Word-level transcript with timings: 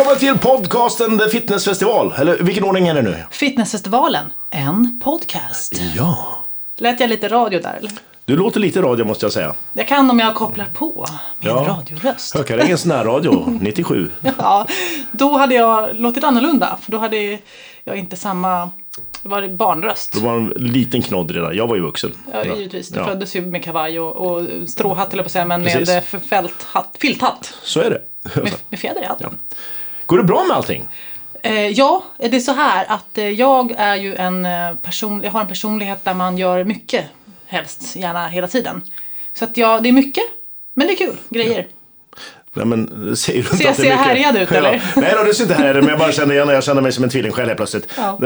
Välkommen 0.00 0.18
till 0.18 0.38
podcasten 0.38 1.18
The 1.18 1.28
Fitness 1.28 1.64
Festival. 1.64 2.12
Eller 2.18 2.38
vilken 2.38 2.64
ordning 2.64 2.88
är 2.88 2.94
det 2.94 3.02
nu? 3.02 3.16
Fitnessfestivalen, 3.30 4.32
en 4.50 5.00
podcast. 5.04 5.80
Ja. 5.96 6.44
Lät 6.78 7.00
jag 7.00 7.10
lite 7.10 7.28
radio 7.28 7.60
där 7.60 7.74
eller? 7.78 7.92
Du 8.24 8.36
låter 8.36 8.60
lite 8.60 8.82
radio 8.82 9.04
måste 9.04 9.24
jag 9.26 9.32
säga. 9.32 9.54
Jag 9.72 9.88
kan 9.88 10.10
om 10.10 10.18
jag 10.18 10.34
kopplar 10.34 10.66
på 10.74 11.06
min 11.38 11.50
Ja. 11.50 11.54
radioröst. 11.68 12.34
Hökarängens 12.36 12.84
närradio 12.84 13.58
97. 13.60 14.10
Ja, 14.38 14.66
då 15.12 15.36
hade 15.38 15.54
jag 15.54 15.96
låtit 15.96 16.24
annorlunda. 16.24 16.78
För 16.82 16.92
då 16.92 16.98
hade 16.98 17.38
jag 17.84 17.96
inte 17.96 18.16
samma, 18.16 18.70
det 19.22 19.28
var 19.28 19.48
barnröst. 19.48 20.12
Det 20.12 20.20
var 20.20 20.36
en 20.36 20.48
liten 20.56 21.02
knodd 21.02 21.30
redan. 21.30 21.56
Jag 21.56 21.66
var 21.66 21.76
ju 21.76 21.82
vuxen. 21.82 22.12
Ja, 22.32 22.44
givetvis. 22.44 22.88
Du 22.88 22.98
Ja. 22.98 23.06
föddes 23.06 23.36
ju 23.36 23.46
med 23.46 23.64
kavaj 23.64 24.00
och, 24.00 24.16
och 24.30 24.46
stråhatt 24.68 25.12
eller 25.12 25.22
på 25.22 25.26
att 25.26 25.32
säga, 25.32 25.44
men 25.46 25.62
Precis. 25.64 25.88
med 25.88 25.96
eh, 26.14 26.20
fälthatt, 26.20 26.96
filthatt. 27.00 27.54
Så 27.62 27.80
är 27.80 27.90
det. 27.90 28.00
Med, 28.42 28.52
med 28.68 28.80
fjäder 28.80 29.02
i 29.02 29.04
hatten. 29.06 29.38
Går 30.10 30.18
det 30.18 30.24
bra 30.24 30.44
med 30.44 30.56
allting? 30.56 30.88
Eh, 31.42 31.68
ja, 31.68 32.04
det 32.18 32.36
är 32.36 32.40
så 32.40 32.52
här 32.52 32.86
att 32.88 33.18
eh, 33.18 33.28
jag 33.28 33.70
är 33.76 33.96
ju 33.96 34.14
en 34.14 34.46
eh, 34.46 34.74
person, 34.74 35.20
jag 35.24 35.30
har 35.30 35.40
en 35.40 35.46
personlighet 35.46 36.04
där 36.04 36.14
man 36.14 36.38
gör 36.38 36.64
mycket, 36.64 37.06
helst 37.46 37.96
gärna 37.96 38.28
hela 38.28 38.48
tiden. 38.48 38.82
Så 39.34 39.44
att 39.44 39.56
ja, 39.56 39.80
det 39.80 39.88
är 39.88 39.92
mycket, 39.92 40.24
men 40.74 40.86
det 40.86 40.92
är 40.92 40.96
kul, 40.96 41.16
grejer. 41.28 41.66
Nej, 42.54 42.66
men, 42.66 43.16
ser 43.16 43.32
du 43.32 43.38
inte 43.38 43.56
Ser 43.56 43.64
jag- 43.64 43.70
att 43.70 43.76
ser 43.76 43.84
jag 43.84 43.98
mycket? 43.98 44.06
härjad 44.06 44.36
ut, 44.36 44.52
eller? 44.52 44.82
Nej 44.96 45.14
då, 45.16 45.24
du 45.24 45.34
ser 45.34 45.42
inte 45.42 45.54
härjad 45.54 45.76
ut, 45.76 45.82
men 45.82 45.90
jag 45.90 45.98
bara 45.98 46.12
känner 46.12 46.34
igen 46.34 46.48
Jag 46.48 46.64
känner 46.64 46.82
mig 46.82 46.92
som 46.92 47.04
en 47.04 47.10
tvilling 47.10 47.32
själv 47.32 47.48
helt 47.48 47.56
plötsligt. 47.56 47.86
Ja. 47.96 48.18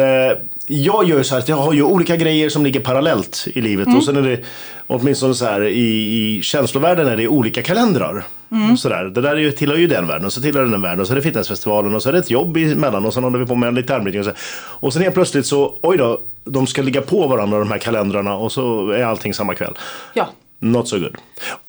Jag 0.69 1.09
gör 1.09 1.23
så 1.23 1.35
här 1.35 1.43
att 1.43 1.49
jag 1.49 1.57
har 1.57 1.73
ju 1.73 1.83
olika 1.83 2.17
grejer 2.17 2.49
som 2.49 2.65
ligger 2.65 2.81
parallellt 2.81 3.47
i 3.55 3.61
livet. 3.61 3.87
Mm. 3.87 3.99
Och 3.99 4.05
sen 4.05 4.17
är 4.17 4.23
det 4.23 4.41
åtminstone 4.87 5.35
så 5.35 5.45
här 5.45 5.65
i, 5.65 6.37
i 6.37 6.43
känslovärlden 6.43 7.07
är 7.07 7.17
det 7.17 7.29
olika 7.29 7.63
kalendrar. 7.63 8.25
Mm. 8.53 8.77
Så 8.77 8.89
där. 8.89 9.05
Det 9.05 9.21
där 9.21 9.31
är 9.31 9.37
ju, 9.37 9.51
tillhör 9.53 9.77
ju 9.77 9.87
den 9.87 10.07
världen 10.07 10.27
och 10.27 10.33
så 10.33 10.41
tillhör 10.41 10.63
den 10.63 10.71
den 10.71 10.83
världen 10.83 11.01
och 11.01 11.07
så 11.07 11.13
är 11.13 11.17
det 11.17 11.23
fitnessfestivalen 11.23 11.95
och 11.95 12.03
så 12.03 12.09
är 12.09 12.13
det 12.13 12.19
ett 12.19 12.31
jobb 12.31 12.57
emellan 12.57 13.05
och 13.07 13.15
sen 13.15 13.25
håller 13.25 13.39
vi 13.39 13.47
på 13.47 13.55
med 13.55 13.75
lite 13.75 13.95
armbrytning 13.95 14.21
och 14.21 14.27
så. 14.27 14.33
Och 14.57 14.93
sen 14.93 15.03
helt 15.03 15.15
plötsligt 15.15 15.47
så, 15.47 15.79
oj 15.83 15.97
då, 15.97 16.21
de 16.45 16.67
ska 16.67 16.83
ligga 16.83 17.01
på 17.01 17.27
varandra 17.27 17.59
de 17.59 17.71
här 17.71 17.79
kalendrarna 17.79 18.35
och 18.37 18.53
så 18.53 18.91
är 18.91 19.05
allting 19.05 19.35
samma 19.35 19.55
kväll. 19.55 19.75
Ja, 20.15 20.29
Not 20.59 20.89
so 20.89 20.99
good. 20.99 21.17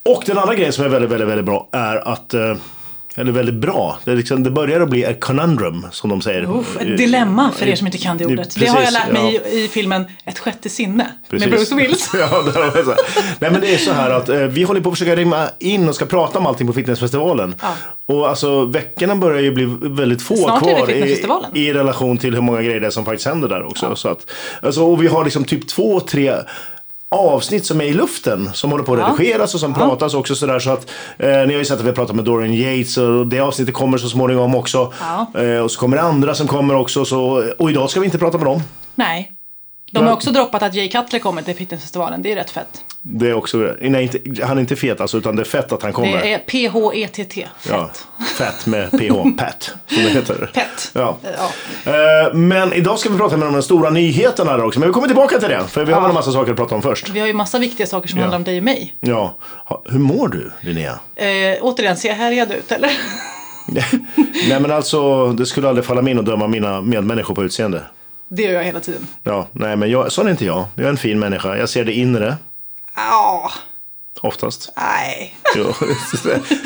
Och 0.02 0.22
den 0.26 0.38
andra 0.38 0.54
grejen 0.54 0.72
som 0.72 0.84
är 0.84 0.88
väldigt, 0.88 1.10
väldigt, 1.10 1.28
väldigt 1.28 1.46
bra 1.46 1.68
är 1.72 2.08
att 2.08 2.34
eh, 2.34 2.56
eller 3.18 3.32
väldigt 3.32 3.54
bra. 3.54 3.98
Det, 4.04 4.14
liksom, 4.14 4.42
det 4.42 4.50
börjar 4.50 4.80
att 4.80 4.90
bli 4.90 5.04
ett 5.04 5.20
conundrum 5.20 5.86
som 5.90 6.10
de 6.10 6.20
säger. 6.20 6.58
Uff, 6.58 6.76
ett 6.80 6.96
dilemma 6.96 7.52
för 7.52 7.66
er 7.66 7.76
som 7.76 7.86
inte 7.86 7.98
kan 7.98 8.18
det 8.18 8.26
ordet. 8.26 8.54
det 8.54 8.66
har 8.66 8.80
jag 8.80 8.86
Precis, 8.86 8.98
lärt 8.98 9.12
mig 9.12 9.34
ja. 9.44 9.50
i, 9.50 9.64
i 9.64 9.68
filmen 9.68 10.04
Ett 10.24 10.38
sjätte 10.38 10.68
sinne 10.68 11.12
Precis. 11.30 11.48
med 11.48 11.58
Bruce 11.58 11.74
Willis. 11.82 12.10
ja. 12.14 12.42
Nej 13.38 13.50
men 13.50 13.60
det 13.60 13.74
är 13.74 13.78
så 13.78 13.92
här 13.92 14.10
att 14.10 14.28
eh, 14.28 14.38
vi 14.38 14.62
håller 14.62 14.80
på 14.80 14.88
att 14.88 14.94
försöka 14.94 15.16
rimma 15.16 15.48
in 15.58 15.88
och 15.88 15.94
ska 15.94 16.06
prata 16.06 16.38
om 16.38 16.46
allting 16.46 16.66
på 16.66 16.72
fitnessfestivalen. 16.72 17.54
Ja. 17.62 17.74
Och 18.06 18.28
alltså 18.28 18.64
veckorna 18.64 19.16
börjar 19.16 19.42
ju 19.42 19.50
bli 19.50 19.64
väldigt 19.80 20.22
få 20.22 20.36
Snart 20.36 20.62
kvar 20.62 20.90
i, 20.90 21.22
i 21.54 21.72
relation 21.72 22.18
till 22.18 22.34
hur 22.34 22.40
många 22.42 22.62
grejer 22.62 22.80
det 22.80 22.86
är 22.86 22.90
som 22.90 23.04
faktiskt 23.04 23.26
händer 23.26 23.48
där 23.48 23.62
också. 23.66 23.96
Så 23.96 24.08
att, 24.08 24.30
alltså, 24.62 24.82
och 24.82 25.02
vi 25.02 25.06
har 25.06 25.24
liksom 25.24 25.44
typ 25.44 25.68
två, 25.68 26.00
tre 26.00 26.34
avsnitt 27.08 27.66
som 27.66 27.80
är 27.80 27.84
i 27.84 27.92
luften 27.92 28.50
som 28.52 28.70
håller 28.70 28.84
på 28.84 28.92
att 28.94 28.98
Ja. 28.98 29.14
redigeras 29.18 29.54
och 29.54 29.60
som 29.60 29.74
pratas 29.74 30.14
också 30.14 30.34
sådär 30.34 30.58
så 30.58 30.70
att 30.70 30.90
eh, 31.18 31.28
ni 31.28 31.34
har 31.34 31.50
ju 31.58 31.64
sett 31.64 31.78
att 31.78 31.84
vi 31.84 31.88
har 31.88 31.94
pratat 31.94 32.16
med 32.16 32.24
Dorian 32.24 32.54
Yates 32.54 32.96
och 32.98 33.26
det 33.26 33.40
avsnittet 33.40 33.74
kommer 33.74 33.98
så 33.98 34.08
småningom 34.08 34.54
också. 34.54 34.92
Ja. 35.00 35.40
Eh, 35.40 35.58
och 35.60 35.70
så 35.70 35.80
kommer 35.80 35.96
det 35.96 36.02
andra 36.02 36.34
som 36.34 36.46
kommer 36.46 36.74
också 36.76 37.04
så, 37.04 37.44
och 37.58 37.70
idag 37.70 37.90
ska 37.90 38.00
vi 38.00 38.06
inte 38.06 38.18
prata 38.18 38.38
med 38.38 38.46
dem. 38.46 38.62
Nej. 38.94 39.32
De 39.92 40.06
har 40.06 40.12
också 40.12 40.30
droppat 40.30 40.62
att 40.62 40.74
Jay 40.74 40.88
Cutler 40.88 41.18
kommer 41.20 41.42
till 41.42 41.56
Fitnessfestivalen. 41.56 42.22
Det 42.22 42.32
är 42.32 42.36
rätt 42.36 42.50
fett. 42.50 42.68
Det 43.02 43.28
är 43.28 43.34
också, 43.34 43.74
nej, 43.80 44.02
inte, 44.02 44.44
han 44.46 44.56
är 44.56 44.60
inte 44.60 44.76
fet 44.76 45.00
alltså 45.00 45.18
utan 45.18 45.36
det 45.36 45.42
är 45.42 45.44
fett 45.44 45.72
att 45.72 45.82
han 45.82 45.92
kommer. 45.92 46.12
Det 46.12 46.32
är 46.32 46.38
P-H-E-T-T. 46.38 47.48
Fett. 47.60 47.70
Ja, 47.72 47.90
fett 48.38 48.66
med 48.66 48.90
PH, 48.90 49.14
Pat, 49.38 49.74
som 49.86 50.02
det 50.04 50.10
heter. 50.10 50.50
Pet. 50.54 50.90
Ja. 50.92 51.16
Ja. 51.84 51.92
Eh, 51.92 52.34
Men 52.34 52.72
idag 52.72 52.98
ska 52.98 53.08
vi 53.10 53.18
prata 53.18 53.36
med 53.36 53.52
de 53.52 53.62
stora 53.62 53.90
nyheterna 53.90 54.64
också. 54.64 54.80
Men 54.80 54.88
vi 54.88 54.92
kommer 54.92 55.06
tillbaka 55.06 55.38
till 55.38 55.48
det, 55.48 55.64
för 55.68 55.84
vi 55.84 55.92
har 55.92 56.00
väl 56.00 56.08
en 56.10 56.14
massa 56.14 56.32
saker 56.32 56.50
att 56.52 56.58
prata 56.58 56.74
om 56.74 56.82
först. 56.82 57.08
Vi 57.08 57.20
har 57.20 57.26
ju 57.26 57.32
massa 57.32 57.58
viktiga 57.58 57.86
saker 57.86 58.08
som 58.08 58.18
handlar 58.18 58.36
om 58.38 58.44
dig 58.44 58.58
och 58.58 58.64
mig. 58.64 58.96
Ja, 59.00 59.36
hur 59.90 59.98
mår 59.98 60.28
du 60.28 60.52
Linnea? 60.60 60.98
Eh, 61.14 61.58
återigen, 61.60 61.96
ser 61.96 62.08
jag 62.08 62.16
härjad 62.16 62.52
ut 62.52 62.72
eller? 62.72 62.90
Nej 64.48 64.60
men 64.60 64.70
alltså, 64.70 65.26
det 65.32 65.46
skulle 65.46 65.68
aldrig 65.68 65.84
falla 65.84 66.02
mig 66.02 66.10
in 66.10 66.18
att 66.18 66.26
döma 66.26 66.46
mina 66.46 66.80
medmänniskor 66.80 67.34
på 67.34 67.44
utseende. 67.44 67.82
Det 68.28 68.42
gör 68.42 68.52
jag 68.52 68.64
hela 68.64 68.80
tiden. 68.80 69.06
Ja, 69.22 69.46
nej 69.52 69.76
men 69.76 69.90
jag, 69.90 70.12
sån 70.12 70.26
är 70.26 70.30
inte 70.30 70.44
jag. 70.44 70.64
Jag 70.74 70.84
är 70.84 70.88
en 70.90 70.96
fin 70.96 71.18
människa. 71.18 71.56
Jag 71.56 71.68
ser 71.68 71.84
det 71.84 71.92
inre, 71.92 72.36
Ja, 72.96 73.50
oftast. 74.20 74.72
nej. 74.76 75.36
Jo, 75.56 75.64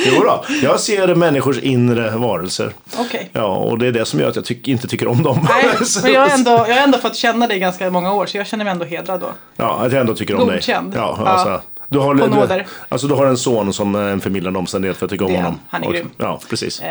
jo 0.07 0.23
då. 0.23 0.45
jag 0.63 0.81
ser 0.81 1.15
människors 1.15 1.59
inre 1.59 2.11
varelser. 2.11 2.73
Okej. 2.99 3.31
Ja, 3.33 3.57
och 3.57 3.79
det 3.79 3.87
är 3.87 3.93
det 3.93 4.05
som 4.05 4.21
gör 4.21 4.29
att 4.29 4.37
jag 4.37 4.45
tyck, 4.45 4.69
inte 4.69 4.89
tycker 4.89 5.09
om 5.09 5.23
dem. 5.23 5.47
Nej, 5.49 5.65
men 6.03 6.13
jag 6.13 6.21
har, 6.21 6.29
ändå, 6.29 6.51
jag 6.51 6.75
har 6.75 6.83
ändå 6.83 6.99
fått 6.99 7.17
känna 7.17 7.47
dig 7.47 7.59
ganska 7.59 7.91
många 7.91 8.13
år 8.13 8.27
så 8.27 8.37
jag 8.37 8.47
känner 8.47 8.65
mig 8.65 8.71
ändå 8.73 8.85
hedrad 8.85 9.21
då. 9.21 9.31
Ja, 9.57 9.79
att 9.87 9.93
jag 9.93 10.01
ändå 10.01 10.15
tycker 10.15 10.35
om 10.41 10.47
dig. 10.47 10.57
Godkänd. 10.57 10.95
Ja, 10.97 11.17
Ja. 11.25 11.29
alltså, 11.29 11.61
du, 11.89 11.99
har, 11.99 12.15
du, 12.15 12.65
alltså, 12.89 13.07
du 13.07 13.15
har 13.15 13.27
en 13.27 13.37
son 13.39 13.73
som 13.73 13.95
är 13.95 14.09
en 14.09 14.21
förmildrande 14.21 14.59
omständighet 14.59 14.97
för 14.97 15.07
att 15.07 15.11
tycka 15.11 15.25
om 15.25 15.33
Det 15.33 15.37
honom. 15.39 15.59
Han 15.69 15.83
är 15.83 15.87
Och- 15.87 15.93
grym. 15.95 16.11
Ja, 16.17 16.41
precis. 16.51 16.83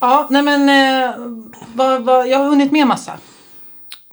Ja, 0.00 0.26
nej 0.30 0.42
men 0.42 0.68
eh, 0.68 1.10
vad, 1.74 2.02
vad, 2.02 2.28
jag 2.28 2.38
har 2.38 2.46
hunnit 2.48 2.72
med 2.72 2.86
massa. 2.86 3.12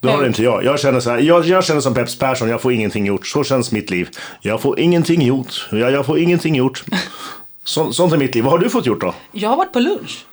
Det 0.02 0.12
har 0.12 0.26
inte 0.26 0.44
jag. 0.44 0.64
Jag 0.64 0.80
känner, 0.80 1.00
så 1.00 1.10
här, 1.10 1.18
jag, 1.18 1.46
jag 1.46 1.66
känner 1.66 1.82
som 1.82 1.94
Peps 1.94 2.20
Persson, 2.20 2.50
jag 2.50 2.62
får 2.62 2.74
ingenting 2.74 3.06
gjort. 3.06 3.28
Så 3.28 3.44
känns 3.44 3.72
mitt 3.72 3.90
liv. 3.90 4.10
Jag 4.42 4.62
får 4.62 4.80
ingenting 4.80 5.22
gjort. 5.22 5.68
Jag, 5.72 5.92
jag 5.92 6.06
får 6.06 6.20
ingenting 6.20 6.56
gjort. 6.56 6.84
Så, 7.64 7.94
sånt 7.94 8.14
är 8.14 8.18
mitt 8.18 8.36
liv. 8.36 8.44
Vad 8.44 8.52
har 8.54 8.60
du 8.60 8.70
fått 8.70 8.86
gjort 8.86 9.02
då? 9.02 9.14
Jag 9.32 9.50
har 9.50 9.58
varit 9.58 9.74
på 9.74 9.80
lunch. 9.80 10.26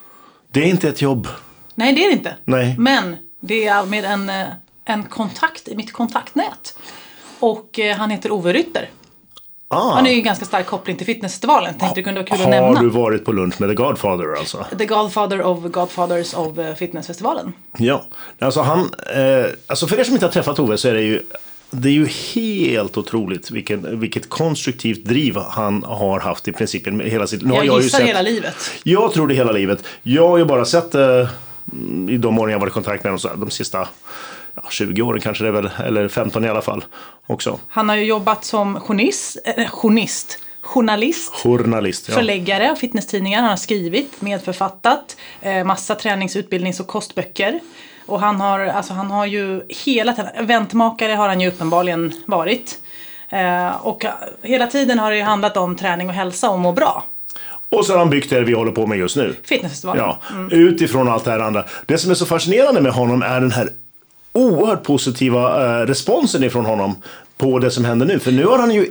Det 0.52 0.60
är 0.60 0.66
inte 0.66 0.88
ett 0.88 1.02
jobb. 1.02 1.28
Nej, 1.74 1.92
det 1.92 2.04
är 2.04 2.08
det 2.08 2.12
inte. 2.12 2.36
Nej. 2.44 2.74
Men 2.78 3.16
det 3.40 3.66
är 3.66 3.86
med 3.86 4.04
en, 4.04 4.28
eh, 4.28 4.46
en 4.84 5.02
kontakt 5.02 5.68
i 5.68 5.76
mitt 5.76 5.92
kontaktnät. 5.92 6.78
Och 7.40 7.78
eh, 7.78 7.96
han 7.96 8.10
heter 8.10 8.32
Ove 8.32 8.52
Rytter. 8.52 8.90
Ah, 9.68 9.94
Han 9.94 10.06
är 10.06 10.10
ju 10.10 10.16
en 10.16 10.22
ganska 10.24 10.44
stark 10.44 10.66
koppling 10.66 10.96
till 10.96 11.06
Fitnessfestivalen. 11.06 11.74
Tänkte 11.78 12.00
det 12.00 12.04
kunde 12.04 12.20
vara 12.20 12.26
kul 12.28 12.34
att 12.34 12.44
har 12.44 12.50
nämna. 12.50 12.80
du 12.80 12.88
varit 12.88 13.24
på 13.24 13.32
lunch 13.32 13.60
med 13.60 13.68
The 13.68 13.74
Godfather 13.74 14.38
alltså? 14.38 14.66
The 14.78 14.86
Godfather 14.86 15.42
of 15.42 15.64
Godfathers 15.64 16.34
of 16.34 16.58
eh, 16.58 16.74
Fitnessfestivalen. 16.74 17.52
Ja, 17.78 18.04
alltså 18.38 18.60
han, 18.60 18.78
eh, 19.16 19.46
alltså 19.66 19.86
för 19.86 20.00
er 20.00 20.04
som 20.04 20.14
inte 20.14 20.26
har 20.26 20.32
träffat 20.32 20.58
Ove 20.58 20.76
så 20.78 20.88
är 20.88 20.94
det 20.94 21.02
ju 21.02 21.22
det 21.70 21.88
är 21.88 21.92
ju 21.92 22.06
helt 22.06 22.96
otroligt 22.96 23.50
vilken, 23.50 24.00
vilket 24.00 24.28
konstruktivt 24.28 25.04
driv 25.04 25.36
han 25.36 25.82
har 25.84 26.20
haft 26.20 26.48
i 26.48 26.52
princip 26.52 26.88
hela 27.02 27.26
sitt... 27.26 27.42
Har 27.48 27.64
Jag 27.64 27.82
gissar 27.82 27.98
sett- 27.98 28.08
hela 28.08 28.22
livet. 28.22 28.54
Jag 28.82 29.12
tror 29.12 29.28
det 29.28 29.34
hela 29.34 29.52
livet. 29.52 29.84
Jag 30.02 30.28
har 30.28 30.38
ju 30.38 30.44
bara 30.44 30.64
sett 30.64 30.94
mm, 30.94 32.08
i 32.08 32.16
de 32.16 32.38
åren 32.38 32.52
jag 32.52 32.58
varit 32.58 32.70
i 32.70 32.74
kontakt 32.74 33.04
med 33.04 33.12
honom, 33.12 33.40
de 33.40 33.50
sista 33.50 33.88
ja, 34.56 34.62
20 34.70 35.02
åren 35.02 35.20
kanske 35.20 35.44
det 35.44 35.48
är 35.48 35.52
väl, 35.52 35.70
eller 35.84 36.08
15 36.08 36.44
i 36.44 36.48
alla 36.48 36.62
fall 36.62 36.84
också. 37.26 37.58
Han 37.68 37.88
har 37.88 37.96
ju 37.96 38.04
jobbat 38.04 38.44
som 38.44 38.80
journalist, 38.80 39.36
eh, 39.44 39.68
journalist, 39.68 40.38
journalist 40.60 41.32
Journalist. 41.34 42.08
Ja. 42.08 42.14
förläggare 42.14 42.70
av 42.70 42.74
fitnesstidningar. 42.74 43.40
Han 43.40 43.50
har 43.50 43.56
skrivit, 43.56 44.22
medförfattat, 44.22 45.16
eh, 45.40 45.64
massa 45.64 45.94
tränings-, 45.94 46.36
utbildnings 46.38 46.80
och 46.80 46.86
kostböcker. 46.86 47.60
Och 48.06 48.20
han 48.20 48.40
har, 48.40 48.60
alltså, 48.60 48.92
han 48.92 49.10
har 49.10 49.26
ju 49.26 49.62
hela 49.68 50.12
tiden, 50.12 50.30
eventmakare 50.34 51.12
har 51.12 51.28
han 51.28 51.40
ju 51.40 51.48
uppenbarligen 51.48 52.12
varit. 52.26 52.78
Eh, 53.28 53.86
och 53.86 54.04
hela 54.42 54.66
tiden 54.66 54.98
har 54.98 55.10
det 55.10 55.16
ju 55.16 55.22
handlat 55.22 55.56
om 55.56 55.76
träning 55.76 56.08
och 56.08 56.14
hälsa 56.14 56.50
och 56.50 56.58
må 56.58 56.72
bra. 56.72 57.04
Och 57.68 57.86
så 57.86 57.92
har 57.92 57.98
han 57.98 58.10
byggt 58.10 58.30
det 58.30 58.40
vi 58.40 58.52
håller 58.52 58.72
på 58.72 58.86
med 58.86 58.98
just 58.98 59.16
nu. 59.16 59.36
Fitnessfestivalen. 59.44 60.04
Ja, 60.04 60.18
utifrån 60.50 61.08
allt 61.08 61.24
det 61.24 61.30
här 61.30 61.40
andra. 61.40 61.64
Det 61.86 61.98
som 61.98 62.10
är 62.10 62.14
så 62.14 62.26
fascinerande 62.26 62.80
med 62.80 62.92
honom 62.92 63.22
är 63.22 63.40
den 63.40 63.50
här 63.50 63.68
oerhört 64.36 64.82
positiva 64.82 65.64
eh, 65.80 65.86
responsen 65.86 66.44
ifrån 66.44 66.66
honom 66.66 66.96
på 67.38 67.58
det 67.58 67.70
som 67.70 67.84
händer 67.84 68.06
nu. 68.06 68.18
För 68.18 68.32
nu 68.32 68.44
har 68.44 68.58
han 68.58 68.74
ju 68.74 68.86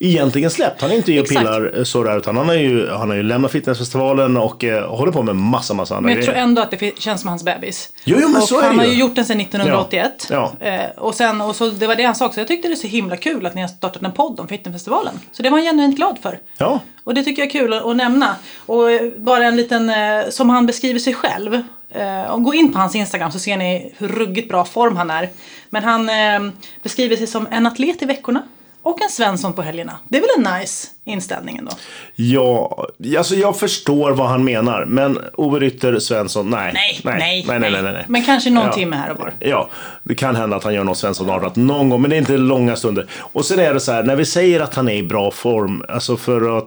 egentligen 0.00 0.50
släppt. 0.50 0.80
Han 0.82 0.90
är 0.90 0.94
inte 0.96 1.12
i 1.12 1.20
och 1.20 1.26
pillar 1.28 1.78
eh, 1.78 1.84
sådär 1.84 2.18
utan 2.18 2.36
han 2.36 2.46
har 2.48 2.54
ju, 2.54 2.88
han 2.88 3.08
har 3.08 3.16
ju 3.16 3.22
lämnat 3.22 3.52
fitnessfestivalen 3.52 4.36
och 4.36 4.64
eh, 4.64 4.96
håller 4.96 5.12
på 5.12 5.22
med 5.22 5.36
massa, 5.36 5.74
massa 5.74 5.96
andra 5.96 6.06
Men 6.06 6.14
jag 6.16 6.24
tror 6.24 6.32
grejer. 6.32 6.44
ändå 6.44 6.62
att 6.62 6.70
det 6.70 6.98
känns 6.98 7.20
som 7.20 7.28
hans 7.30 7.44
bebis. 7.44 7.88
Jo, 8.04 8.16
jo, 8.22 8.28
men 8.28 8.42
och 8.42 8.48
så 8.48 8.58
är 8.58 8.62
han 8.62 8.76
det 8.76 8.82
har 8.82 8.86
ju. 8.86 8.92
ju 8.92 9.00
gjort 9.00 9.14
den 9.14 9.24
sedan 9.24 9.40
1981. 9.40 10.26
Ja, 10.30 10.52
Eh, 10.60 10.80
och, 10.96 11.14
sen, 11.14 11.40
och 11.40 11.56
så, 11.56 11.70
det 11.70 11.86
var 11.86 11.96
det 11.96 12.02
han 12.04 12.14
sa 12.14 12.26
också. 12.26 12.40
Jag 12.40 12.48
tyckte 12.48 12.68
det 12.68 12.74
är 12.74 12.76
så 12.76 12.86
himla 12.86 13.16
kul 13.16 13.46
att 13.46 13.54
ni 13.54 13.60
har 13.60 13.68
startat 13.68 14.02
en 14.02 14.12
podd 14.12 14.40
om 14.40 14.48
Fitnessfestivalen. 14.48 15.14
Så 15.32 15.42
det 15.42 15.50
var 15.50 15.58
han 15.58 15.66
genuint 15.66 15.96
glad 15.96 16.18
för. 16.22 16.38
Ja, 16.58 16.80
Och 17.04 17.14
det 17.14 17.22
tycker 17.24 17.42
jag 17.42 17.46
är 17.46 17.52
kul 17.60 17.72
att, 17.72 17.84
att 17.84 17.96
nämna. 17.96 18.34
Och 18.66 18.90
eh, 18.90 19.12
bara 19.16 19.44
en 19.44 19.56
liten, 19.56 19.90
eh, 19.90 20.28
som 20.30 20.50
han 20.50 20.66
beskriver 20.66 20.98
sig 21.00 21.14
själv. 21.14 21.62
Eh, 21.94 22.30
och 22.32 22.42
gå 22.42 22.54
in 22.54 22.72
på 22.72 22.78
hans 22.78 22.94
Instagram 22.94 23.30
så 23.32 23.38
ser 23.38 23.56
ni 23.56 23.92
hur 23.98 24.08
ruggigt 24.08 24.48
bra 24.48 24.64
form 24.64 24.96
han 24.96 25.10
är. 25.10 25.28
Men 25.70 25.84
han 25.84 26.08
eh, 26.08 26.52
beskriver 26.82 27.16
sig 27.16 27.26
som 27.26 27.48
en 27.50 27.66
atlet 27.66 28.02
i 28.02 28.06
veckorna. 28.06 28.42
Och 28.82 29.02
en 29.02 29.08
Svensson 29.08 29.52
på 29.52 29.62
helgerna. 29.62 29.98
Det 30.08 30.16
är 30.18 30.20
väl 30.20 30.46
en 30.46 30.60
nice 30.60 30.88
inställning 31.04 31.56
ändå. 31.56 31.72
ja, 32.14 32.86
alltså 33.18 33.34
jag 33.34 33.58
förstår 33.58 34.10
vad 34.12 34.28
han 34.28 34.44
menar. 34.44 34.84
Men 34.84 35.18
Ove 35.34 35.58
Rytter 35.58 35.98
Svensson, 35.98 36.50
nej. 36.50 36.72
Nej, 36.74 37.00
nej, 37.04 37.14
nej, 37.18 37.44
nej, 37.60 37.70
nej, 37.70 37.82
nej, 37.82 37.92
nej. 37.92 38.04
Men 38.08 38.22
kanske 38.24 38.50
någon 38.50 38.66
Ja. 38.66 38.72
timme 38.72 38.96
här 38.96 39.10
och 39.10 39.18
var. 39.18 39.32
Ja, 39.38 39.68
det 40.02 40.14
kan 40.14 40.36
hända 40.36 40.56
att 40.56 40.64
han 40.64 40.74
gör 40.74 40.84
något 40.84 40.98
Svensson 40.98 41.30
avrat 41.30 41.56
någon 41.56 41.88
gång, 41.88 42.00
men 42.02 42.10
det 42.10 42.16
är 42.16 42.18
inte 42.18 42.36
långa 42.36 42.76
stunder. 42.76 43.06
Och 43.32 43.44
sen 43.44 43.58
är 43.58 43.74
det 43.74 43.80
så 43.80 43.92
här, 43.92 44.02
när 44.02 44.16
vi 44.16 44.24
säger 44.24 44.60
att 44.60 44.74
han 44.74 44.88
är 44.88 44.94
i 44.94 45.02
bra 45.02 45.30
form, 45.30 45.82
alltså 45.88 46.16
för 46.16 46.58
att 46.58 46.64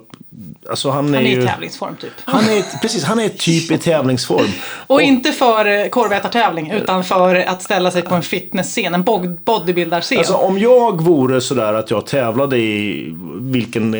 Alltså 0.70 0.90
han 0.90 1.10
är, 1.10 1.14
Han 1.18 1.26
är 1.26 1.30
ju... 1.30 1.44
i 1.44 1.46
tävlingsform 1.46 1.96
typ. 1.96 2.12
Han 2.26 2.44
är, 2.44 2.82
precis, 2.82 3.04
han 3.04 3.20
är 3.20 3.30
typ 3.30 3.72
i 3.72 3.78
tävlingsform. 3.78 4.48
Och 4.88 5.02
inte 5.02 5.32
för 5.32 5.90
korvätartävling 5.90 6.72
utan 6.72 7.04
för 7.04 7.36
att 7.36 7.64
ställa 7.64 7.92
sig 7.92 8.02
på 8.02 8.16
en 8.16 8.22
fitnessscen, 8.22 8.94
en 8.94 9.04
bod- 9.04 9.40
bodybuildarscen. 9.44 10.18
Alltså 10.18 10.34
om 10.34 10.60
jag 10.60 11.02
vore 11.02 11.42
sådär 11.42 11.74
att 11.74 11.92
jag 11.92 12.06
tävlade 12.06 12.58
i 12.58 13.16
vilken 13.42 13.92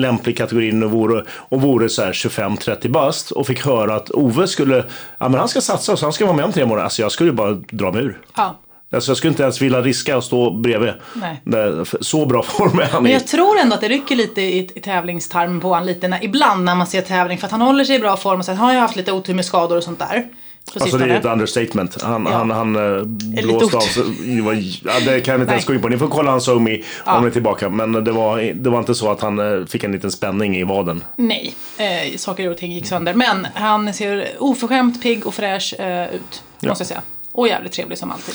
lämplig 0.00 0.36
kategori 0.36 0.70
det 0.70 0.86
vore 0.86 1.24
och 1.30 1.60
vore 1.62 1.88
så 1.88 2.02
här 2.04 2.12
25-30 2.12 2.88
bast 2.88 3.30
och 3.30 3.46
fick 3.46 3.66
höra 3.66 3.94
att 3.94 4.10
Ove 4.10 4.48
skulle, 4.48 4.84
ja 5.18 5.28
men 5.28 5.34
han 5.34 5.48
ska 5.48 5.60
satsa 5.60 5.96
så 5.96 6.06
han 6.06 6.12
ska 6.12 6.24
vara 6.26 6.36
med 6.36 6.44
om 6.44 6.52
tre 6.52 6.66
månader. 6.66 6.84
Alltså 6.84 7.02
jag 7.02 7.12
skulle 7.12 7.32
bara 7.32 7.52
dra 7.52 7.92
mig 7.92 8.02
ur. 8.02 8.18
ja. 8.36 8.56
Alltså 8.94 9.10
jag 9.10 9.16
skulle 9.16 9.30
inte 9.30 9.42
ens 9.42 9.62
vilja 9.62 9.80
riska 9.80 10.16
att 10.16 10.24
stå 10.24 10.50
bredvid. 10.50 10.92
Nej. 11.14 11.42
Så 12.00 12.26
bra 12.26 12.42
form 12.58 12.78
är 12.78 12.84
han 12.84 13.02
Men 13.02 13.10
i. 13.12 13.14
jag 13.14 13.26
tror 13.26 13.58
ändå 13.58 13.74
att 13.74 13.80
det 13.80 13.88
rycker 13.88 14.16
lite 14.16 14.40
i, 14.42 14.58
i 14.74 14.80
tävlingstarmen 14.80 15.60
på 15.60 15.68
honom 15.68 15.86
lite 15.86 16.08
när, 16.08 16.24
ibland 16.24 16.64
när 16.64 16.74
man 16.74 16.86
ser 16.86 17.00
tävling 17.02 17.38
för 17.38 17.46
att 17.46 17.50
han 17.52 17.60
håller 17.60 17.84
sig 17.84 17.96
i 17.96 17.98
bra 17.98 18.16
form 18.16 18.38
och 18.38 18.44
sen 18.46 18.56
har 18.56 18.72
jag 18.72 18.80
haft 18.80 18.96
lite 18.96 19.12
otur 19.12 19.34
med 19.34 19.44
skador 19.44 19.76
och 19.76 19.82
sånt 19.84 19.98
där. 19.98 20.28
Alltså 20.80 20.98
det 20.98 21.04
är 21.04 21.08
ett 21.18 21.24
understatement. 21.24 22.02
Han, 22.02 22.26
Ja. 22.30 22.36
han, 22.36 22.50
han 22.50 22.76
eh, 22.98 23.02
blåste 23.44 23.76
av 23.76 23.80
sig. 23.80 24.02
Ja, 24.84 24.92
det 25.06 25.20
kan 25.20 25.32
jag 25.32 25.40
inte 25.40 25.52
ens 25.52 25.64
gå 25.64 25.74
in 25.74 25.82
på. 25.82 25.88
Ni 25.88 25.98
får 25.98 26.08
kolla 26.08 26.30
hans 26.30 26.44
SoMe 26.44 26.74
om 26.76 26.82
Ja. 27.06 27.20
ni 27.20 27.26
är 27.26 27.30
tillbaka. 27.30 27.68
Men 27.68 27.92
det 28.04 28.12
var, 28.12 28.52
det 28.54 28.70
var 28.70 28.78
inte 28.78 28.94
så 28.94 29.10
att 29.10 29.20
han 29.20 29.38
eh, 29.60 29.66
fick 29.66 29.84
en 29.84 29.92
liten 29.92 30.10
spänning 30.10 30.56
i 30.56 30.64
vaden. 30.64 31.04
Nej, 31.16 31.54
eh, 31.78 32.16
saker 32.16 32.50
och 32.50 32.56
ting 32.58 32.72
gick 32.72 32.86
sönder. 32.86 33.14
Men 33.14 33.46
han 33.54 33.94
ser 33.94 34.28
oförskämt 34.38 35.02
pigg 35.02 35.26
och 35.26 35.34
fräsch 35.34 35.74
eh, 35.80 36.14
ut, 36.14 36.42
måste 36.60 36.82
jag 36.82 36.88
säga. 36.88 37.02
Och 37.32 37.48
jävligt 37.48 37.72
trevlig 37.72 37.98
som 37.98 38.10
alltid. 38.10 38.34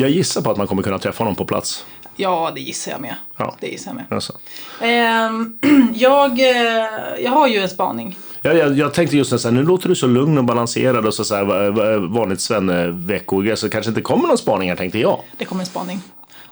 Jag 0.00 0.10
gissar 0.10 0.42
på 0.42 0.50
att 0.50 0.56
man 0.56 0.66
kommer 0.66 0.82
kunna 0.82 0.98
träffa 0.98 1.18
honom 1.24 1.34
på 1.34 1.44
plats. 1.44 1.86
Ja, 2.16 2.52
det 2.54 2.60
gissar 2.60 2.92
jag 2.92 3.00
med. 3.00 3.14
Ja. 3.36 3.56
Det 3.60 3.66
gissar 3.66 3.90
jag 3.90 3.96
med. 3.96 4.04
Alltså. 4.10 4.32
Ehm, 4.80 5.58
jag, 5.94 6.40
eh, 6.40 6.86
jag 7.20 7.30
har 7.30 7.48
ju 7.48 7.58
en 7.58 7.68
spaning. 7.68 8.18
Jag, 8.42 8.56
jag, 8.56 8.78
jag 8.78 8.94
tänkte 8.94 9.16
just 9.16 9.32
nästan, 9.32 9.54
nu 9.54 9.62
låter 9.62 9.88
du 9.88 9.94
så 9.94 10.06
lugn 10.06 10.38
och 10.38 10.44
balanserad 10.44 11.06
och 11.06 11.14
så, 11.14 11.24
så 11.24 11.34
här, 11.34 11.44
va- 11.44 11.70
va- 11.70 11.98
vanligt 11.98 12.40
svenne-veckogrej. 12.40 13.56
Så 13.56 13.68
kanske 13.70 13.88
inte 13.88 14.00
kommer 14.00 14.28
någon 14.28 14.38
spaning 14.38 14.68
här 14.68 14.76
tänkte 14.76 14.98
jag. 14.98 15.20
Det 15.38 15.44
kommer 15.44 15.62
en 15.62 15.66
spaning. 15.66 16.00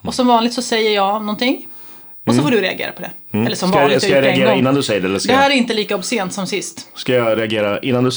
Och 0.01 0.13
som 0.13 0.27
vanligt 0.27 0.53
så 0.53 0.61
säger 0.61 0.91
jag 0.95 1.21
någonting. 1.21 1.67
Och 2.27 2.35
så 2.35 2.41
får 2.41 2.51
du 2.51 2.61
reagera 2.61 2.91
på 2.91 3.01
det. 3.01 3.11
Eller 3.31 3.55
som 3.55 3.69
Mm. 3.69 3.73
Ska, 3.73 3.79
vanligt, 3.79 3.93
jag, 3.93 4.01
ska 4.01 4.11
jag 4.11 4.23
det 4.23 4.29
reagera 4.29 4.55
innan 4.55 4.75
du 4.75 4.83
säger 4.83 5.01
det? 5.01 5.07
Eller 5.07 5.19
ska, 5.19 5.31
Det 5.31 5.37
här 5.37 5.43
jag, 5.49 5.53
är 5.53 5.57
inte 5.57 5.73
lika 5.73 5.95
obscent 5.95 6.33
som 6.33 6.47
sist. 6.47 6.87
ska 6.95 7.13
jag 7.13 7.37
reagera 7.37 7.79
innan 7.79 8.03
du 8.03 8.11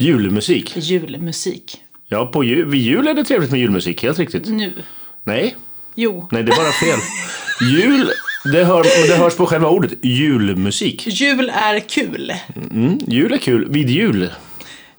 Julmusik. 0.00 0.76
Julmusik. 0.76 1.80
Ja, 2.08 2.26
på 2.26 2.44
jul, 2.44 2.66
vid 2.70 2.80
jul 2.82 3.08
är 3.08 3.14
det 3.14 3.24
trevligt 3.24 3.50
med 3.50 3.60
julmusik. 3.60 4.02
Helt 4.02 4.18
riktigt. 4.18 4.48
Nu. 4.48 4.72
Nej, 5.24 5.56
Jo. 5.94 6.28
nej 6.30 6.42
det 6.42 6.52
är 6.52 6.56
bara 6.56 6.72
fel. 6.72 6.98
Jul, 7.72 8.10
det, 8.52 8.64
hör, 8.64 9.08
det 9.08 9.16
hörs 9.16 9.36
på 9.36 9.46
själva 9.46 9.68
ordet. 9.68 9.92
Julmusik. 10.04 11.06
Jul 11.06 11.50
är 11.54 11.80
kul. 11.80 12.32
Mm, 12.70 12.98
jul 13.06 13.32
är 13.32 13.36
kul. 13.38 13.66
Vid 13.70 13.90
jul. 13.90 14.30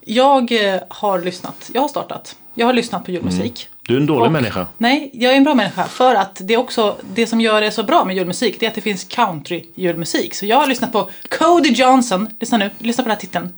Jag 0.05 0.51
eh, 0.73 0.81
har 0.89 1.21
lyssnat. 1.21 1.69
Jag 1.73 1.81
har 1.81 1.87
startat. 1.87 2.35
Jag 2.53 2.65
har 2.65 2.73
lyssnat 2.73 3.05
på 3.05 3.11
julmusik. 3.11 3.67
Du 3.87 3.93
är 3.93 3.97
en 3.99 4.05
dålig 4.05 4.25
Och- 4.25 4.31
människa. 4.31 4.67
Nej, 4.77 5.09
jag 5.13 5.33
är 5.33 5.37
en 5.37 5.43
bra 5.43 5.55
människa. 5.55 5.83
För 5.87 6.15
att 6.15 6.41
det 6.43 6.53
är 6.53 6.57
också 6.57 6.97
det 7.13 7.27
som 7.27 7.41
gör 7.41 7.61
det 7.61 7.71
så 7.71 7.83
bra 7.83 8.05
med 8.05 8.15
julmusik. 8.15 8.59
Det 8.59 8.65
är 8.65 8.69
att 8.69 8.75
det 8.75 8.81
finns 8.81 9.07
country-julmusik. 9.09 10.33
Så 10.33 10.45
jag 10.45 10.57
har 10.57 10.67
lyssnat 10.67 10.91
på 10.91 11.09
Cody 11.29 11.69
Johnson. 11.69 12.27
Lyssna 12.39 12.57
nu. 12.57 12.69
Lyssna 12.77 13.03
på 13.03 13.07
den 13.07 13.15
här 13.15 13.21
titeln. 13.21 13.49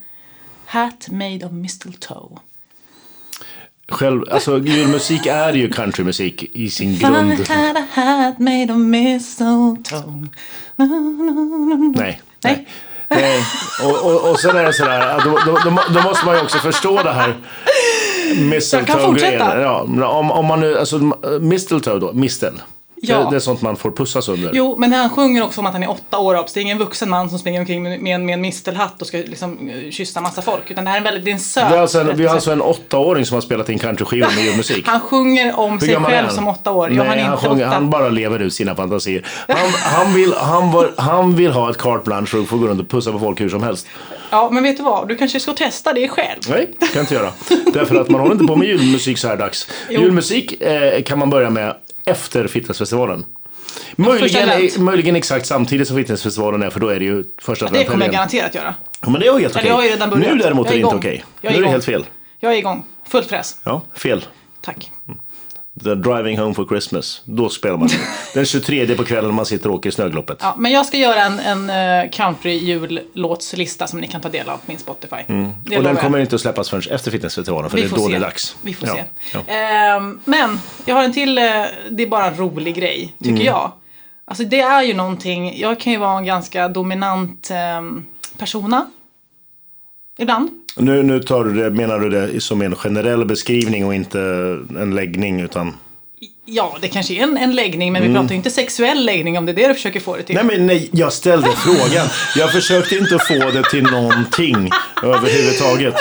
Hat 0.72 1.08
made 1.12 1.46
of 1.46 1.52
mistletoe. 1.52 2.40
Själv, 3.90 4.24
alltså 4.32 4.60
julmusik 4.60 5.26
är 5.26 5.54
ju 5.54 5.70
countrymusik 5.70 6.44
i 6.54 6.70
sin 6.70 7.00
grund. 7.00 7.34
I 7.34 7.54
had 7.54 7.78
a 7.78 7.86
hat 7.94 8.40
made 8.40 8.74
of 8.74 8.80
mistletoe. 8.80 10.28
Nej. 11.96 12.22
Nej. 12.44 12.68
Nej. 13.08 13.46
Och, 13.84 14.06
och, 14.06 14.32
och 14.32 14.40
sen 14.40 14.58
är 14.58 14.66
det 14.66 14.74
sådär, 14.74 15.22
då, 15.24 15.40
då, 15.46 15.80
då, 15.94 16.02
måste 16.02 16.26
man 16.26 16.36
ju 16.36 16.42
också 16.42 16.58
förstå 16.58 17.04
det 17.04 17.12
här 17.14 17.36
mistletoe-grejen. 18.36 19.40
Ja, 19.40 19.82
om, 20.12 20.32
om 20.32 20.46
man 20.46 20.60
nu, 20.60 20.78
alltså 20.78 20.98
mistletoe 21.42 22.00
då, 22.00 22.14
mistel. 22.14 22.62
Ja. 23.04 23.18
Det, 23.18 23.30
det 23.30 23.36
är 23.36 23.40
sånt 23.40 23.62
man 23.62 23.76
får 23.76 23.92
pussas 23.92 24.30
under. 24.30 24.52
Jo, 24.54 24.76
men 24.78 24.94
han 24.94 25.10
sjunger 25.10 25.44
också 25.44 25.62
om 25.62 25.68
att 25.68 25.74
han 25.74 25.84
är 25.84 25.90
åtta 25.90 26.18
år. 26.18 26.36
Så 26.36 26.54
det 26.54 26.60
är 26.60 26.62
ingen 26.62 26.78
vuxen 26.78 27.10
man 27.10 27.30
som 27.30 27.40
springer 27.40 27.60
omkring 27.60 27.84
med, 27.84 28.00
med, 28.00 28.22
med 28.22 28.34
en 28.34 28.42
mistelhatt 28.42 29.02
och 29.02 29.08
ska 29.08 29.18
liksom 29.18 29.70
eh, 29.70 29.92
kyssa 29.92 30.22
massa 30.22 30.42
folk. 30.42 30.72
Utan 30.72 30.84
det 30.84 30.90
här 30.90 30.98
är 30.98 31.00
en 31.00 31.04
väldigt, 31.04 31.26
det 31.26 31.32
är 31.32 31.34
en 31.34 31.40
söt 31.40 31.72
Vi 31.72 31.74
har, 31.74 31.82
alltså 31.82 32.00
en, 32.00 32.18
vi 32.18 32.26
har 32.26 32.34
alltså 32.34 32.52
en 32.52 32.62
åttaåring 32.62 33.26
som 33.26 33.36
har 33.36 33.42
spelat 33.42 33.70
in 33.70 33.80
countryskivor 33.80 34.36
med 34.36 34.46
julmusik. 34.46 34.86
Han 34.88 35.00
sjunger 35.00 35.60
om 35.60 35.80
sig 35.80 35.94
är 35.94 36.00
själv 36.00 36.30
som 36.30 36.48
åtta 36.48 36.72
år. 36.72 36.90
Nej, 36.90 36.98
han 37.08 37.18
är 37.18 37.24
han, 37.24 37.34
inte 37.34 37.48
sjunger, 37.48 37.66
åtta. 37.66 37.74
han 37.74 37.90
bara 37.90 38.10
lever 38.10 38.40
ut 38.40 38.54
sina 38.54 38.76
fantasier. 38.76 39.28
Han, 39.48 39.58
han, 39.74 40.14
vill, 40.14 40.34
han, 40.34 40.72
var, 40.72 40.94
han 40.98 41.36
vill 41.36 41.52
ha 41.52 41.70
ett 41.70 41.78
carte 41.78 42.06
blanche 42.06 42.38
och 42.38 42.48
få 42.48 42.58
gå 42.58 42.68
runt 42.68 42.82
och 42.82 42.90
pussa 42.90 43.12
på 43.12 43.20
folk 43.20 43.42
hur 43.42 43.50
som 43.50 43.64
helst. 43.64 43.88
Ja, 44.30 44.50
men 44.52 44.64
vet 44.64 44.78
du 44.78 44.84
vad? 44.84 45.08
Du 45.08 45.16
kanske 45.16 45.40
ska 45.40 45.54
testa 45.54 45.94
det 45.94 46.08
själv. 46.08 46.40
Nej, 46.50 46.70
det 46.80 46.86
kan 46.86 46.94
jag 46.94 47.04
inte 47.04 47.14
göra. 47.14 47.32
Därför 47.74 47.96
att 47.96 48.10
man 48.10 48.22
håller 48.22 48.34
inte 48.34 48.46
på 48.46 48.56
med 48.56 48.68
julmusik 48.68 49.18
så 49.18 49.28
här 49.28 49.38
dags. 49.38 49.68
Jo. 49.90 50.02
Julmusik 50.02 50.62
eh, 50.62 51.04
kan 51.04 51.20
man 51.20 51.30
börja 51.30 51.50
med 51.50 51.76
efter 52.12 52.48
Fitnessfestivalen. 52.48 53.26
Möjligen, 53.96 54.84
möjligen 54.84 55.16
exakt 55.16 55.46
samtidigt 55.46 55.88
som 55.88 55.98
Fitnessfestivalen 55.98 56.64
är, 56.64 56.70
för 56.70 56.80
då 56.80 56.88
är 56.88 57.00
det 57.00 57.06
ju 57.06 57.24
första 57.42 57.66
Det 57.66 57.70
kommer 57.70 57.78
jag 57.78 57.86
adventhelgen. 57.86 58.12
garanterat 58.14 58.56
göra. 58.56 58.76
Ja, 59.02 59.10
Men 59.10 59.22
det 59.22 59.28
är 59.28 59.40
helt 59.40 59.56
okej. 59.56 59.72
börjat. 59.72 60.10
Nu 60.18 60.36
däremot 60.38 60.68
är 60.68 60.72
är 60.72 60.76
det 60.76 60.82
inte 60.82 60.96
okej. 60.96 61.24
Jag 61.42 61.52
Nu 61.52 61.58
är 61.58 61.62
det 61.62 61.70
helt 61.70 61.86
fel. 61.86 62.06
Jag 62.40 62.54
är 62.54 62.58
igång. 62.58 62.86
Fullt 63.08 63.28
fräs. 63.28 63.58
Ja, 63.64 63.82
fel. 63.94 64.26
Tack. 64.62 64.92
The 65.84 65.96
Driving 65.96 66.38
Home 66.40 66.54
for 66.54 66.66
Christmas. 66.66 67.22
Då 67.26 67.50
spelar 67.50 67.78
man 67.78 67.90
den 68.34 68.46
23 68.46 68.96
på 68.96 69.04
kvällen 69.04 69.26
när 69.26 69.36
man 69.36 69.46
sitter 69.46 69.70
och 69.70 69.76
åker 69.76 69.90
i 69.90 69.92
snögloppet. 69.92 70.38
Ja, 70.42 70.56
men 70.58 70.72
jag 70.72 70.86
ska 70.86 70.98
göra 70.98 71.22
en, 71.24 71.40
en 71.40 71.70
uh, 71.70 72.10
country-jullåtslista 72.12 73.88
som 73.88 74.00
ni 74.00 74.08
kan 74.08 74.22
ta 74.22 74.30
del 74.30 74.50
av 74.50 74.58
på 74.58 74.64
min 74.66 74.80
Spotify. 74.80 75.16
Mm. 75.28 75.46
och 75.50 75.70
den 75.70 75.86
jag. 75.86 76.00
kommer 76.00 76.20
inte 76.20 76.36
att 76.36 76.42
släppas 76.42 76.70
förrän 76.70 76.96
efter 76.96 77.12
Fitnessfestivalen, 77.12 77.70
för 77.70 77.78
Vi 77.78 77.84
det 77.84 77.90
är 77.90 77.96
då 77.96 78.06
se. 78.06 78.10
det 78.12 78.16
är 78.16 78.20
dags. 78.22 78.56
Vi 78.62 78.74
får 78.74 78.88
ja. 78.88 78.96
se. 78.96 79.04
Ja. 79.34 79.54
Ehm, 79.54 80.20
men 80.26 80.60
jag 80.86 80.96
har 80.96 81.04
en 81.04 81.14
till, 81.14 81.38
eh, 81.38 81.44
det 81.90 82.04
är 82.04 82.08
bara 82.08 82.26
en 82.26 82.38
rolig 82.38 82.76
grej, 82.76 83.16
tycker 83.20 83.32
Mm. 83.32 83.46
jag. 83.46 83.72
Alltså 84.26 84.44
det 84.44 84.60
är 84.62 84.82
ju 84.84 84.94
någonting, 84.94 85.60
jag 85.60 85.80
kan 85.80 85.94
ju 85.94 86.00
vara 86.00 86.18
en 86.18 86.26
ganska 86.26 86.68
dominant 86.68 87.52
um, 87.80 88.06
persona. 88.38 88.86
Ibland. 90.22 90.50
Nu, 90.76 91.04
nu 91.04 91.20
tar 91.20 91.44
du 91.44 91.54
det, 91.54 91.70
menar 91.70 92.00
du 92.00 92.10
det 92.10 92.42
som 92.42 92.62
en 92.62 92.76
generell 92.76 93.26
beskrivning 93.26 93.86
och 93.86 93.96
inte 93.96 94.20
en 94.80 94.96
läggning, 94.96 95.42
utan... 95.42 95.78
Ja, 96.46 96.78
det 96.82 96.88
kanske 96.88 97.14
är 97.14 97.24
en, 97.24 97.38
en 97.38 97.56
läggning, 97.56 97.94
men 97.94 98.04
vi 98.04 98.14
pratar 98.14 98.30
ju 98.30 98.36
inte 98.36 98.50
sexuell 98.50 99.06
läggning 99.06 99.38
om 99.38 99.46
det 99.46 99.52
är 99.52 99.54
det 99.54 99.68
du 99.68 99.74
försöker 99.74 100.00
få 100.00 100.18
det 100.18 100.24
till. 100.24 100.38
Mm. 100.38 100.48
Nej 100.48 100.58
men 100.58 100.68
nej, 100.68 100.90
jag 100.92 101.14
ställde 101.14 101.50
frågan. 101.56 102.08
Jag 102.36 102.52
försökte 102.52 102.96
inte 102.98 103.20
få 103.20 103.34
det 103.54 103.64
till 103.72 103.84
någonting 103.84 104.70
överhuvudtaget. 105.04 105.96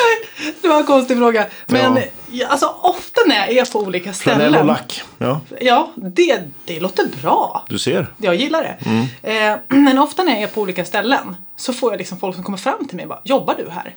Det 0.63 0.69
var 0.69 0.79
en 0.79 0.85
konstig 0.87 1.17
fråga. 1.19 1.47
Men 1.67 1.99
Ja. 2.33 2.47
alltså, 2.49 2.67
ofta 2.83 3.21
när 3.27 3.37
jag 3.37 3.49
är 3.57 3.73
på 3.73 3.79
olika 3.79 4.13
Flanell 4.13 4.47
och 4.47 4.53
ställen. 4.53 4.67
lack. 4.67 5.03
Ja, 5.19 5.41
Ja, 5.61 5.93
det, 5.97 6.39
det 6.65 6.81
låter 6.81 7.07
bra. 7.23 7.65
du 7.69 7.79
ser. 7.79 8.07
Jag 8.17 8.35
gillar 8.35 8.63
det. 8.63 8.77
Mm. 8.91 9.07
Eh, 9.53 9.59
men 9.79 9.99
ofta 9.99 10.23
när 10.23 10.33
jag 10.33 10.43
är 10.43 10.47
på 10.47 10.61
olika 10.61 10.85
ställen 10.85 11.37
så 11.57 11.73
får 11.73 11.93
jag 11.93 11.99
liksom 11.99 12.19
folk 12.19 12.35
som 12.35 12.45
kommer 12.45 12.59
fram 12.59 12.87
till 12.89 12.97
mig 12.97 13.05
och 13.05 13.09
bara, 13.09 13.21
jobbar 13.25 13.55
du 13.65 13.71
här? 13.71 13.95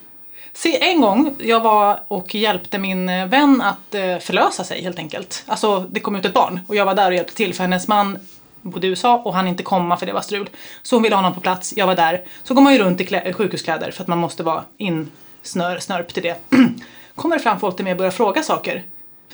Se, 0.55 0.83
en 0.91 1.01
gång 1.01 1.35
jag 1.39 1.59
var 1.59 2.03
och 2.07 2.35
hjälpte 2.35 2.77
min 2.77 3.09
eh, 3.09 3.25
vän 3.27 3.61
att 3.61 3.95
eh, 3.95 4.17
förlösa 4.17 4.63
sig 4.63 4.83
helt 4.83 4.99
enkelt. 4.99 5.43
Alltså 5.47 5.79
det 5.89 5.99
kom 5.99 6.15
ut 6.15 6.25
ett 6.25 6.33
barn 6.33 6.59
och 6.67 6.75
jag 6.75 6.85
var 6.85 6.93
där 6.95 7.07
och 7.07 7.15
hjälpte 7.15 7.35
till 7.35 7.53
för 7.53 7.63
hennes 7.63 7.87
man 7.87 8.17
bodde 8.61 8.87
i 8.87 8.89
USA 8.89 9.21
och 9.25 9.33
han 9.33 9.47
inte 9.47 9.63
komma 9.63 9.97
för 9.97 10.05
det 10.05 10.13
var 10.13 10.21
strul. 10.21 10.49
Så 10.81 10.95
hon 10.95 11.03
ville 11.03 11.15
ha 11.15 11.21
honom 11.21 11.33
på 11.35 11.41
plats, 11.41 11.73
jag 11.77 11.87
var 11.87 11.95
där. 11.95 12.21
Så 12.43 12.53
går 12.53 12.61
man 12.61 12.73
ju 12.73 12.79
runt 12.79 13.01
i 13.01 13.03
klä- 13.05 13.27
eh, 13.27 13.33
sjukhuskläder 13.33 13.91
för 13.91 14.01
att 14.01 14.07
man 14.07 14.17
måste 14.17 14.43
vara 14.43 14.63
insnör, 14.77 15.79
snörp 15.79 16.13
till 16.13 16.23
det. 16.23 16.35
Kommer 17.15 17.35
det 17.37 17.43
fram 17.43 17.59
folk 17.59 17.75
till 17.75 17.85
mig 17.85 17.91
och 17.91 17.97
börjar 17.97 18.11
fråga 18.11 18.43
saker. 18.43 18.83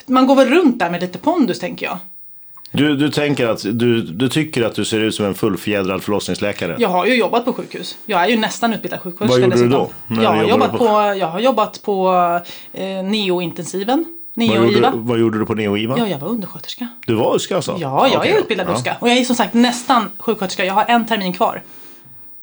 Man 0.06 0.28
går 0.28 0.36
väl 0.36 0.50
runt 0.50 0.80
där 0.80 0.90
med 0.90 1.02
lite 1.02 1.18
pondus 1.18 1.60
tänker 1.60 1.86
jag. 1.86 1.98
Du, 2.72 2.96
du 2.96 3.10
tänker 3.10 3.48
att 3.48 3.62
du, 3.74 4.02
du 4.02 4.30
tycker 4.30 4.64
att 4.64 4.76
du 4.76 4.86
ser 4.86 5.00
ut 5.00 5.16
som 5.16 5.26
en 5.26 5.34
fullfjädrad 5.36 6.04
förlossningsläkare? 6.04 6.76
Jag 6.80 6.90
har 6.90 7.06
ju 7.06 7.16
jobbat 7.16 7.46
på 7.46 7.54
sjukhus. 7.54 7.98
Jag 8.06 8.24
är 8.24 8.28
ju 8.28 8.38
nästan 8.38 8.74
utbildad 8.74 9.00
sjuksköterska 9.00 9.42
Vad 9.42 9.42
gjorde 9.42 9.64
du 9.64 9.70
då? 9.70 9.92
Jag 10.24 10.30
har, 10.30 10.44
jobbat 10.44 10.72
på- 10.72 10.78
på... 10.78 10.86
jag 11.20 11.28
har 11.28 11.40
jobbat 11.40 11.82
på 11.82 12.14
eh, 12.74 13.04
neointensiven. 13.04 14.06
vad, 14.34 14.48
gjorde, 14.48 14.92
vad 14.94 15.20
gjorde 15.20 15.40
du 15.40 15.46
på 15.46 15.54
Neo-IVA? 15.54 15.96
Ja, 15.98 16.08
jag 16.08 16.20
var 16.20 16.28
undersköterska. 16.28 16.88
Du 17.06 17.14
var 17.14 17.36
USKA 17.36 17.56
alltså? 17.56 17.78
Ja, 17.80 18.08
jag 18.08 18.20
Okej 18.20 18.32
är 18.32 18.38
utbildad 18.40 18.68
Ja. 18.70 18.74
USKA. 18.74 18.96
Och 19.00 19.10
jag 19.10 19.18
är 19.18 19.24
som 19.24 19.36
sagt 19.36 19.54
nästan 19.54 20.10
sjuksköterska. 20.18 20.66
Jag 20.66 20.74
har 20.74 20.86
en 20.88 21.08
termin 21.08 21.34
kvar. 21.34 21.64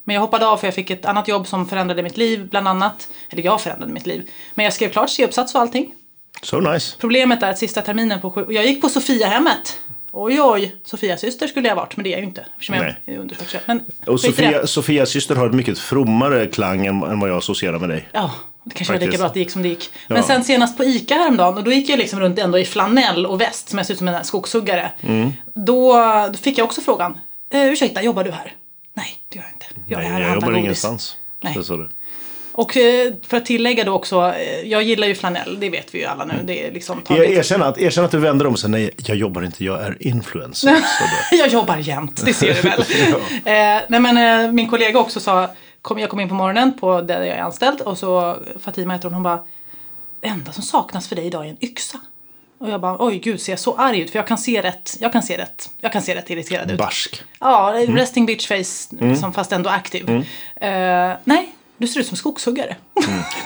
Men 0.05 0.15
jag 0.15 0.21
hoppade 0.21 0.47
av 0.47 0.57
för 0.57 0.67
jag 0.67 0.75
fick 0.75 0.91
ett 0.91 1.05
annat 1.07 1.29
jobb 1.29 1.47
som 1.47 1.69
förändrade 1.69 2.03
mitt 2.03 2.17
liv 2.17 2.49
bland 2.51 2.69
annat. 2.69 3.09
Eller 3.31 3.43
jag 3.43 3.61
förändrade 3.61 3.93
mitt 3.93 4.07
liv. 4.07 4.31
Men 4.55 4.65
jag 4.65 4.73
skrev 4.73 4.91
klart 4.91 5.11
C-uppsats 5.11 5.55
och 5.55 5.61
allting. 5.61 5.95
So 6.43 6.61
nice. 6.61 6.97
Problemet 7.01 7.43
är 7.43 7.51
att 7.51 7.59
sista 7.59 7.83
terminen 7.83 8.21
på 8.21 8.31
sjuk... 8.31 8.47
Jag 8.51 8.67
gick 8.67 8.81
på 8.83 8.89
Sofiahemmet. 8.89 9.79
Oj, 10.19 10.41
oj. 10.43 10.75
Sofias 10.85 11.21
syster 11.21 11.47
skulle 11.47 11.69
jag 11.69 11.77
varit, 11.77 11.97
men 11.97 12.05
det 12.05 12.09
är 12.11 12.13
jag 12.13 12.21
ju 12.21 12.27
inte. 12.27 12.47
Eftersom 12.55 12.75
jag 12.75 12.85
Nej. 12.85 12.97
är 13.07 13.19
undersköterska. 13.19 13.59
Men 13.67 13.81
Och. 14.07 14.21
Sofia, 14.21 14.67
Sofias 14.67 15.11
syster 15.11 15.35
har 15.37 15.47
ett 15.47 15.55
mycket 15.55 15.79
frommare 15.79 16.47
klang 16.47 16.87
än, 16.87 17.03
än 17.03 17.21
vad 17.21 17.31
jag 17.31 17.37
associerar 17.37 17.79
med 17.79 17.89
dig. 17.89 18.09
Ja, 18.13 18.31
Det 18.65 18.75
kanske 18.75 18.93
var 18.93 19.01
lika 19.01 19.07
Faktiskt. 19.07 19.21
bra 19.21 19.27
att 19.27 19.35
det 19.35 19.41
gick 19.41 19.51
som 19.51 19.63
det 19.63 19.69
gick. 19.69 19.91
Men 20.09 20.17
Ja. 20.17 20.23
sen 20.23 20.45
senast 20.45 20.77
på 20.77 20.85
ICA 20.85 21.15
häromdagen, 21.15 21.59
och 21.59 21.65
då 21.65 21.73
gick 21.73 21.89
jag 21.89 21.99
liksom 21.99 22.21
runt 22.21 22.39
ändå 22.39 22.59
i 22.59 22.65
flanell 22.65 23.27
och 23.27 23.41
väst 23.41 23.69
som 23.69 23.79
jag 23.79 23.87
ser 23.87 23.95
ut 23.95 23.99
som 23.99 24.09
en 24.09 24.25
skogshuggare. 24.25 24.91
Mm. 25.01 25.33
Då, 25.55 25.93
då 26.33 26.39
fick 26.39 26.59
jag 26.59 26.65
också 26.65 26.81
frågan, 26.81 27.19
eh, 27.53 27.65
ursäkta, 27.65 28.03
jobbar 28.03 28.25
du 28.25 28.31
här? 28.31 28.53
Nej, 28.95 29.07
det 29.29 29.37
gör 29.39 29.45
jag 29.45 29.53
inte. 29.53 29.67
Jag 29.87 29.99
Nej, 30.13 30.23
jag 30.23 30.35
jobbar 30.35 30.49
godis. 30.49 30.59
ingenstans. 30.65 31.17
Nej. 31.43 31.65
Så. 31.65 31.89
Och 32.59 32.77
eh, 32.77 33.13
för 33.29 33.37
att 33.37 33.45
tillägga 33.47 33.85
då 33.85 33.93
också, 33.93 34.33
eh, 34.37 34.61
jag 34.71 34.83
gillar 34.83 35.07
ju 35.07 35.15
flanell, 35.15 35.61
det 35.61 35.71
vet 35.71 35.95
vi 35.95 35.99
ju 35.99 36.05
alla 36.05 36.25
nu. 36.25 36.35
Det 36.45 36.67
är 36.67 36.73
liksom 36.73 36.99
Jag 37.09 37.19
tagit. 37.19 37.31
erkänn 37.39 37.63
att, 37.63 37.79
erkänn 37.79 38.05
att 38.05 38.11
du 38.11 38.19
vänder 38.19 38.47
om 38.47 38.57
säger 38.57 38.73
nej, 38.73 38.91
jag 38.97 39.17
jobbar 39.17 39.43
inte, 39.45 39.65
jag 39.65 39.83
är 39.83 39.97
influencer. 40.01 40.77
Jag 41.33 41.49
jobbar 41.49 41.77
jämt, 41.77 42.23
det 42.25 42.35
ser 42.35 42.55
du 42.55 42.61
väl. 42.61 42.81
eh, 43.45 43.83
nej 43.89 44.01
men 44.01 44.45
eh, 44.47 44.53
min 44.53 44.69
kollega 44.71 44.99
också 44.99 45.21
sa, 45.21 45.49
kom, 45.83 45.99
jag 45.99 46.11
kom 46.11 46.21
in 46.21 46.29
på 46.29 46.35
morgonen 46.35 46.73
på 46.81 47.01
där 47.01 47.23
jag 47.23 47.37
är 47.37 47.43
anställd 47.43 47.81
och 47.81 47.99
så 47.99 48.37
Fatima 48.61 48.93
heter 48.93 49.05
hon, 49.05 49.15
hon 49.15 49.23
bara, 49.23 49.41
det 50.21 50.29
enda 50.29 50.53
som 50.53 50.63
saknas 50.63 51.09
för 51.09 51.17
dig 51.17 51.27
idag 51.27 51.45
är 51.47 51.51
en 51.51 51.65
yxa. 51.65 52.01
Och 52.59 52.71
jag 52.71 52.81
bara, 52.81 52.97
oj 53.01 53.19
gud 53.19 53.41
ser 53.41 53.53
jag 53.53 53.59
så 53.59 53.75
arg 53.77 54.01
ut? 54.01 54.11
För 54.11 54.19
jag 54.19 54.27
kan 54.27 54.39
se 54.39 54.63
rätt, 54.63 54.97
jag 55.01 55.13
kan 55.13 55.23
se 55.23 55.39
rätt, 55.39 55.71
jag 55.81 55.93
kan 55.93 56.03
se 56.03 56.15
rätt 56.15 56.31
irriterad 56.31 56.71
ut. 56.71 56.79
Barsk. 56.79 57.23
Ja, 57.41 57.75
Mm. 57.75 57.97
resting 57.97 58.27
bitch 58.27 58.49
face, 58.49 58.97
liksom, 59.01 59.33
fast 59.33 59.53
ändå 59.53 59.71
aktiv. 59.71 60.11
Eh, 60.61 61.13
nej, 61.25 61.49
du 61.79 61.87
ser 61.87 62.01
ut 62.01 62.07
som 62.07 62.17
skogshuggare. 62.17 62.77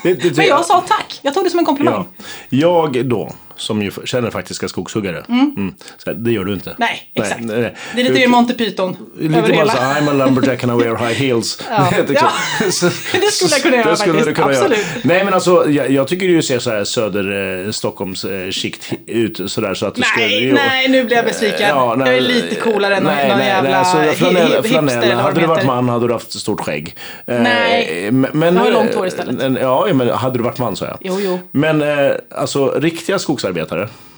Det, 0.02 0.14
det, 0.14 0.30
Men 0.36 0.46
jag 0.46 0.64
sa 0.64 0.80
tack, 0.80 1.20
jag 1.22 1.34
tog 1.34 1.44
det 1.44 1.50
som 1.50 1.58
en 1.58 1.64
komplimang. 1.64 2.08
Ja. 2.18 2.24
Jag 2.48 3.06
då, 3.06 3.32
som 3.60 3.82
ju 3.82 3.90
känner 4.04 4.30
faktiska 4.30 4.68
skogshuggare. 4.68 5.24
Mm. 5.28 5.74
Så 6.04 6.10
här, 6.10 6.14
det 6.18 6.32
gör 6.32 6.44
du 6.44 6.52
inte. 6.54 6.74
Nej, 6.78 7.10
exakt. 7.14 7.40
nej, 7.40 7.60
nej. 7.60 7.74
Det 7.94 8.00
är 8.00 8.10
lite 8.12 8.28
Monty 8.28 8.54
Python 8.54 8.96
Lite 9.18 9.40
bara 9.40 9.52
hela. 9.52 9.72
så 9.72 9.78
här, 9.82 10.00
I'm 10.00 10.10
a 10.10 10.12
lumberjack 10.12 10.64
and 10.64 10.80
I 10.82 10.84
wear 10.84 10.96
high 10.96 11.12
heels. 11.22 11.58
Ja. 11.70 11.88
Det 12.06 12.12
är 12.12 12.14
Ja. 12.22 12.70
Så- 12.70 12.86
Det 13.12 13.30
skulle 13.32 13.50
jag 13.50 13.62
kunna 13.62 13.76
göra 13.76 13.90
det 13.90 13.96
skulle 13.96 14.14
faktiskt. 14.18 14.36
kunna 14.36 14.52
göra. 14.52 14.64
Absolut. 14.64 14.86
Nej 15.04 15.24
men 15.24 15.34
alltså, 15.34 15.70
jag, 15.70 15.90
jag 15.90 16.08
tycker 16.08 16.28
du 16.28 16.42
ser 16.42 16.58
så 16.58 16.70
här 16.70 16.84
söder 16.84 17.64
eh, 17.66 17.70
Stockholms 17.70 18.24
eh, 18.24 18.50
skikt 18.50 18.92
ut 19.06 19.40
sådär 19.50 19.74
så 19.74 19.86
att 19.86 19.94
du. 19.94 20.02
Nej, 20.16 20.44
jo. 20.48 20.54
nej, 20.54 20.88
nu 20.88 21.04
blir 21.04 21.16
jag 21.16 21.24
besviken. 21.26 21.68
Ja, 21.68 21.94
nej, 21.98 22.06
jag 22.08 22.16
är 22.16 22.20
lite 22.20 22.54
coolare 22.54 22.96
än 22.96 23.02
nej, 23.04 23.28
någon 23.28 23.38
nej, 23.38 23.46
jävla 23.46 23.70
nej, 23.70 23.78
alltså, 23.78 24.24
flanell, 24.24 24.62
flanell. 24.62 25.12
Hade 25.18 25.34
de 25.34 25.40
du 25.40 25.46
varit 25.46 25.66
man 25.66 25.88
hade 25.88 26.06
du 26.06 26.12
haft 26.12 26.32
stort 26.40 26.60
skägg. 26.60 26.94
Eh, 27.26 27.40
Nej, 27.42 28.08
men, 28.12 28.54
jag 28.56 28.62
har 28.62 28.70
långt 28.70 28.94
hår 28.94 29.06
istället. 29.06 29.42
eh, 29.42 29.52
Ja, 29.62 29.86
men 29.94 30.08
hade 30.10 30.38
du 30.38 30.44
varit 30.44 30.58
man 30.58 30.76
så 30.76 30.84
jag. 30.84 30.96
Jo, 31.00 31.18
jo. 31.20 31.38
Men 31.52 31.82
eh, 31.82 32.12
alltså 32.34 32.70
riktiga 32.80 33.18
skogsarbetare, 33.18 33.49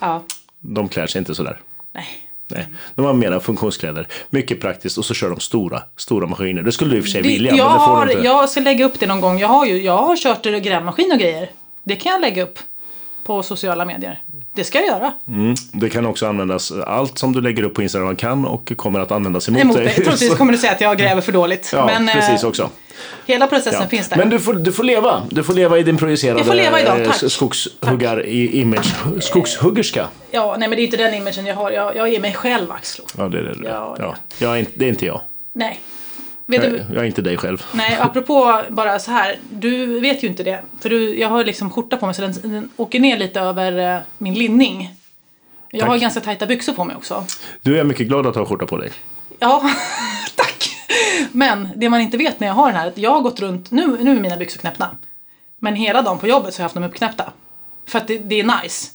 Ja, 0.00 0.22
de 0.60 0.88
klär 0.88 1.06
sig 1.06 1.18
inte 1.18 1.34
sådär. 1.34 1.60
nej. 1.94 2.06
Nej, 2.48 2.66
de 2.94 3.04
har 3.04 3.12
mera 3.12 3.40
funktionskläder. 3.40 4.08
Mycket 4.30 4.60
praktiskt 4.60 4.98
och 4.98 5.04
så 5.04 5.14
kör 5.14 5.30
de 5.30 5.40
stora, 5.40 5.82
stora 5.96 6.26
maskiner. 6.26 6.62
Det 6.62 6.72
skulle 6.72 6.90
du 6.90 6.96
i 6.96 7.00
och 7.00 7.04
för 7.04 7.10
sig 7.10 7.22
Det, 7.22 7.28
vilja, 7.28 7.54
jag, 7.54 7.66
men 7.66 7.72
det 7.72 7.78
får 7.78 7.86
har, 7.94 8.06
inte. 8.10 8.24
jag 8.26 8.48
ska 8.50 8.60
lägga 8.60 8.84
upp 8.84 9.00
det 9.00 9.06
någon 9.06 9.20
gång. 9.20 9.38
Jag 9.38 9.48
har 9.48 9.66
ju 9.66 9.82
jag 9.82 9.96
har 9.96 10.16
kört 10.16 10.42
grävmaskin 10.44 11.12
och 11.12 11.18
grejer. 11.18 11.50
Det 11.84 11.96
kan 11.96 12.12
jag 12.12 12.20
lägga 12.20 12.42
upp 12.42 12.58
på 13.24 13.42
sociala 13.42 13.84
medier. 13.84 14.22
Det 14.54 14.64
ska 14.64 14.78
jag 14.78 14.86
göra. 14.88 15.12
Mm, 15.28 15.54
det 15.72 15.90
kan 15.90 16.06
också 16.06 16.26
användas, 16.26 16.72
allt 16.72 17.18
som 17.18 17.32
du 17.32 17.40
lägger 17.40 17.62
upp 17.62 17.74
på 17.74 17.82
Instagram 17.82 18.16
kan 18.16 18.44
och 18.46 18.72
kommer 18.76 19.00
att 19.00 19.10
användas 19.12 19.48
emot, 19.48 19.60
Emot 19.62 19.76
dig. 19.76 19.84
dig. 19.84 19.94
Troligtvis 19.94 20.34
kommer 20.38 20.52
du 20.52 20.58
säga 20.58 20.72
att 20.72 20.80
jag 20.80 20.98
gräver 20.98 21.20
för 21.20 21.32
dåligt. 21.32 21.70
Ja, 21.72 21.86
Men 21.86 22.08
eh, 22.08 22.14
precis 22.14 22.44
också. 22.44 22.70
hela 23.26 23.46
processen 23.46 23.80
Ja. 23.82 23.88
finns 23.88 24.08
där. 24.08 24.16
Men 24.16 24.30
du 24.30 24.40
får, 24.40 24.54
du 24.54 24.72
får 24.72 24.84
leva. 24.84 25.22
Du 25.30 25.42
får 25.42 25.54
leva 25.54 25.78
i 25.78 25.82
din 25.82 25.96
projicerade 25.96 26.38
Jag 26.40 26.46
får 26.46 26.54
leva 26.54 26.80
idag, 26.80 27.00
eh, 27.00 27.06
tack. 27.10 27.30
skogshuggar-image. 27.32 29.20
Skogshuggerska. 29.22 30.08
Ja, 30.30 30.56
nej 30.58 30.68
men 30.68 30.76
det 30.76 30.82
är 30.82 30.84
inte 30.84 30.96
den 30.96 31.14
imagen 31.14 31.46
jag 31.46 31.54
har. 31.54 31.70
Jag, 31.70 31.96
jag 31.96 32.08
är 32.14 32.20
mig 32.20 32.34
själv, 32.34 32.72
Axlo. 32.72 33.04
Ja, 33.18 33.28
det 33.28 33.38
är 33.38 33.42
det. 33.42 33.68
Ja, 33.68 34.16
Ja, 34.38 34.58
inte, 34.58 34.72
det 34.74 34.84
är 34.84 34.88
inte 34.88 35.06
jag. 35.06 35.20
Nej. 35.54 35.80
Vet 36.52 36.64
Jag, 36.64 36.72
du, 36.72 36.94
jag 36.94 37.02
är 37.02 37.04
inte 37.04 37.22
dig 37.22 37.36
själv. 37.36 37.64
Nej, 37.72 37.98
apropå 38.00 38.62
bara 38.68 38.98
så 38.98 39.10
här. 39.10 39.38
Du 39.50 40.00
vet 40.00 40.24
ju 40.24 40.28
inte 40.28 40.42
det. 40.42 40.60
För 40.80 40.90
du, 40.90 41.18
jag 41.18 41.28
har 41.28 41.44
liksom 41.44 41.70
skjorta 41.70 41.96
på 41.96 42.06
mig 42.06 42.14
så 42.14 42.22
den, 42.22 42.32
den 42.42 42.70
åker 42.76 43.00
ner 43.00 43.18
lite 43.18 43.40
över 43.40 43.94
eh, 43.96 44.00
min 44.18 44.34
linning. 44.34 44.94
Jag 45.70 45.80
Tack. 45.80 45.90
har 45.90 45.98
ganska 45.98 46.20
tajta 46.20 46.46
byxor 46.46 46.72
på 46.72 46.84
mig 46.84 46.96
också. 46.96 47.24
Du 47.62 47.78
är 47.78 47.84
mycket 47.84 48.06
glad 48.06 48.26
att 48.26 48.36
ha 48.36 48.46
skjorta 48.46 48.66
på 48.66 48.76
dig. 48.76 48.92
Ja, 49.38 49.62
tack. 50.36 50.76
Men 51.32 51.68
det 51.76 51.88
man 51.88 52.00
inte 52.00 52.16
vet 52.16 52.40
när 52.40 52.46
jag 52.46 52.54
har 52.54 52.66
den 52.66 52.76
här, 52.80 52.88
att 52.88 52.98
jag 52.98 53.10
har 53.10 53.20
gått 53.20 53.40
runt, 53.40 53.70
nu, 53.70 53.98
nu 54.00 54.16
är 54.16 54.20
mina 54.20 54.36
byxor 54.36 54.60
knäppta. 54.60 54.90
Men 55.58 55.74
hela 55.74 56.02
dagen 56.02 56.18
på 56.18 56.26
jobbet 56.26 56.54
så 56.54 56.58
har 56.58 56.62
jag 56.62 56.64
haft 56.64 56.74
dem 56.74 56.84
uppknäppta. 56.84 57.32
För 57.86 57.98
att 57.98 58.08
det, 58.08 58.18
det 58.18 58.40
är 58.40 58.62
nice. 58.62 58.90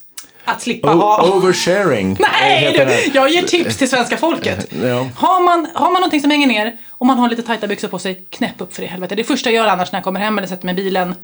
Att 0.48 0.62
slippa 0.62 0.90
ha... 0.90 1.30
O- 1.30 1.34
oversharing. 1.38 2.18
Nej, 2.20 2.74
det. 2.78 2.86
du, 2.86 3.12
jag 3.18 3.30
ger 3.30 3.42
tips 3.42 3.78
till 3.78 3.90
svenska 3.90 4.18
folket. 4.18 4.68
Ja. 4.84 5.08
Har, 5.16 5.42
man, 5.44 5.68
har 5.74 5.92
man 5.92 5.94
någonting 5.94 6.22
som 6.22 6.32
hänger 6.32 6.48
ner 6.48 6.78
och 6.92 7.06
man 7.06 7.20
har 7.20 7.30
lite 7.30 7.42
tajta 7.44 7.68
byxor 7.68 7.88
på 7.88 8.00
sig, 8.00 8.26
knäpp 8.30 8.62
upp 8.62 8.74
för 8.76 8.82
det 8.82 8.86
i 8.86 8.90
helvete. 8.90 9.16
Det 9.16 9.24
första 9.24 9.50
jag 9.52 9.56
gör 9.66 9.72
annars 9.72 9.92
när 9.92 9.98
jag 10.00 10.04
kommer 10.04 10.20
hem 10.20 10.38
eller 10.38 10.48
sätter 10.48 10.66
mig 10.66 10.74
i 10.74 10.76
bilen, 10.76 11.16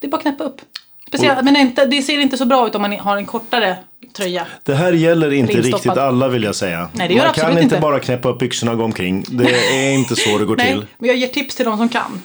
det 0.00 0.06
är 0.06 0.10
bara 0.10 0.16
att 0.16 0.22
knäppa 0.22 0.44
upp. 0.44 0.60
Speciellt, 1.08 1.44
men 1.44 1.56
inte, 1.56 1.86
det 1.86 2.02
ser 2.02 2.18
inte 2.18 2.36
så 2.36 2.44
bra 2.44 2.66
ut 2.66 2.74
om 2.74 2.82
man 2.82 2.92
har 2.98 3.16
en 3.16 3.26
kortare 3.26 3.76
tröja. 4.16 4.46
Det 4.62 4.74
här 4.74 4.92
gäller 4.92 5.32
inte 5.32 5.52
riktigt 5.60 5.92
alla 5.96 6.28
vill 6.28 6.42
jag 6.42 6.54
säga. 6.54 6.88
Nej, 6.92 7.08
det 7.08 7.14
gör 7.14 7.24
Man 7.24 7.34
kan 7.34 7.50
inte 7.50 7.62
inte. 7.62 7.78
bara 7.80 8.00
knäppa 8.00 8.28
upp 8.28 8.38
byxorna 8.38 8.72
och 8.72 8.78
gå 8.78 8.84
omkring. 8.84 9.24
Det 9.28 9.44
är 9.74 9.92
inte 9.94 10.16
så 10.16 10.38
det 10.38 10.44
går 10.44 10.56
Nej, 10.56 10.66
till. 10.72 10.86
men 10.98 11.08
jag 11.08 11.16
ger 11.16 11.28
tips 11.28 11.54
till 11.54 11.64
de 11.64 11.76
som 11.78 11.88
kan. 11.88 12.22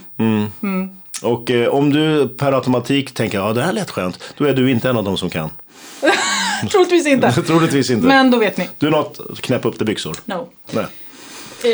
Och 1.23 1.51
eh, 1.51 1.67
om 1.67 1.89
du 1.93 2.27
per 2.27 2.51
automatik 2.51 3.13
tänker 3.13 3.37
ja 3.37 3.53
det 3.53 3.61
här 3.61 3.73
lät 3.73 3.89
skönt. 3.91 4.33
Då 4.37 4.45
är 4.45 4.53
du 4.53 4.71
inte 4.71 4.89
en 4.89 4.97
av 4.97 5.03
dem 5.03 5.17
som 5.17 5.29
kan. 5.29 5.49
Troligtvis 6.71 7.07
inte. 7.07 7.31
Troligtvis 7.47 7.89
inte. 7.89 8.07
Men 8.07 8.31
då 8.31 8.37
vet 8.37 8.57
ni. 8.57 8.69
Du 8.77 8.89
något 8.89 9.41
knäppa 9.41 9.67
upp 9.67 9.77
till 9.77 9.85
byxor. 9.85 10.17
No. 10.25 10.47
Nej. 10.71 10.85
Eh, 11.63 11.71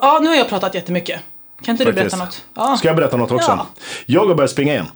ja, 0.00 0.18
nu 0.22 0.28
har 0.28 0.36
jag 0.36 0.48
pratat 0.48 0.74
jättemycket. 0.74 1.20
Kan 1.64 1.72
inte 1.72 1.84
du 1.84 1.92
Faktiskt. 1.92 2.16
berätta 2.16 2.24
något? 2.24 2.44
Ja. 2.54 2.76
Ska 2.76 2.88
jag 2.88 2.96
berätta 2.96 3.16
något 3.16 3.30
också? 3.30 3.50
Ja. 3.50 3.66
Jag 4.06 4.26
har 4.26 4.34
börjat 4.34 4.50
springa 4.50 4.72
igen. 4.72 4.86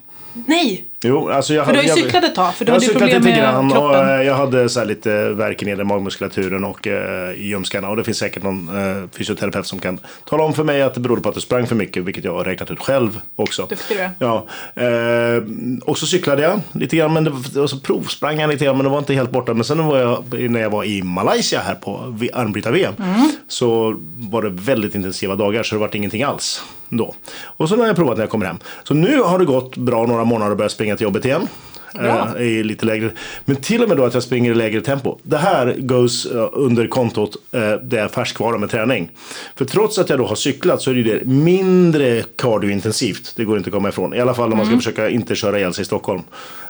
Nej! 0.45 0.83
Jo, 1.03 1.29
alltså 1.29 1.53
jag, 1.53 1.65
För 1.65 1.73
du 1.73 1.77
har 1.79 1.83
ju 1.83 1.89
jag, 1.89 1.97
cyklat 1.97 2.23
ett 2.23 2.35
tag, 2.35 2.53
för 2.55 2.65
du 2.65 2.69
jag 2.69 2.73
har 2.73 2.79
hade 2.79 2.85
cyklat 2.93 3.09
problem 3.11 3.21
lite 3.23 3.37
grann 3.39 3.71
och 3.71 3.95
eh, 3.95 4.21
jag 4.21 4.35
hade 4.35 4.69
så 4.69 4.83
lite 4.83 5.29
värk 5.29 5.61
i 5.61 5.65
nedre 5.65 5.83
magmuskulaturen 5.85 6.63
och 6.63 6.87
eh, 6.87 7.31
i 7.31 7.47
ljumskarna. 7.47 7.89
Och 7.89 7.97
det 7.97 8.03
finns 8.03 8.17
säkert 8.17 8.43
någon 8.43 8.77
eh, 8.77 9.09
fysioterapeut 9.17 9.65
som 9.65 9.79
kan 9.79 9.99
tala 10.25 10.43
om 10.43 10.53
för 10.53 10.63
mig 10.63 10.81
att 10.81 10.93
det 10.93 10.99
berodde 10.99 11.21
på 11.21 11.29
att 11.29 11.35
du 11.35 11.41
sprang 11.41 11.67
för 11.67 11.75
mycket, 11.75 12.03
vilket 12.03 12.23
jag 12.23 12.33
har 12.33 12.43
räknat 12.43 12.71
ut 12.71 12.79
själv 12.79 13.19
också. 13.35 13.65
Duktig 13.65 13.97
du. 13.97 14.09
Ja. 14.25 14.47
Eh, 14.75 15.43
och 15.85 15.97
så 15.97 16.05
cyklade 16.07 16.41
jag 16.41 16.59
lite 16.71 16.95
grann, 16.97 17.13
men 17.13 17.23
det, 17.23 17.59
och 17.61 17.69
så 17.69 17.79
provsprang 17.79 18.39
jag 18.39 18.49
lite 18.49 18.65
grann, 18.65 18.77
men 18.77 18.83
det 18.83 18.89
var 18.91 18.99
inte 18.99 19.13
helt 19.13 19.31
borta. 19.31 19.53
Men 19.53 19.63
sen 19.63 19.85
var 19.85 19.97
jag, 19.97 20.23
när 20.51 20.59
jag 20.59 20.69
var 20.69 20.83
i 20.83 21.03
Malaysia 21.03 21.61
här 21.65 21.75
på 21.75 22.15
armbrytar-VM 22.33 22.93
Mm. 22.99 23.31
så 23.47 23.95
var 24.17 24.41
det 24.41 24.49
väldigt 24.49 24.95
intensiva 24.95 25.35
dagar 25.35 25.63
så 25.63 25.75
det 25.75 25.79
var 25.79 25.95
ingenting 25.95 26.23
alls 26.23 26.63
då. 26.89 27.15
Och 27.43 27.69
så 27.69 27.77
har 27.77 27.87
jag 27.87 27.95
provat 27.95 28.17
när 28.17 28.23
jag 28.23 28.29
kommer 28.29 28.45
hem. 28.45 28.57
Så 28.83 28.93
nu 28.93 29.21
har 29.21 29.39
det 29.39 29.45
gått 29.45 29.77
bra 29.77 30.05
några 30.05 30.23
månader 30.23 30.51
och 30.51 30.57
börjat 30.57 30.71
springa 30.71 30.97
till 30.97 31.03
jobbet 31.03 31.25
igen. 31.25 31.47
Bra. 31.93 32.29
Eh, 32.37 32.43
i 32.43 32.63
lite 32.63 32.85
lägre. 32.85 33.11
Men 33.45 33.55
till 33.55 33.83
och 33.83 33.89
med 33.89 33.97
då 33.97 34.05
att 34.05 34.13
jag 34.13 34.23
springer 34.23 34.51
i 34.51 34.55
lägre 34.55 34.81
tempo. 34.81 35.17
Det 35.23 35.37
här 35.37 35.75
goes 35.77 36.25
eh, 36.25 36.49
under 36.53 36.87
kontot 36.87 37.35
eh, 37.51 37.73
det 37.83 37.99
är 37.99 38.07
färskvara 38.07 38.57
med 38.57 38.69
träning. 38.69 39.11
För 39.55 39.65
trots 39.65 39.97
att 39.97 40.09
jag 40.09 40.19
då 40.19 40.25
har 40.25 40.35
cyklat 40.35 40.81
så 40.81 40.89
är 40.89 40.93
det 40.95 41.01
ju 41.01 41.19
det 41.19 41.25
mindre 41.25 42.23
kardiointensivt. 42.35 43.33
Det 43.35 43.43
går 43.43 43.57
inte 43.57 43.67
att 43.67 43.73
komma 43.73 43.89
ifrån. 43.89 44.13
I 44.13 44.19
alla 44.19 44.33
fall 44.33 44.51
om 44.51 44.57
man 44.57 44.65
ska 44.65 44.77
försöka 44.77 45.09
inte 45.09 45.35
köra 45.35 45.59
ihjäl 45.59 45.73
sig 45.73 45.81
i 45.81 45.85
Stockholm. 45.85 46.21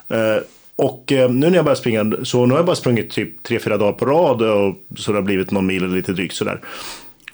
Eh, 0.08 0.18
och 0.76 1.12
eh, 1.12 1.30
nu 1.30 1.50
när 1.50 1.56
jag 1.56 1.66
börjar 1.66 1.76
springa, 1.76 2.12
så 2.24 2.46
nu 2.46 2.52
har 2.52 2.60
jag 2.60 2.66
bara 2.66 2.76
sprungit 2.76 3.10
typ 3.10 3.44
tre 3.44 3.60
fyra 3.60 3.78
dagar 3.78 3.94
på 3.94 4.06
rad 4.06 4.42
och 4.42 4.76
så 4.98 5.12
det 5.12 5.18
har 5.18 5.24
blivit 5.24 5.52
någon 5.52 5.66
mil 5.66 5.84
eller 5.84 5.96
lite 5.96 6.14
drygt 6.14 6.36
sådär. 6.36 6.62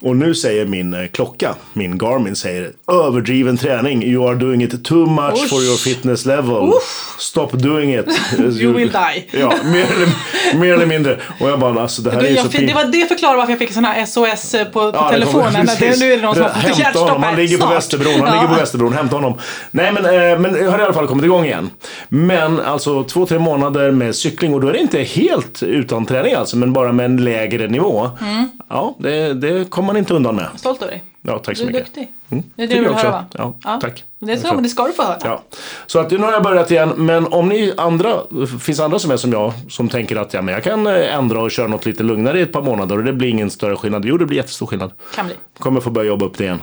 Och 0.03 0.15
nu 0.15 0.35
säger 0.35 0.65
min 0.65 0.93
eh, 0.93 1.07
klocka, 1.07 1.55
min 1.73 1.97
Garmin 1.97 2.35
säger 2.35 2.71
överdriven 2.91 3.57
träning. 3.57 4.03
You 4.03 4.29
are 4.29 4.35
doing 4.35 4.63
it 4.63 4.83
too 4.85 5.05
much 5.05 5.33
Usch. 5.43 5.49
for 5.49 5.61
your 5.63 5.77
fitness 5.77 6.25
level. 6.25 6.71
Stop 7.19 7.47
doing 7.53 7.95
it. 7.99 8.05
You 8.61 8.73
will 8.73 8.91
die. 8.91 9.23
Ja, 9.39 9.53
mer 9.65 9.85
eller, 9.95 10.57
mer 10.59 10.73
eller 10.73 10.85
mindre. 10.85 11.17
Och 11.39 11.49
jag 11.49 11.59
bara, 11.59 11.81
alltså 11.81 12.01
det 12.01 12.11
här 12.11 12.21
Du, 12.21 12.27
är 12.27 12.31
ju 12.31 12.37
så 12.37 12.49
fick- 12.49 12.67
det 12.67 12.73
var 12.73 12.85
det 12.85 13.05
förklarar 13.07 13.37
varför 13.37 13.51
jag 13.51 13.59
fick 13.59 13.71
sån 13.73 13.85
här 13.85 14.05
SOS 14.05 14.51
på, 14.51 14.73
på 14.73 14.91
Ja, 14.93 15.03
det 15.11 15.13
telefonen. 15.13 15.65
Det, 15.65 15.75
precis. 15.79 15.99
nu 16.01 16.13
är 16.13 16.17
det 16.17 16.23
någon 16.23 16.35
som 16.35 16.43
har 16.43 16.49
fått 16.69 16.79
hjärtstopp 16.79 17.07
honom, 17.09 17.23
han 17.23 17.35
ligger 17.35 17.57
på 17.57 17.61
Snart. 17.63 17.75
Västerbron. 17.75 18.13
Han 18.13 18.27
Ja. 18.27 18.33
ligger 18.33 18.47
på 18.47 18.59
Västerbron, 18.59 18.93
hämta 18.93 19.15
honom. 19.15 19.33
Nej 19.71 19.91
men, 19.93 20.05
eh, 20.05 20.39
men 20.39 20.55
jag 20.63 20.71
har 20.71 20.79
i 20.79 20.83
alla 20.83 20.93
fall 20.93 21.07
kommit 21.07 21.25
igång 21.25 21.45
igen. 21.45 21.69
Men 22.09 22.59
alltså 22.59 23.03
två, 23.03 23.25
tre 23.25 23.39
månader 23.39 23.91
med 23.91 24.15
cykling 24.15 24.53
och 24.53 24.61
då 24.61 24.67
är 24.67 24.73
det 24.73 24.79
inte 24.79 24.99
helt 25.03 25.63
utan 25.63 26.05
träning 26.05 26.33
alltså, 26.33 26.57
men 26.57 26.73
bara 26.73 26.91
med 26.91 27.05
en 27.05 27.17
lägre 27.23 27.67
nivå. 27.67 28.09
Mm. 28.21 28.49
Ja, 28.69 28.95
det, 28.99 29.33
det 29.33 29.69
kommer 29.69 29.92
man 29.93 29.99
inte 29.99 30.13
undan 30.13 30.35
med. 30.35 30.47
Stolt 30.55 30.81
över 30.81 30.91
dig. 30.91 31.03
Ja, 31.21 31.39
tack 31.39 31.57
så 31.57 31.63
Du 31.63 31.69
är 31.69 31.73
mycket. 31.73 31.85
duktig. 31.85 32.11
Mm, 32.29 32.43
Det 32.55 32.63
är 32.63 32.67
det 32.67 32.73
du 32.73 32.79
vill 32.79 32.89
också. 32.89 33.07
höra 33.07 33.25
va? 33.37 33.53
Ja, 33.63 33.79
tack. 33.81 34.03
Det, 34.19 34.31
är 34.31 34.37
så, 34.37 34.47
Så. 34.47 34.55
det 34.55 34.69
ska 34.69 34.87
du 34.87 34.93
få 34.93 35.03
höra. 35.03 35.17
Ja. 35.23 35.43
Så 35.87 35.99
att 35.99 36.11
nu 36.11 36.17
har 36.17 36.31
jag 36.31 36.43
börjat 36.43 36.71
igen. 36.71 36.89
Men 36.95 37.27
om 37.33 37.49
ni 37.49 37.73
andra, 37.77 38.21
finns 38.61 38.79
andra 38.79 38.99
som 38.99 39.11
är 39.11 39.17
som 39.17 39.31
jag, 39.31 39.53
som 39.69 39.89
tänker 39.89 40.15
att 40.15 40.33
ja, 40.33 40.41
men 40.41 40.53
jag 40.53 40.63
kan 40.63 40.87
eh, 40.87 41.15
ändra 41.15 41.41
och 41.41 41.51
köra 41.51 41.67
något 41.67 41.85
lite 41.85 42.03
lugnare 42.03 42.39
i 42.39 42.41
ett 42.41 42.51
par 42.51 42.61
månader 42.61 42.97
och 42.97 43.03
det 43.03 43.13
blir 43.13 43.27
ingen 43.29 43.49
större 43.49 43.75
skillnad. 43.75 44.05
Jo, 44.05 44.17
det 44.17 44.25
blir 44.25 44.37
jättestor 44.37 44.65
skillnad. 44.67 44.91
Kan 45.15 45.25
bli. 45.25 45.35
Kommer 45.59 45.81
få 45.81 45.89
börja 45.89 46.07
jobba 46.07 46.25
upp 46.25 46.37
det 46.37 46.43
igen. 46.43 46.59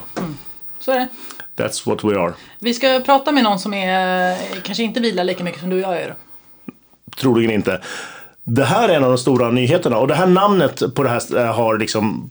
Så 0.79 0.91
är 0.91 0.99
det. 0.99 1.07
That's 1.63 1.89
what 1.89 2.03
we 2.03 2.19
are. 2.19 2.33
Vi 2.59 2.73
ska 2.73 3.01
prata 3.05 3.31
med 3.31 3.43
någon 3.43 3.59
som 3.59 3.73
är, 3.73 4.37
kanske 4.61 4.83
inte 4.83 4.99
vilar 4.99 5.23
lika 5.23 5.43
mycket 5.43 5.59
som 5.61 5.69
du 5.69 5.75
och 5.85 5.93
jag 5.93 6.01
gör. 6.01 6.15
Troligen 7.17 7.51
inte. 7.51 7.81
Det 8.43 8.63
här 8.63 8.89
är 8.89 8.93
en 8.93 9.03
av 9.03 9.09
de 9.09 9.17
stora 9.17 9.51
nyheterna 9.51 9.97
och 9.97 10.07
det 10.07 10.15
här 10.15 10.27
namnet 10.27 10.95
på 10.95 11.03
det 11.03 11.09
här 11.09 11.37
eh, 11.37 11.53
har 11.55 11.77
liksom 11.77 12.29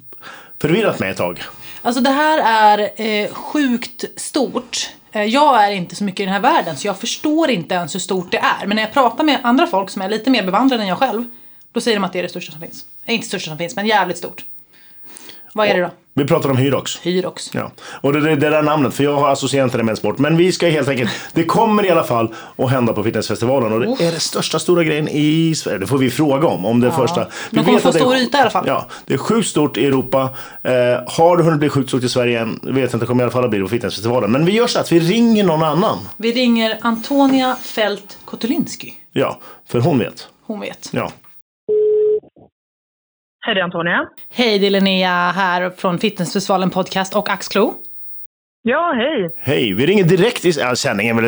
förvirrat 0.61 0.99
mig 0.99 1.11
ett 1.11 1.17
tag. 1.17 1.43
Alltså 1.83 2.01
det 2.01 2.11
här 2.11 2.39
är 2.39 2.91
eh, 2.97 3.33
sjukt 3.33 4.05
stort. 4.17 4.91
Eh, 5.13 5.25
jag 5.25 5.65
är 5.65 5.71
inte 5.71 5.97
så 5.97 6.05
mycket 6.05 6.21
i 6.21 6.25
den 6.25 6.33
här 6.33 6.41
världen 6.41 6.77
så 6.77 6.87
jag 6.87 6.99
förstår 6.99 7.51
inte 7.51 7.75
ens 7.75 7.95
hur 7.95 8.01
stort 8.01 8.31
det 8.31 8.39
är. 8.39 8.67
Men 8.67 8.75
när 8.75 8.83
jag 8.83 8.93
pratar 8.93 9.25
med 9.25 9.39
andra 9.43 9.67
folk 9.67 9.91
som 9.91 10.03
är 10.03 10.09
lite 10.09 10.31
mer 10.31 10.43
bevandrade 10.43 10.83
än 10.83 10.89
jag 10.89 10.99
själv. 10.99 11.25
Då 11.73 11.81
säger 11.81 11.97
de 11.97 12.05
att 12.05 12.13
det 12.13 12.19
är 12.19 12.23
det 12.23 12.29
största 12.29 12.53
som 12.53 12.61
finns. 12.61 12.85
Inte 13.01 13.13
Inte 13.13 13.27
största 13.27 13.51
som 13.51 13.59
finns 13.59 13.77
men 13.77 13.87
jävligt 13.87 14.19
stort. 14.19 14.45
Vad 15.53 15.69
är 15.69 15.75
det 15.75 15.81
då? 15.81 15.91
Vi 16.15 16.25
pratar 16.25 16.51
om 16.51 16.57
Hyrox. 16.57 16.99
Hyrox. 17.03 17.51
Ja, 17.55 17.71
och 18.01 18.13
det, 18.13 18.21
det, 18.21 18.37
det 18.37 18.51
där 18.51 18.63
namnet, 18.63 18.95
för 18.95 19.05
jag 19.05 19.17
har 19.17 19.29
associerat 19.29 19.73
det 19.73 19.83
med 19.83 19.99
sport. 19.99 20.19
Men 20.19 20.37
vi 20.37 20.53
ska 20.53 20.69
helt 20.69 20.89
enkelt, 20.89 21.11
det 21.33 21.45
kommer 21.45 21.87
i 21.87 21.91
alla 21.91 22.05
fall 22.05 22.35
att 22.57 22.71
hända 22.71 22.93
på 22.93 23.03
fitnessfestivalen. 23.03 23.73
Och 23.73 23.81
det 23.81 24.05
är 24.07 24.13
det 24.13 24.21
största 24.21 24.59
stora 24.59 24.85
grejen 24.85 25.09
i 25.09 25.55
Sverige. 25.55 25.79
Det 25.79 25.87
får 25.87 25.99
vi 25.99 26.11
fråga 26.11 26.49
om, 26.49 26.67
om 26.67 26.81
det 26.81 26.93
första. 26.93 27.27
Vi 27.51 27.59
De 27.59 27.65
kommer 27.65 27.79
få 27.79 27.93
stor 27.93 28.17
yta 28.17 28.39
i 28.39 28.41
alla 28.41 28.51
fall. 28.51 28.65
Ja, 28.67 28.87
det 29.07 29.15
är 29.15 29.19
sjukt 29.19 29.49
stort 29.49 29.77
i 29.77 29.87
Europa. 29.87 30.29
Eh, 30.63 30.73
har 31.07 31.37
det 31.37 31.43
hunnit 31.43 31.61
bli 31.61 31.69
sjukt 31.69 31.89
stort 31.89 32.05
i 32.05 32.09
Sverige 32.09 32.41
än? 32.41 32.61
Vet 32.63 32.95
inte, 32.95 33.07
kommer 33.07 33.23
i 33.23 33.25
alla 33.25 33.33
fall 33.33 33.45
att 33.45 33.51
bli 33.51 33.59
det 33.59 33.65
på 33.65 33.69
fitnessfestivalen. 33.71 34.33
Men 34.33 34.45
vi 34.45 34.53
gör 34.53 34.67
så 34.67 34.79
att 34.81 34.93
vi 34.93 35.01
ringer 35.01 35.45
någon 35.45 35.63
annan. 35.63 35.99
Vi 36.17 36.33
ringer 36.33 36.79
Antonia 36.81 37.57
Fält 37.63 38.19
Kotulinski. 38.25 38.95
Ja, 39.13 39.39
för 39.69 39.81
hon 39.81 39.99
vet. 39.99 40.29
Hon 40.47 40.61
vet. 40.61 40.89
Ja. 40.93 41.11
Hej, 43.41 43.55
det 43.55 43.61
är 43.61 43.65
Antonia. 43.65 44.07
Hej, 44.31 44.59
det 44.59 44.67
är 44.67 44.71
Linnea 44.71 45.31
här 45.31 45.71
från 45.71 45.99
Fitnessfestivalen 45.99 46.71
Podcast 46.71 47.17
och 47.17 47.29
Axklo. 47.31 47.75
Ja, 48.63 48.93
hej. 48.97 49.35
Hej, 49.39 49.75
vi 49.75 49.87
ringer 49.87 50.05
direkt 50.05 50.45
i 50.45 50.51
ja, 50.51 50.77
sändningen. 50.77 51.17
men 51.17 51.25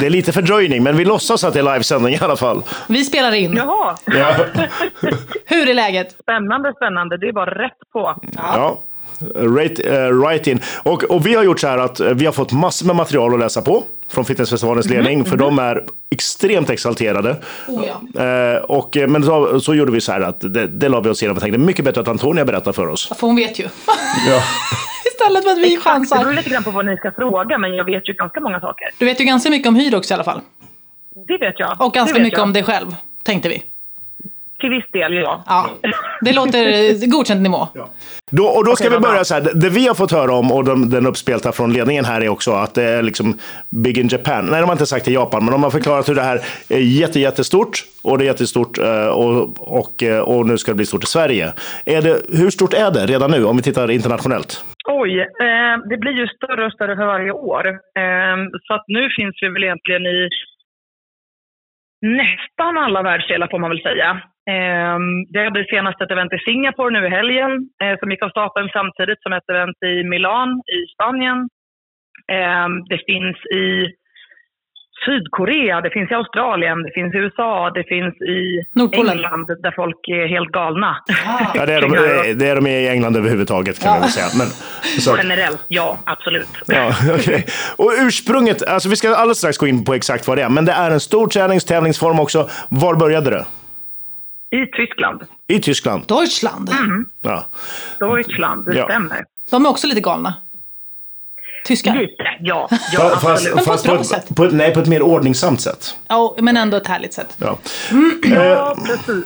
Det 0.00 0.06
är 0.06 0.10
lite 0.10 0.32
fördröjning, 0.32 0.82
men 0.82 0.96
vi 0.96 1.04
låtsas 1.04 1.44
att 1.44 1.52
det 1.54 1.58
är 1.60 1.72
livesändning 1.74 2.14
i 2.14 2.18
alla 2.20 2.36
fall. 2.36 2.62
Vi 2.88 3.04
spelar 3.04 3.32
in. 3.34 3.56
Jaha, 3.56 3.96
Ja. 4.06 4.34
Hur 5.46 5.68
är 5.68 5.74
läget? 5.74 6.10
spännande, 6.22 6.72
spännande. 6.76 7.16
Det 7.18 7.28
är 7.28 7.32
bara 7.32 7.64
rätt 7.64 7.78
på. 7.92 8.16
Ja. 8.36 8.80
Right, 9.34 9.80
right 10.28 10.46
in. 10.46 10.60
Och, 10.82 11.04
och 11.04 11.26
vi 11.26 11.34
har 11.34 11.42
gjort 11.42 11.60
så 11.60 11.68
här 11.68 11.78
att 11.78 12.00
eh, 12.00 12.08
vi 12.08 12.26
har 12.26 12.32
fått 12.32 12.52
massor 12.52 12.86
med 12.86 12.96
material 12.96 13.34
att 13.34 13.40
läsa 13.40 13.62
på 13.62 13.84
från 14.08 14.24
Fitnessfestivalens 14.24 14.88
ledning, 14.88 15.24
för 15.24 15.36
de 15.36 15.58
är 15.58 15.84
extremt 16.10 16.70
exalterade. 16.70 17.36
Oh, 17.68 17.84
ja. 18.14 18.22
Eh, 18.24 18.56
och, 18.62 18.96
eh, 18.96 19.08
men 19.08 19.22
så, 19.24 19.60
så 19.60 19.74
gjorde 19.74 19.92
vi 19.92 20.00
så 20.00 20.12
här 20.12 20.20
att 20.20 20.40
det, 20.40 20.66
det 20.66 20.88
la 20.88 21.00
vi 21.00 21.10
oss 21.10 21.22
igenom 21.22 21.36
och 21.36 21.42
tänkte 21.42 21.58
mycket 21.58 21.84
bättre 21.84 22.00
att 22.00 22.08
Antonia 22.08 22.44
berättar 22.44 22.72
för 22.72 22.86
oss. 22.88 23.08
För 23.08 23.26
hon 23.26 23.36
vet 23.36 23.58
ju. 23.58 23.64
Ja. 24.28 24.42
Istället 25.14 25.44
för 25.44 25.50
att 25.50 25.58
vi 25.58 25.62
Det 25.62 25.68
beror 25.68 25.80
chansar. 25.80 26.32
lite 26.32 26.50
grann 26.50 26.64
på 26.64 26.70
vad 26.70 26.86
ni 26.86 26.96
ska 26.96 27.12
fråga, 27.12 27.58
men 27.58 27.74
jag 27.74 27.84
vet 27.84 28.08
ju 28.08 28.12
ganska 28.12 28.40
många 28.40 28.60
saker. 28.60 28.88
Du 28.98 29.04
vet 29.04 29.20
ju 29.20 29.24
ganska 29.24 29.50
mycket 29.50 29.68
om 29.68 29.74
Hyrox 29.76 30.10
i 30.10 30.14
alla 30.14 30.24
fall. 30.24 30.40
Det 31.26 31.38
vet 31.38 31.54
jag. 31.58 31.76
Och 31.80 31.94
ganska 31.94 32.18
mycket 32.18 32.38
jag. 32.38 32.42
om 32.42 32.52
dig 32.52 32.62
själv, 32.62 32.94
tänkte 33.22 33.48
vi. 33.48 33.62
Till 34.64 34.70
viss 34.70 34.90
del, 34.92 35.14
ja. 35.14 35.44
Ja, 35.46 35.70
det 36.20 36.32
låter 36.32 37.10
godkänd 37.10 37.42
nivå. 37.42 37.68
Då, 38.30 38.44
och 38.44 38.64
då 38.64 38.76
ska 38.76 38.86
Okej, 38.86 38.98
vi 38.98 39.02
börja 39.08 39.24
så 39.24 39.34
här. 39.34 39.42
Det 39.54 39.70
vi 39.70 39.86
har 39.86 39.94
fått 39.94 40.12
höra 40.12 40.32
om 40.32 40.52
och 40.52 40.64
de, 40.64 40.90
den 40.90 41.06
uppspelta 41.06 41.52
från 41.52 41.72
ledningen 41.72 42.04
här 42.04 42.20
är 42.20 42.28
också 42.28 42.52
att 42.52 42.74
det 42.74 42.82
är 42.82 43.02
liksom 43.02 43.38
big 43.70 43.98
in 43.98 44.08
Japan. 44.08 44.46
Nej, 44.46 44.60
de 44.60 44.64
har 44.64 44.72
inte 44.72 44.86
sagt 44.86 45.04
till 45.04 45.14
Japan, 45.14 45.44
men 45.44 45.52
de 45.52 45.62
har 45.62 45.70
förklarat 45.70 46.08
hur 46.08 46.14
det 46.14 46.22
här 46.22 46.38
är 46.68 46.78
jätte, 46.78 47.20
jättestort 47.20 47.84
och 48.04 48.18
det 48.18 48.24
är 48.24 48.26
jättestort 48.26 48.78
eh, 48.78 49.06
och, 49.06 49.34
och, 49.80 50.02
eh, 50.02 50.20
och 50.20 50.46
nu 50.46 50.58
ska 50.58 50.72
det 50.72 50.76
bli 50.76 50.86
stort 50.86 51.04
i 51.04 51.06
Sverige. 51.06 51.52
Är 51.86 52.02
det, 52.02 52.38
hur 52.38 52.50
stort 52.50 52.74
är 52.74 52.90
det 52.90 53.06
redan 53.06 53.30
nu 53.30 53.44
om 53.44 53.56
vi 53.56 53.62
tittar 53.62 53.90
internationellt? 53.90 54.64
Oj, 54.88 55.20
eh, 55.20 55.74
det 55.90 55.96
blir 55.96 56.12
ju 56.12 56.26
större 56.26 56.66
och 56.66 56.72
större 56.72 56.96
för 56.96 57.06
varje 57.06 57.32
år. 57.32 57.66
Eh, 57.68 58.36
så 58.66 58.74
att 58.74 58.84
nu 58.86 59.08
finns 59.16 59.34
vi 59.42 59.48
väl 59.48 59.64
egentligen 59.64 60.06
i 60.06 60.28
nästan 62.04 62.78
alla 62.78 63.02
världsdelar 63.02 63.48
får 63.50 63.58
man 63.58 63.70
väl 63.70 63.82
säga. 63.82 64.22
Eh, 64.52 64.98
det 65.32 65.44
hade 65.44 65.64
senast 65.64 66.00
ett 66.00 66.10
event 66.10 66.32
i 66.32 66.38
Singapore 66.38 66.90
nu 66.90 67.06
i 67.06 67.10
helgen 67.18 67.50
eh, 67.82 67.98
som 67.98 68.10
gick 68.10 68.22
av 68.22 68.28
stapeln 68.28 68.68
samtidigt 68.78 69.22
som 69.22 69.32
ett 69.32 69.48
event 69.48 69.78
i 69.92 70.04
Milan 70.12 70.50
i 70.76 70.80
Spanien. 70.94 71.38
Eh, 72.36 72.68
det 72.90 73.00
finns 73.10 73.36
i 73.62 73.66
Sydkorea, 75.04 75.80
det 75.80 75.90
finns 75.90 76.10
i 76.10 76.14
Australien, 76.14 76.82
det 76.82 76.92
finns 76.94 77.14
i 77.14 77.18
USA, 77.18 77.70
det 77.70 77.84
finns 77.84 78.14
i 78.14 78.64
Nordpolen. 78.74 79.12
England 79.12 79.46
där 79.46 79.70
folk 79.76 80.08
är 80.08 80.26
helt 80.28 80.52
galna. 80.52 80.96
Ja, 81.54 81.66
det, 81.66 81.74
är 81.74 81.80
de, 81.80 81.94
eh, 81.94 82.36
det 82.36 82.46
är 82.48 82.54
de 82.54 82.66
i 82.66 82.88
England 82.88 83.16
överhuvudtaget 83.16 83.82
kan 83.82 83.92
man 83.92 84.00
väl 84.00 84.10
säga. 84.10 84.26
Men, 84.38 84.46
så, 85.00 85.16
Generellt, 85.16 85.64
ja, 85.68 85.98
absolut. 86.04 86.48
Ja, 86.66 86.92
okej. 87.14 87.46
Och 87.76 87.92
ursprunget, 87.98 88.68
alltså 88.68 88.88
vi 88.88 88.96
ska 88.96 89.14
alldeles 89.14 89.38
strax 89.38 89.58
gå 89.58 89.66
in 89.66 89.84
på 89.84 89.94
exakt 89.94 90.28
vad 90.28 90.38
det 90.38 90.42
är, 90.42 90.48
men 90.48 90.64
det 90.64 90.72
är 90.72 90.90
en 90.90 91.00
stor 91.00 91.26
tränings 91.26 91.64
tävlingsform 91.64 92.20
också. 92.20 92.48
Var 92.68 92.94
började 92.94 93.30
det? 93.30 93.44
I 94.62 94.66
Tyskland. 94.76 95.22
I 95.48 95.60
Tyskland. 95.60 96.04
Deutschland. 96.06 96.70
Ja. 97.22 97.46
Deutschland, 97.98 98.64
det 98.66 98.76
Ja. 98.76 98.84
stämmer. 98.84 99.24
De 99.50 99.66
är 99.66 99.70
också 99.70 99.86
lite 99.86 100.00
galna. 100.00 100.34
Tyskar. 101.66 101.94
Lite, 101.94 102.24
ja. 102.40 102.68
ja 102.92 103.18
Fast. 103.22 103.44
Men 103.44 103.52
på 103.54 103.58
ett 103.60 103.66
fast 103.66 103.84
bra 103.86 103.96
på, 103.96 104.04
sätt. 104.04 104.30
ett, 104.30 104.36
på, 104.36 104.44
ett, 104.44 104.52
nej, 104.52 104.74
på 104.74 104.80
ett 104.80 104.86
mer 104.88 105.02
ordningsamt 105.02 105.60
sätt. 105.60 105.96
Ja, 106.08 106.36
men 106.38 106.56
ändå 106.56 106.76
ett 106.76 106.86
härligt 106.86 107.14
sätt. 107.14 107.36
Ja. 107.38 107.58
Ja, 108.34 108.76
precis. 108.86 109.24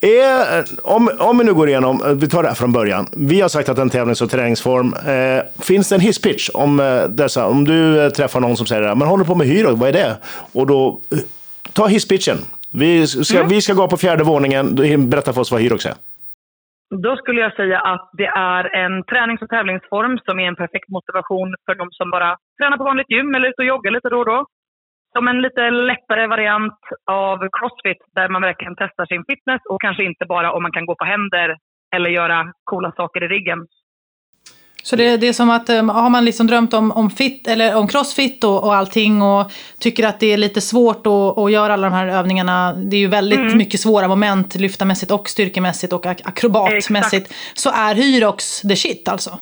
Är, 0.00 0.64
om, 0.82 1.10
om 1.18 1.38
vi 1.38 1.44
nu 1.44 1.54
går 1.54 1.68
igenom, 1.68 2.02
eh, 2.04 2.12
vi 2.12 2.28
tar 2.28 2.42
det 2.42 2.48
här 2.48 2.54
från 2.56 2.72
början. 2.72 3.08
Vi 3.12 3.40
har 3.40 3.48
sagt 3.48 3.68
att 3.68 3.76
det 3.76 3.82
en 3.82 3.90
tävlings 3.90 4.22
och 4.22 4.30
träningsform. 4.30 4.94
Eh, 4.94 5.62
finns 5.62 5.88
det 5.88 5.94
en 5.94 6.00
hisspitch 6.00 6.50
om 6.54 6.80
eh, 6.80 7.02
dessa? 7.02 7.46
Om 7.46 7.64
du 7.64 8.04
eh, 8.04 8.10
träffar 8.10 8.40
någon 8.40 8.56
som 8.56 8.66
säger 8.66 8.94
men 8.94 9.08
håller 9.08 9.24
på 9.24 9.34
med 9.34 9.46
hyro, 9.46 9.74
vad 9.74 9.88
är 9.88 9.92
det? 9.92 10.16
Och 10.52 10.66
då, 10.66 11.00
eh, 11.10 11.18
ta 11.72 11.86
hisspitchen. 11.86 12.38
Vi 12.72 13.06
ska, 13.06 13.42
vi 13.42 13.60
ska 13.60 13.74
gå 13.74 13.88
på 13.88 13.96
fjärde 13.96 14.24
våningen, 14.24 14.64
berätta 15.10 15.32
för 15.32 15.40
oss 15.40 15.52
vad 15.52 15.60
hyrox 15.60 15.86
är. 15.86 15.94
Då 16.90 17.16
skulle 17.16 17.40
jag 17.40 17.56
säga 17.56 17.80
att 17.80 18.10
det 18.12 18.26
är 18.26 18.76
en 18.76 19.04
tränings 19.04 19.42
och 19.42 19.48
tävlingsform 19.48 20.18
som 20.18 20.38
är 20.38 20.48
en 20.48 20.56
perfekt 20.56 20.88
motivation 20.88 21.54
för 21.66 21.74
de 21.74 21.88
som 21.90 22.10
bara 22.10 22.36
tränar 22.58 22.76
på 22.76 22.84
vanligt 22.84 23.10
gym 23.10 23.34
eller 23.34 23.48
ute 23.48 23.62
och 23.62 23.72
joggar 23.72 23.90
lite 23.90 24.08
då 24.08 24.18
och 24.18 24.26
då. 24.26 24.46
Som 25.16 25.28
en 25.28 25.42
lite 25.42 25.70
lättare 25.70 26.26
variant 26.26 26.80
av 27.10 27.38
crossfit 27.56 28.02
där 28.14 28.28
man 28.28 28.42
verkligen 28.42 28.76
testar 28.78 29.06
sin 29.06 29.24
fitness 29.24 29.60
och 29.68 29.80
kanske 29.80 30.04
inte 30.04 30.24
bara 30.26 30.52
om 30.52 30.62
man 30.62 30.72
kan 30.72 30.86
gå 30.86 30.94
på 30.94 31.04
händer 31.04 31.56
eller 31.96 32.10
göra 32.10 32.52
coola 32.64 32.92
saker 32.96 33.22
i 33.22 33.28
riggen. 33.28 33.66
Så 34.88 34.96
det, 34.96 35.16
det 35.16 35.28
är 35.28 35.32
som 35.32 35.50
att 35.50 35.70
um, 35.70 35.88
har 35.88 36.10
man 36.10 36.24
liksom 36.24 36.46
drömt 36.46 36.74
om, 36.74 36.92
om, 36.92 37.10
fit, 37.10 37.48
eller 37.48 37.76
om 37.76 37.88
crossfit 37.88 38.44
och, 38.44 38.64
och 38.64 38.74
allting 38.74 39.22
och 39.22 39.52
tycker 39.80 40.06
att 40.06 40.20
det 40.20 40.32
är 40.32 40.36
lite 40.36 40.60
svårt 40.60 41.06
att, 41.06 41.38
att 41.38 41.52
göra 41.52 41.72
alla 41.72 41.90
de 41.90 41.96
här 41.96 42.06
övningarna. 42.06 42.72
Det 42.74 42.96
är 42.96 43.00
ju 43.00 43.06
väldigt 43.06 43.56
mycket 43.56 43.80
svåra 43.80 44.08
moment 44.08 44.54
lyftarmässigt 44.54 45.12
och 45.12 45.28
styrkemässigt 45.28 45.92
och 45.92 46.06
ak- 46.06 46.22
akrobatmässigt. 46.24 47.34
Så 47.54 47.70
är 47.70 47.94
Hyrox 47.94 48.60
the 48.60 48.76
shit 48.76 49.08
alltså. 49.08 49.38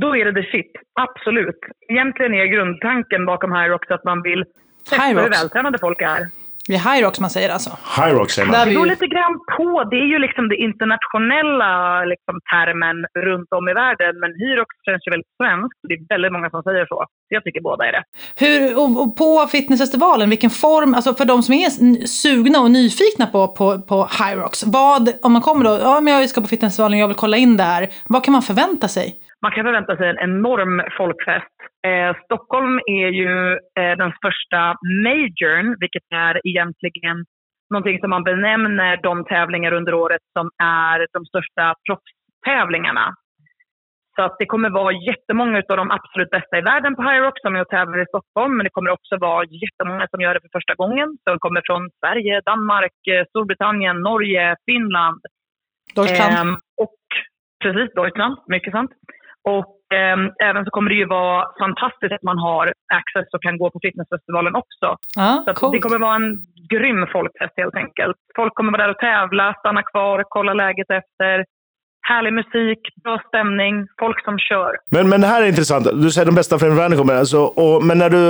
Då 0.00 0.16
är 0.16 0.24
det 0.24 0.42
the 0.42 0.50
shit, 0.50 0.72
absolut. 1.00 1.60
Egentligen 1.92 2.34
är 2.34 2.46
grundtanken 2.46 3.26
bakom 3.26 3.52
Hyrox 3.52 3.90
att 3.90 4.04
man 4.04 4.22
vill 4.22 4.44
testa 4.88 5.04
hur 5.04 5.30
vältränade 5.30 5.78
folk 5.78 6.00
är. 6.00 6.28
Det 6.68 6.74
är 6.74 6.84
Hyrox 6.88 7.20
man 7.20 7.30
säger 7.30 7.50
alltså. 7.56 7.70
Hyrox 7.96 8.28
säger 8.34 8.48
Där 8.52 8.58
man. 8.58 8.68
vi 8.68 8.74
Det 8.74 8.78
beror 8.78 8.86
lite 8.94 9.06
grann 9.14 9.34
på. 9.56 9.68
Det 9.90 9.96
är 10.04 10.08
ju 10.14 10.18
liksom 10.26 10.48
det 10.52 10.56
internationella 10.68 11.72
liksom, 12.12 12.34
termen 12.52 12.96
runt 13.28 13.50
om 13.58 13.68
i 13.68 13.74
världen. 13.82 14.12
Men 14.22 14.30
Hyrox 14.40 14.70
känns 14.86 15.02
ju 15.06 15.10
väldigt 15.14 15.32
svenskt. 15.40 15.78
Det 15.88 15.94
är 15.94 16.00
väldigt 16.14 16.32
många 16.32 16.50
som 16.50 16.62
säger 16.62 16.86
så. 16.92 16.98
Så 17.28 17.30
jag 17.36 17.44
tycker 17.44 17.60
båda 17.60 17.82
är 17.88 17.92
det. 17.92 18.04
hur, 18.42 18.60
och, 18.80 18.90
och 19.02 19.10
på 19.22 19.46
fitnessfestivalen, 19.54 20.30
vilken 20.30 20.50
form, 20.50 20.94
alltså 20.94 21.14
för 21.14 21.24
de 21.24 21.42
som 21.42 21.54
är 21.54 21.70
sugna 22.06 22.58
och 22.64 22.70
nyfikna 22.70 23.26
på, 23.34 23.40
på, 23.58 23.66
på 23.90 23.98
Hyrox, 24.18 24.52
vad, 24.66 25.02
om 25.26 25.32
man 25.32 25.42
kommer 25.42 25.64
då, 25.64 25.78
ja 25.82 26.00
men 26.00 26.14
jag 26.14 26.28
ska 26.28 26.40
på 26.40 26.46
fitnessfestivalen 26.46 26.96
och 26.98 27.02
jag 27.02 27.08
vill 27.08 27.24
kolla 27.24 27.36
in 27.36 27.56
där, 27.56 27.88
vad 28.14 28.24
kan 28.24 28.32
man 28.32 28.42
förvänta 28.42 28.88
sig? 28.88 29.06
Man 29.42 29.52
kan 29.52 29.64
förvänta 29.64 29.96
sig 29.96 30.08
en 30.08 30.18
enorm 30.18 30.82
folkfest. 30.98 31.57
Eh, 31.86 32.16
Stockholm 32.24 32.80
är 32.86 33.08
ju 33.08 33.52
eh, 33.52 33.96
den 33.96 34.12
största 34.12 34.76
majorn, 35.04 35.76
vilket 35.80 36.02
är 36.14 36.46
egentligen 36.46 37.24
någonting 37.70 37.98
som 38.00 38.10
man 38.10 38.24
benämner 38.24 39.00
de 39.02 39.24
tävlingar 39.24 39.72
under 39.72 39.94
året 39.94 40.22
som 40.32 40.50
är 40.62 41.06
de 41.12 41.26
största 41.26 41.74
proffstävlingarna. 41.86 43.14
Så 44.16 44.22
att 44.22 44.36
det 44.38 44.46
kommer 44.46 44.70
vara 44.70 44.92
jättemånga 44.92 45.62
av 45.68 45.76
de 45.76 45.90
absolut 45.90 46.30
bästa 46.30 46.58
i 46.58 46.60
världen 46.60 46.96
på 46.96 47.02
Hyrox 47.02 47.40
som 47.40 47.56
är 47.56 47.60
och 47.60 47.68
tävlar 47.68 48.02
i 48.02 48.06
Stockholm. 48.06 48.56
Men 48.56 48.64
det 48.64 48.70
kommer 48.70 48.90
också 48.90 49.16
vara 49.16 49.44
jättemånga 49.44 50.06
som 50.10 50.20
gör 50.20 50.34
det 50.34 50.40
för 50.40 50.58
första 50.58 50.74
gången. 50.74 51.08
Som 51.24 51.38
kommer 51.38 51.62
från 51.66 51.90
Sverige, 52.00 52.40
Danmark, 52.44 52.98
eh, 53.10 53.24
Storbritannien, 53.28 53.96
Norge, 54.00 54.56
Finland. 54.66 55.20
Deutschland? 55.94 56.34
Ehm, 56.38 56.54
och 56.84 57.00
precis, 57.62 57.94
Deutschland, 57.94 58.36
mycket 58.46 58.72
sant. 58.72 58.90
Och 59.54 59.76
ehm, 59.94 60.24
även 60.48 60.64
så 60.64 60.70
kommer 60.70 60.90
det 60.90 60.96
ju 60.96 61.06
vara 61.06 61.46
fantastiskt 61.62 62.12
att 62.12 62.28
man 62.30 62.38
har 62.38 62.64
access 63.00 63.28
och 63.34 63.42
kan 63.42 63.58
gå 63.58 63.70
på 63.70 63.78
fitnessfestivalen 63.82 64.54
också. 64.62 64.86
ja, 65.16 65.42
Så 65.44 65.50
att 65.50 65.72
det 65.72 65.78
kommer 65.84 65.98
vara 65.98 66.14
en 66.14 66.30
grym 66.72 67.06
folkfest 67.12 67.54
helt 67.56 67.76
enkelt. 67.84 68.16
Folk 68.36 68.54
kommer 68.54 68.72
vara 68.72 68.82
där 68.82 68.90
och 68.94 68.98
tävla, 68.98 69.54
stanna 69.58 69.82
kvar, 69.82 70.24
kolla 70.28 70.54
läget 70.54 70.90
efter. 70.90 71.44
Härlig 72.12 72.32
musik, 72.40 72.80
bra 73.04 73.16
stämning, 73.28 73.74
folk 74.02 74.18
som 74.24 74.38
kör. 74.38 74.72
Men, 74.94 75.08
men 75.08 75.20
det 75.20 75.26
här 75.32 75.42
är 75.42 75.48
intressant. 75.54 75.84
Du 76.04 76.10
säger 76.10 76.26
de 76.26 76.34
bästa 76.40 76.58
från 76.58 76.76
världen 76.82 76.98
kommer. 76.98 77.14
Alltså, 77.22 77.40
och, 77.62 77.76
men 77.88 77.96
när 78.02 78.10
du, 78.16 78.24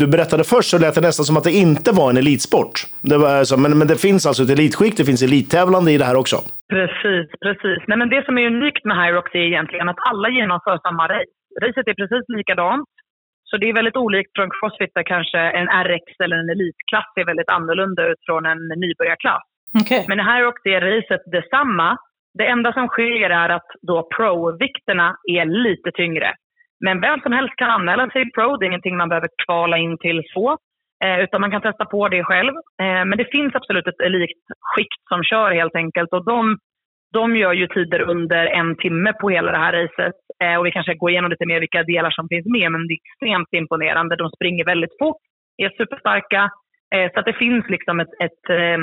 du, 0.00 0.06
berättade 0.14 0.44
först 0.52 0.68
så 0.70 0.78
lät 0.78 0.94
det 0.94 1.00
nästan 1.08 1.24
som 1.28 1.36
att 1.36 1.48
det 1.50 1.56
inte 1.66 1.90
var 2.00 2.10
en 2.10 2.16
elitsport. 2.22 2.74
Det 3.10 3.18
var, 3.22 3.30
alltså, 3.40 3.56
men, 3.62 3.70
men 3.78 3.86
det 3.92 3.98
finns 4.06 4.22
alltså 4.26 4.42
ett 4.42 4.52
elitskikt, 4.56 4.96
det 5.00 5.06
finns 5.10 5.22
elittävlande 5.28 5.90
i 5.92 5.98
det 5.98 6.08
här 6.10 6.18
också. 6.22 6.36
Precis, 6.76 7.26
precis. 7.44 7.80
Nej, 7.88 7.98
men 8.00 8.08
det 8.14 8.22
som 8.26 8.34
är 8.38 8.44
unikt 8.54 8.84
med 8.88 8.96
Hyrox 9.00 9.26
är 9.34 9.46
egentligen 9.52 9.88
att 9.92 10.00
alla 10.10 10.28
genomför 10.38 10.76
samma 10.86 11.04
race. 11.14 11.32
Racet 11.62 11.88
är 11.92 11.96
precis 12.00 12.24
likadant 12.38 12.88
Så 13.48 13.54
det 13.56 13.68
är 13.68 13.74
väldigt 13.80 13.96
olikt 13.96 14.30
från 14.36 14.50
Crossfit 14.56 14.92
där 14.94 15.06
kanske 15.14 15.38
en 15.38 15.68
RX 15.88 16.06
eller 16.24 16.36
en 16.42 16.50
elitklass 16.54 17.08
ser 17.14 17.24
väldigt 17.30 17.50
annorlunda 17.56 18.02
ut 18.10 18.20
från 18.26 18.42
en 18.52 18.62
nybörjarklass. 18.82 19.44
Okay. 19.82 20.04
Men 20.10 20.18
här 20.28 20.40
är 20.74 20.80
racet 20.90 21.24
detsamma. 21.38 21.88
Det 22.38 22.46
enda 22.46 22.72
som 22.72 22.88
skiljer 22.88 23.30
är 23.30 23.48
att 23.48 23.66
då 23.82 24.08
pro-vikterna 24.16 25.16
är 25.32 25.44
lite 25.44 25.90
tyngre. 25.92 26.34
Men 26.84 27.00
vem 27.00 27.20
som 27.20 27.32
helst 27.32 27.56
kan 27.56 27.70
anmäla 27.70 28.10
sig 28.10 28.30
pro, 28.32 28.56
det 28.56 28.64
är 28.64 28.68
ingenting 28.68 28.96
man 28.96 29.08
behöver 29.08 29.28
kvala 29.46 29.78
in 29.78 29.98
till 29.98 30.22
så. 30.34 30.58
Eh, 31.04 31.20
utan 31.20 31.40
man 31.40 31.50
kan 31.50 31.62
testa 31.62 31.84
på 31.84 32.08
det 32.08 32.24
själv. 32.24 32.54
Eh, 32.82 33.04
men 33.04 33.18
det 33.18 33.32
finns 33.32 33.54
absolut 33.54 33.86
ett 33.86 34.00
elitskikt 34.00 35.02
som 35.08 35.24
kör 35.24 35.50
helt 35.50 35.76
enkelt 35.76 36.12
och 36.12 36.24
de, 36.24 36.58
de 37.12 37.36
gör 37.36 37.52
ju 37.52 37.66
tider 37.66 38.00
under 38.00 38.46
en 38.46 38.76
timme 38.76 39.12
på 39.12 39.30
hela 39.30 39.52
det 39.52 39.58
här 39.58 39.72
racet. 39.72 40.14
Eh, 40.42 40.56
och 40.56 40.66
vi 40.66 40.70
kanske 40.72 40.94
går 40.94 41.10
igenom 41.10 41.30
lite 41.30 41.46
mer 41.46 41.60
vilka 41.60 41.82
delar 41.82 42.10
som 42.10 42.28
finns 42.28 42.46
med, 42.46 42.72
men 42.72 42.86
det 42.88 42.94
är 42.94 42.98
extremt 43.04 43.52
imponerande. 43.52 44.16
De 44.16 44.30
springer 44.30 44.64
väldigt 44.64 44.98
fort, 44.98 45.22
är 45.56 45.70
superstarka. 45.70 46.50
Eh, 46.94 47.12
så 47.12 47.20
att 47.20 47.26
det 47.26 47.32
finns 47.32 47.68
liksom 47.68 48.00
ett, 48.00 48.14
ett 48.20 48.50
eh, 48.50 48.78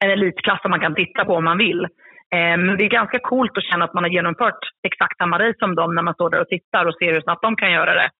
en 0.00 0.10
elitklass 0.10 0.62
som 0.62 0.70
man 0.70 0.80
kan 0.80 0.94
titta 0.94 1.24
på 1.24 1.34
om 1.34 1.44
man 1.44 1.58
vill. 1.58 1.86
Eh, 2.34 2.56
men 2.64 2.76
det 2.76 2.84
är 2.84 2.98
ganska 3.00 3.18
coolt 3.18 3.58
att 3.58 3.64
känna 3.64 3.84
att 3.84 3.94
man 3.94 4.04
har 4.04 4.10
genomfört 4.10 4.62
exakt 4.88 5.16
samma 5.18 5.38
race 5.38 5.58
som 5.58 5.74
dem 5.74 5.94
när 5.94 6.02
man 6.02 6.14
står 6.14 6.30
där 6.30 6.40
och 6.40 6.48
tittar 6.48 6.86
och 6.86 6.94
ser 6.94 7.12
hur 7.12 7.20
snabbt 7.20 7.42
de 7.42 7.56
kan 7.56 7.72
göra 7.72 7.94
det. 7.94 8.10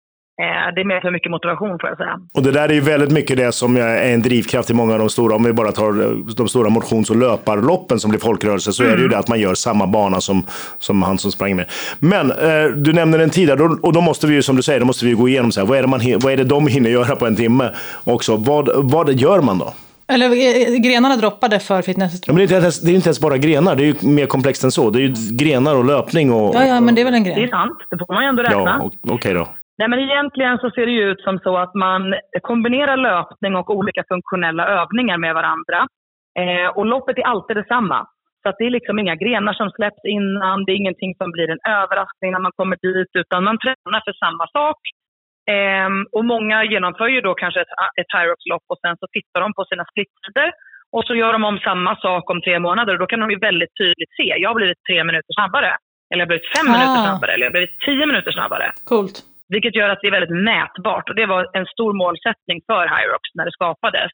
Eh, 0.42 0.74
det 0.74 0.84
medför 0.84 1.10
mycket 1.10 1.30
motivation 1.30 1.78
får 1.80 1.88
jag 1.88 1.98
säga. 1.98 2.18
Och 2.34 2.42
det 2.42 2.50
där 2.50 2.68
är 2.68 2.72
ju 2.72 2.80
väldigt 2.80 3.12
mycket 3.12 3.36
det 3.36 3.52
som 3.52 3.76
är 3.76 4.12
en 4.12 4.22
drivkraft 4.22 4.70
i 4.70 4.74
många 4.74 4.92
av 4.92 4.98
de 4.98 5.08
stora, 5.08 5.36
om 5.36 5.44
vi 5.44 5.52
bara 5.52 5.72
tar 5.72 5.92
de 6.36 6.48
stora 6.48 6.68
motions 6.68 7.10
och 7.10 7.16
löparloppen 7.16 8.00
som 8.00 8.10
blir 8.10 8.20
folkrörelse, 8.20 8.72
så 8.72 8.82
mm. 8.82 8.92
är 8.92 8.96
det 8.96 9.00
ju 9.00 9.06
mm. 9.06 9.12
det 9.12 9.18
att 9.18 9.28
man 9.28 9.40
gör 9.40 9.54
samma 9.54 9.86
bana 9.86 10.20
som, 10.20 10.46
som 10.78 11.02
han 11.02 11.18
som 11.18 11.32
sprang 11.32 11.56
med. 11.56 11.66
Men 11.98 12.30
eh, 12.30 12.64
du 12.76 12.92
nämnde 12.92 13.18
den 13.18 13.30
tidigare, 13.30 13.62
och 13.62 13.92
då 13.92 14.00
måste 14.00 14.26
vi 14.26 14.34
ju 14.34 14.42
som 14.42 14.56
du 14.56 14.62
säger, 14.62 14.80
då 14.80 14.86
måste 14.86 15.04
vi 15.04 15.12
gå 15.12 15.28
igenom 15.28 15.52
så 15.52 15.60
här, 15.60 15.66
vad 15.66 15.78
är 15.78 15.82
det, 15.82 15.88
man, 15.88 16.00
vad 16.22 16.32
är 16.32 16.36
det 16.36 16.44
de 16.44 16.66
hinner 16.66 16.90
göra 16.90 17.16
på 17.16 17.26
en 17.26 17.36
timme 17.36 17.70
också? 18.04 18.36
Vad, 18.36 18.70
vad 18.74 19.12
gör 19.14 19.40
man 19.40 19.58
då? 19.58 19.72
Eller 20.12 20.26
eh, 20.26 20.80
grenarna 20.86 21.16
droppade 21.16 21.56
för 21.68 21.82
fitness. 21.82 22.12
Ja, 22.26 22.32
men 22.32 22.46
det, 22.46 22.54
är 22.54 22.60
ens, 22.60 22.80
det 22.84 22.90
är 22.92 22.94
inte 22.94 23.08
ens 23.08 23.20
bara 23.26 23.36
grenar, 23.46 23.76
det 23.76 23.82
är 23.82 23.90
ju 23.92 23.96
mer 24.20 24.26
komplext 24.26 24.64
än 24.64 24.70
så. 24.70 24.90
Det 24.90 24.98
är 24.98 25.06
ju 25.08 25.12
grenar 25.42 25.74
och 25.78 25.86
löpning 25.92 26.26
och... 26.32 26.48
Ja, 26.54 26.64
ja, 26.72 26.80
men 26.80 26.94
det 26.94 27.00
är 27.00 27.04
väl 27.04 27.14
en 27.14 27.24
gren. 27.24 27.38
Det 27.40 27.44
är 27.50 27.56
sant, 27.60 27.78
det 27.90 27.98
får 27.98 28.14
man 28.14 28.22
ju 28.22 28.28
ändå 28.28 28.42
räkna. 28.42 28.74
Ja, 28.80 28.90
okej 29.02 29.14
okay 29.14 29.32
då. 29.34 29.44
Nej, 29.78 29.88
men 29.88 29.98
egentligen 29.98 30.58
så 30.58 30.70
ser 30.70 30.86
det 30.86 30.92
ju 30.92 31.04
ut 31.10 31.20
som 31.20 31.38
så 31.38 31.52
att 31.64 31.74
man 31.74 32.02
kombinerar 32.42 32.96
löpning 32.96 33.56
och 33.56 33.70
olika 33.78 34.02
funktionella 34.08 34.64
övningar 34.80 35.18
med 35.18 35.34
varandra. 35.34 35.78
Eh, 36.40 36.68
och 36.76 36.86
loppet 36.86 37.18
är 37.18 37.26
alltid 37.32 37.56
detsamma. 37.56 38.06
Så 38.42 38.48
att 38.48 38.56
det 38.58 38.66
är 38.66 38.70
liksom 38.78 38.98
inga 38.98 39.16
grenar 39.24 39.52
som 39.52 39.70
släpps 39.70 40.04
innan, 40.16 40.64
det 40.64 40.72
är 40.72 40.76
ingenting 40.82 41.12
som 41.20 41.28
blir 41.34 41.48
en 41.54 41.62
överraskning 41.80 42.30
när 42.32 42.42
man 42.46 42.52
kommer 42.58 42.76
dit, 42.86 43.10
utan 43.22 43.44
man 43.44 43.58
tränar 43.64 44.00
för 44.06 44.14
samma 44.24 44.46
sak. 44.58 44.80
Eh, 45.54 45.90
och 46.16 46.24
många 46.24 46.64
genomför 46.64 47.08
ju 47.08 47.20
då 47.20 47.34
kanske 47.34 47.60
ett, 47.60 47.72
ett 48.00 48.12
Hyrox-lopp 48.16 48.66
och 48.72 48.80
sen 48.82 48.96
så 49.00 49.06
tittar 49.12 49.40
de 49.40 49.54
på 49.54 49.64
sina 49.64 49.84
splittider 49.90 50.48
och 50.92 51.04
så 51.04 51.14
gör 51.14 51.32
de 51.32 51.44
om 51.44 51.58
samma 51.58 51.96
sak 51.96 52.30
om 52.30 52.40
tre 52.40 52.58
månader 52.58 52.92
och 52.92 52.98
då 52.98 53.06
kan 53.06 53.20
de 53.20 53.30
ju 53.30 53.38
väldigt 53.38 53.74
tydligt 53.80 54.12
se, 54.18 54.34
jag 54.42 54.50
har 54.50 54.54
blivit 54.54 54.82
tre 54.88 55.04
minuter 55.04 55.32
snabbare. 55.38 55.76
Eller 56.10 56.20
jag 56.20 56.26
har 56.26 56.32
blivit 56.32 56.52
fem 56.56 56.68
ah. 56.68 56.72
minuter 56.72 57.00
snabbare, 57.06 57.32
eller 57.32 57.44
jag 57.44 57.50
har 57.50 57.58
blivit 57.58 57.80
tio 57.86 58.06
minuter 58.06 58.32
snabbare. 58.32 58.72
Coolt. 58.84 59.16
Vilket 59.48 59.74
gör 59.74 59.88
att 59.88 60.00
det 60.00 60.06
är 60.06 60.18
väldigt 60.18 60.38
mätbart 60.50 61.08
och 61.08 61.14
det 61.14 61.26
var 61.26 61.42
en 61.52 61.66
stor 61.66 61.92
målsättning 61.92 62.58
för 62.66 62.84
Hyrox 62.94 63.24
när 63.34 63.44
det 63.44 63.52
skapades. 63.52 64.10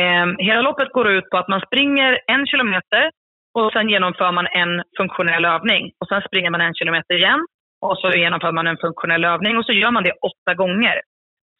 Eh, 0.00 0.26
hela 0.48 0.60
loppet 0.62 0.92
går 0.92 1.08
ut 1.08 1.30
på 1.30 1.36
att 1.38 1.48
man 1.48 1.60
springer 1.60 2.20
en 2.26 2.46
kilometer 2.46 3.10
och 3.58 3.72
sen 3.72 3.88
genomför 3.88 4.32
man 4.32 4.46
en 4.46 4.82
funktionell 4.96 5.44
övning. 5.44 5.82
Och 6.00 6.08
sen 6.08 6.22
springer 6.28 6.50
man 6.50 6.60
en 6.60 6.74
kilometer 6.74 7.14
igen 7.14 7.40
och 7.86 7.96
så 7.98 8.08
genomför 8.22 8.52
man 8.52 8.66
en 8.66 8.82
funktionell 8.86 9.24
övning 9.24 9.54
och 9.58 9.66
så 9.68 9.72
gör 9.72 9.90
man 9.90 10.04
det 10.08 10.14
åtta 10.30 10.52
gånger. 10.62 10.96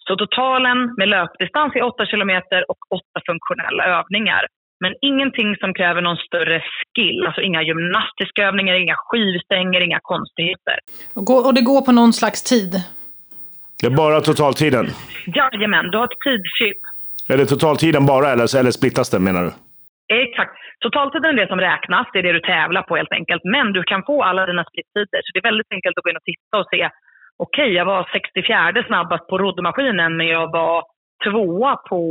Så 0.06 0.16
totalen 0.16 0.78
med 0.98 1.08
löpdistans 1.08 1.76
är 1.76 1.82
åtta 1.90 2.04
kilometer 2.06 2.60
och 2.70 2.80
åtta 2.98 3.18
funktionella 3.30 3.84
övningar. 3.98 4.42
Men 4.82 4.92
ingenting 5.00 5.56
som 5.62 5.74
kräver 5.74 6.00
någon 6.02 6.16
större 6.16 6.58
skill. 6.60 7.26
Alltså 7.26 7.40
inga 7.40 7.62
gymnastiska 7.62 8.40
övningar, 8.48 8.74
inga 8.84 8.96
skivstänger, 9.06 9.80
inga 9.80 10.00
konstigheter. 10.02 10.76
Och 11.46 11.54
det 11.54 11.60
går 11.60 11.80
på 11.80 11.92
någon 11.92 12.12
slags 12.12 12.42
tid? 12.42 12.72
Det 13.80 13.86
är 13.86 13.90
bara 13.90 14.20
totaltiden? 14.20 14.86
Jajamän, 15.26 15.90
du 15.90 15.98
har 15.98 16.04
ett 16.04 16.20
tidschip. 16.26 16.80
Är 17.28 17.36
det 17.36 17.46
totaltiden 17.46 18.06
bara 18.06 18.28
eller, 18.32 18.56
eller 18.58 18.70
splittas 18.70 19.10
den 19.10 19.24
menar 19.24 19.42
du? 19.42 19.50
Exakt. 20.12 20.52
Totaltiden 20.84 21.38
är 21.38 21.42
det 21.42 21.48
som 21.48 21.60
räknas, 21.60 22.06
det 22.12 22.18
är 22.18 22.22
det 22.22 22.32
du 22.32 22.40
tävlar 22.40 22.82
på 22.82 22.96
helt 22.96 23.12
enkelt. 23.12 23.44
Men 23.44 23.72
du 23.72 23.82
kan 23.82 24.02
få 24.02 24.22
alla 24.22 24.46
dina 24.46 24.64
splittider. 24.64 25.20
Så 25.22 25.30
det 25.32 25.38
är 25.38 25.50
väldigt 25.50 25.72
enkelt 25.72 25.98
att 25.98 26.04
gå 26.04 26.10
in 26.10 26.16
och 26.16 26.30
titta 26.32 26.58
och 26.58 26.68
se. 26.70 26.82
Okej, 27.36 27.64
okay, 27.64 27.76
jag 27.78 27.84
var 27.84 28.08
64 28.12 28.84
snabbast 28.86 29.26
på 29.28 29.38
roddmaskinen 29.38 30.16
men 30.16 30.26
jag 30.26 30.52
var 30.52 30.84
tvåa 31.24 31.76
på 31.76 32.02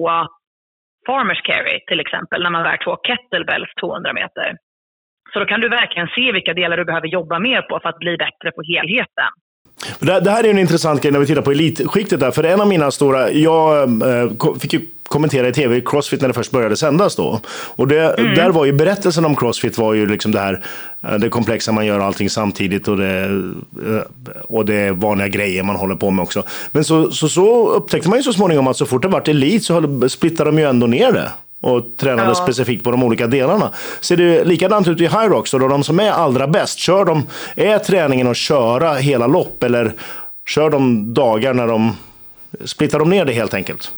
farmers 1.07 1.41
carry 1.41 1.79
till 1.87 1.99
exempel, 1.99 2.43
när 2.43 2.49
man 2.49 2.63
bär 2.63 2.77
två 2.83 2.95
kettlebells 3.07 3.69
200 3.79 4.13
meter. 4.13 4.57
Så 5.33 5.39
då 5.39 5.45
kan 5.45 5.61
du 5.61 5.69
verkligen 5.69 6.07
se 6.07 6.31
vilka 6.31 6.53
delar 6.53 6.77
du 6.77 6.85
behöver 6.85 7.07
jobba 7.07 7.39
mer 7.39 7.61
på 7.61 7.79
för 7.81 7.89
att 7.89 7.99
bli 7.99 8.17
bättre 8.17 8.51
på 8.51 8.61
helheten. 8.61 9.31
Det 9.99 10.31
här 10.31 10.43
är 10.43 10.49
en 10.49 10.57
intressant 10.59 11.01
grej 11.01 11.11
när 11.11 11.19
vi 11.19 11.25
tittar 11.25 11.41
på 11.41 11.51
elitskiktet 11.51 12.19
där, 12.19 12.31
för 12.31 12.43
en 12.43 12.61
av 12.61 12.67
mina 12.67 12.91
stora, 12.91 13.31
jag 13.31 13.81
eh, 13.81 14.59
fick 14.61 14.73
ju 14.73 14.79
kommentera 15.11 15.47
i 15.47 15.53
tv 15.53 15.81
Crossfit 15.81 16.21
när 16.21 16.27
det 16.27 16.33
först 16.33 16.51
började 16.51 16.77
sändas 16.77 17.15
då. 17.15 17.39
Och 17.75 17.87
det, 17.87 18.13
mm. 18.13 18.35
där 18.35 18.49
var 18.49 18.65
ju 18.65 18.73
berättelsen 18.73 19.25
om 19.25 19.35
Crossfit 19.35 19.77
var 19.77 19.93
ju 19.93 20.05
liksom 20.05 20.31
det 20.31 20.39
här, 20.39 20.63
eh, 21.03 21.13
det 21.13 21.29
komplexa 21.29 21.71
man 21.71 21.85
gör 21.85 21.99
allting 21.99 22.29
samtidigt 22.29 22.87
och 22.87 22.97
det, 22.97 23.23
eh, 23.85 24.01
och 24.43 24.65
det 24.65 24.75
är 24.75 24.91
vanliga 24.91 25.27
grejer 25.27 25.63
man 25.63 25.75
håller 25.75 25.95
på 25.95 26.11
med 26.11 26.23
också. 26.23 26.43
Men 26.71 26.83
så, 26.83 27.11
så, 27.11 27.29
så 27.29 27.67
upptäckte 27.67 28.09
man 28.09 28.19
ju 28.19 28.23
så 28.23 28.33
småningom 28.33 28.67
att 28.67 28.77
så 28.77 28.85
fort 28.85 29.01
det 29.01 29.07
vart 29.07 29.27
elit 29.27 29.63
så 29.63 30.09
splittade 30.09 30.49
de 30.49 30.59
ju 30.59 30.65
ändå 30.65 30.87
ner 30.87 31.11
det 31.11 31.31
och 31.61 31.97
tränade 31.97 32.29
ja. 32.29 32.35
specifikt 32.35 32.83
på 32.83 32.91
de 32.91 33.03
olika 33.03 33.27
delarna. 33.27 33.69
Ser 34.01 34.17
det 34.17 34.43
likadant 34.43 34.87
ut 34.87 35.01
i 35.01 35.07
Hyrox? 35.07 35.51
Då 35.51 35.67
de 35.67 35.83
som 35.83 35.99
är 35.99 36.11
allra 36.11 36.47
bäst, 36.47 36.79
kör 36.79 37.05
de, 37.05 37.23
är 37.55 37.79
träningen 37.79 38.27
att 38.27 38.37
köra 38.37 38.93
hela 38.93 39.27
lopp 39.27 39.63
eller 39.63 39.93
kör 40.47 40.69
de 40.69 41.13
dagar 41.13 41.53
när 41.53 41.67
de 41.67 41.95
splittar 42.65 42.99
de 42.99 43.09
ner 43.09 43.25
det 43.25 43.33
helt 43.33 43.53
enkelt? 43.53 43.91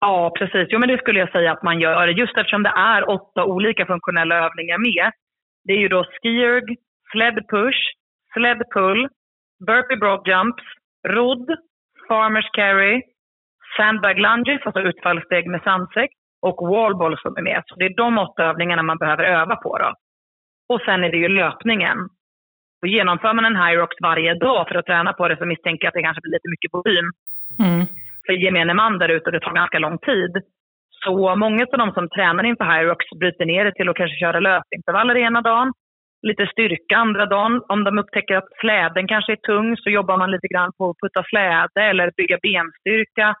Ja, 0.00 0.32
precis. 0.38 0.68
Jo, 0.70 0.78
men 0.78 0.88
det 0.88 0.98
skulle 0.98 1.18
jag 1.18 1.32
säga 1.32 1.52
att 1.52 1.62
man 1.62 1.80
gör. 1.80 2.06
Just 2.08 2.36
eftersom 2.36 2.62
det 2.62 2.72
är 2.76 3.10
åtta 3.10 3.44
olika 3.44 3.86
funktionella 3.86 4.34
övningar 4.34 4.78
med. 4.78 5.12
Det 5.64 5.72
är 5.72 5.78
ju 5.78 5.88
då 5.88 6.04
skierg, 6.04 6.76
sled 7.12 7.48
push, 7.48 7.80
sled 8.32 8.62
pull, 8.74 9.08
burpee 9.66 9.96
broad 9.96 10.28
jumps, 10.28 10.62
rodd, 11.08 11.48
farmers 12.08 12.50
carry, 12.52 13.02
sandbag 13.76 14.18
lunges, 14.18 14.66
alltså 14.66 14.80
utfallssteg 14.80 15.46
med 15.46 15.62
sandsäck, 15.62 16.10
och 16.42 16.68
wallball 16.68 17.18
som 17.18 17.36
är 17.36 17.42
med. 17.42 17.62
Så 17.66 17.74
det 17.74 17.84
är 17.84 17.96
de 17.96 18.18
åtta 18.18 18.44
övningarna 18.44 18.82
man 18.82 18.98
behöver 18.98 19.24
öva 19.24 19.56
på. 19.56 19.78
Då. 19.78 19.94
Och 20.68 20.80
sen 20.80 21.04
är 21.04 21.10
det 21.10 21.16
ju 21.16 21.28
löpningen. 21.28 21.98
Och 22.82 22.88
genomför 22.88 23.34
man 23.34 23.44
en 23.44 23.56
Hyrox 23.56 23.96
varje 24.02 24.34
dag 24.34 24.68
för 24.68 24.74
att 24.74 24.86
träna 24.86 25.12
på 25.12 25.28
det 25.28 25.36
så 25.36 25.46
misstänker 25.46 25.84
jag 25.84 25.88
att 25.88 25.94
det 25.94 26.02
kanske 26.02 26.20
blir 26.20 26.32
lite 26.32 26.48
mycket 26.48 26.74
volym. 26.74 27.10
Mm 27.58 27.86
för 28.28 28.32
gemene 28.32 28.74
man 28.74 28.98
där 28.98 29.08
ute 29.08 29.24
och 29.24 29.32
det 29.32 29.40
tar 29.40 29.52
ganska 29.52 29.78
lång 29.78 29.98
tid. 29.98 30.32
Så 31.04 31.36
många 31.36 31.66
av 31.72 31.78
de 31.78 31.92
som 31.92 32.08
tränar 32.08 32.44
inför 32.44 32.64
Hyrox 32.64 33.04
bryter 33.20 33.46
ner 33.46 33.64
det 33.64 33.74
till 33.74 33.88
att 33.88 33.96
kanske 33.96 34.16
köra 34.16 34.40
löpintervaller 34.40 35.16
ena 35.16 35.40
dagen, 35.40 35.72
lite 36.22 36.46
styrka 36.46 36.96
andra 36.96 37.26
dagen. 37.26 37.62
Om 37.68 37.84
de 37.84 37.98
upptäcker 37.98 38.36
att 38.36 38.50
släden 38.60 39.08
kanske 39.08 39.32
är 39.32 39.36
tung 39.36 39.76
så 39.76 39.90
jobbar 39.90 40.16
man 40.16 40.30
lite 40.30 40.48
grann 40.48 40.72
på 40.78 40.90
att 40.90 41.00
putta 41.02 41.22
släde 41.30 41.82
eller 41.90 42.12
bygga 42.16 42.38
benstyrka. 42.42 43.34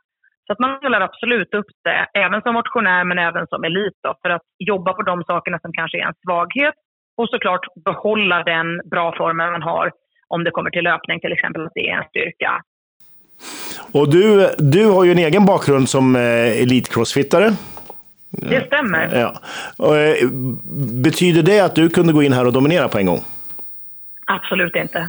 Så 0.46 0.52
att 0.52 0.58
man 0.58 0.80
delar 0.80 1.00
absolut 1.00 1.54
upp 1.54 1.70
det, 1.84 2.06
även 2.14 2.42
som 2.42 2.54
motionär 2.54 3.04
men 3.04 3.18
även 3.18 3.46
som 3.46 3.64
elit 3.64 3.98
då, 4.02 4.14
för 4.22 4.30
att 4.30 4.46
jobba 4.58 4.92
på 4.92 5.02
de 5.02 5.24
sakerna 5.24 5.58
som 5.58 5.72
kanske 5.72 5.98
är 5.98 6.06
en 6.06 6.20
svaghet 6.24 6.74
och 7.16 7.28
såklart 7.28 7.66
behålla 7.84 8.42
den 8.42 8.80
bra 8.90 9.14
formen 9.16 9.52
man 9.52 9.62
har 9.62 9.90
om 10.34 10.44
det 10.44 10.50
kommer 10.50 10.70
till 10.70 10.84
löpning 10.84 11.20
till 11.20 11.32
exempel, 11.32 11.66
att 11.66 11.74
det 11.74 11.88
är 11.90 11.96
en 11.96 12.08
styrka. 12.08 12.62
Och 13.92 14.10
du, 14.10 14.50
du 14.58 14.86
har 14.86 15.04
ju 15.04 15.12
en 15.12 15.18
egen 15.18 15.46
bakgrund 15.46 15.88
som 15.88 16.16
eh, 16.16 16.62
elitcrossfittare. 16.62 17.52
Det 18.30 18.66
stämmer. 18.66 19.20
Ja. 19.20 19.40
Och, 19.76 19.96
eh, 19.96 20.28
betyder 21.04 21.42
det 21.42 21.60
att 21.60 21.74
du 21.74 21.88
kunde 21.88 22.12
gå 22.12 22.22
in 22.22 22.32
här 22.32 22.46
och 22.46 22.52
dominera 22.52 22.88
på 22.88 22.98
en 22.98 23.06
gång? 23.06 23.20
Absolut 24.26 24.76
inte. 24.76 24.98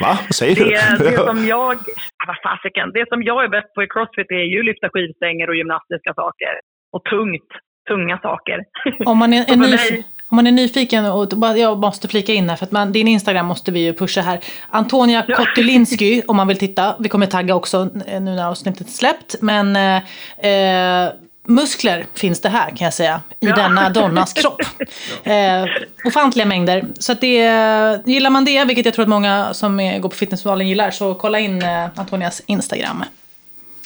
Va? 0.00 0.18
Vad 0.28 0.34
säger 0.34 0.54
du? 0.56 0.64
Det, 0.64 1.10
det 1.10 1.16
som 1.30 1.46
jag, 1.46 1.78
vad 2.26 2.36
fasiken, 2.42 2.90
det 2.94 3.08
som 3.08 3.22
jag 3.22 3.44
är 3.44 3.48
bäst 3.48 3.74
på 3.74 3.82
i 3.82 3.86
crossfit 3.86 4.30
är 4.30 4.46
ju 4.54 4.62
lyfta 4.62 4.88
skivstänger 4.88 5.48
och 5.48 5.56
gymnastiska 5.56 6.14
saker. 6.14 6.52
Och 6.92 7.04
tungt, 7.04 7.50
tunga 7.88 8.18
saker. 8.18 8.64
Om 9.04 9.18
man 9.18 9.32
är, 9.32 9.52
är 9.52 10.02
om 10.32 10.36
man 10.36 10.46
är 10.46 10.52
nyfiken, 10.52 11.04
och 11.04 11.32
jag 11.56 11.78
måste 11.78 12.08
flika 12.08 12.32
in 12.32 12.50
här 12.50 12.56
för 12.56 12.66
att 12.66 12.72
man, 12.72 12.92
din 12.92 13.08
Instagram 13.08 13.46
måste 13.46 13.72
vi 13.72 13.80
ju 13.80 13.94
pusha 13.94 14.20
här. 14.20 14.40
Antonia 14.70 15.24
ja. 15.28 15.36
Kotylinsky 15.36 16.22
om 16.26 16.36
man 16.36 16.48
vill 16.48 16.58
titta. 16.58 16.94
Vi 16.98 17.08
kommer 17.08 17.26
tagga 17.26 17.54
också 17.54 17.90
nu 17.94 18.20
när 18.20 18.46
avsnittet 18.46 18.86
är 18.88 18.92
släppt. 18.92 19.34
Men 19.40 19.76
eh, 19.76 20.50
eh 20.50 21.12
muskler 21.48 22.06
finns 22.14 22.40
det 22.40 22.48
här 22.48 22.68
kan 22.68 22.84
jag 22.84 22.94
säga. 22.94 23.20
I 23.40 23.46
Ja. 23.46 23.56
denna 23.56 23.90
Donnas 23.90 24.32
kropp. 24.32 24.62
Eh, 25.24 25.64
ofantliga 26.04 26.46
mängder. 26.46 26.84
Så 26.98 27.12
att 27.12 27.20
det, 27.20 27.36
gillar 28.06 28.30
man 28.30 28.44
det, 28.44 28.64
vilket 28.64 28.84
jag 28.84 28.94
tror 28.94 29.02
att 29.02 29.08
många 29.08 29.54
som 29.54 29.80
är, 29.80 29.98
går 29.98 30.08
på 30.08 30.16
Fitnessfestivalen 30.16 30.68
gillar, 30.68 30.90
så 30.90 31.14
kolla 31.14 31.38
in 31.38 31.62
eh, 31.62 31.88
Antonias 31.94 32.42
Instagram. 32.46 33.04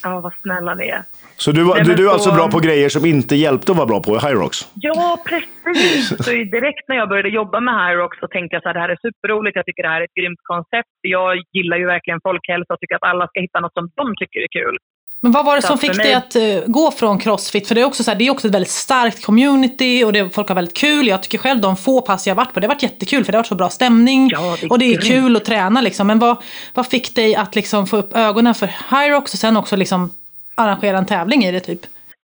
Ja, 0.02 0.20
vad 0.20 0.32
snälla 0.42 0.74
ni 0.74 0.88
är. 0.88 1.04
Så 1.38 1.52
du, 1.52 1.64
Nej, 1.64 1.82
du, 1.84 1.94
du 1.94 2.02
är 2.04 2.08
så- 2.08 2.12
alltså 2.14 2.32
bra 2.32 2.48
på 2.50 2.58
grejer 2.60 2.88
som 2.88 3.04
inte 3.06 3.36
hjälpte 3.36 3.72
att 3.72 3.78
vara 3.78 3.86
bra 3.86 4.00
på 4.02 4.16
i 4.16 4.18
Hyrox? 4.18 4.58
Ja, 4.74 5.18
precis. 5.64 6.08
Så 6.08 6.30
direkt 6.30 6.88
när 6.88 6.96
jag 6.96 7.08
började 7.08 7.28
jobba 7.28 7.60
med 7.60 7.74
Hyrox 7.86 8.18
så 8.20 8.26
tänkte 8.28 8.54
jag 8.56 8.62
så 8.62 8.68
här, 8.68 8.74
det 8.74 8.80
här 8.80 8.88
är 8.88 8.98
superroligt. 9.06 9.56
Jag 9.56 9.64
tycker 9.66 9.82
det 9.82 9.88
här 9.88 10.00
är 10.00 10.04
ett 10.04 10.14
grymt 10.20 10.42
koncept. 10.42 10.94
Jag 11.00 11.36
gillar 11.52 11.76
ju 11.76 11.86
verkligen 11.86 12.20
folkhälsa 12.22 12.74
och 12.74 12.80
tycker 12.80 12.94
att 12.94 13.02
alla 13.10 13.26
ska 13.26 13.40
hitta 13.40 13.60
något 13.60 13.72
som 13.78 13.84
de 14.00 14.06
tycker 14.20 14.40
är 14.40 14.48
kul. 14.60 14.76
Men 15.20 15.32
vad 15.32 15.44
var 15.44 15.56
det 15.56 15.62
Så 15.62 15.68
som 15.68 15.78
fick 15.78 15.96
dig 15.96 16.14
att 16.14 16.36
eh, 16.36 16.42
gå 16.66 16.90
från 16.90 17.18
Crossfit? 17.18 17.68
För 17.68 17.74
det 17.74 17.80
är 17.80 17.84
också, 17.84 18.04
så 18.04 18.10
här, 18.10 18.18
det 18.18 18.26
är 18.26 18.30
också 18.30 18.46
ett 18.48 18.54
väldigt 18.54 18.70
starkt 18.70 19.24
community 19.24 20.04
och 20.04 20.12
det, 20.12 20.34
folk 20.34 20.48
har 20.48 20.54
väldigt 20.54 20.76
kul. 20.76 21.06
Jag 21.06 21.22
tycker 21.22 21.38
själv 21.38 21.60
de 21.60 21.76
få 21.76 22.00
pass 22.00 22.26
jag 22.26 22.34
varit 22.34 22.52
på, 22.54 22.60
det 22.60 22.66
har 22.66 22.74
varit 22.74 22.82
jättekul 22.82 23.24
för 23.24 23.32
det 23.32 23.38
har 23.38 23.42
varit 23.42 23.46
så 23.46 23.54
bra 23.54 23.68
stämning. 23.68 24.28
Ja, 24.32 24.56
det 24.60 24.66
och 24.68 24.78
det 24.78 24.84
är 24.84 24.88
grymt. 24.88 25.04
kul 25.04 25.36
att 25.36 25.44
träna 25.44 25.80
liksom. 25.80 26.06
Men 26.06 26.18
vad, 26.18 26.36
vad 26.74 26.86
fick 26.86 27.14
dig 27.14 27.34
att 27.36 27.54
liksom 27.54 27.86
få 27.86 27.96
upp 27.96 28.16
ögonen 28.16 28.54
för 28.54 28.66
Hyrox 28.90 29.32
och 29.32 29.38
sen 29.38 29.56
också 29.56 29.76
liksom 29.76 30.10
arrangera 30.56 30.98
en 30.98 31.06
tävling 31.06 31.40
i 31.42 31.52
det 31.52 31.60
typ? 31.60 31.82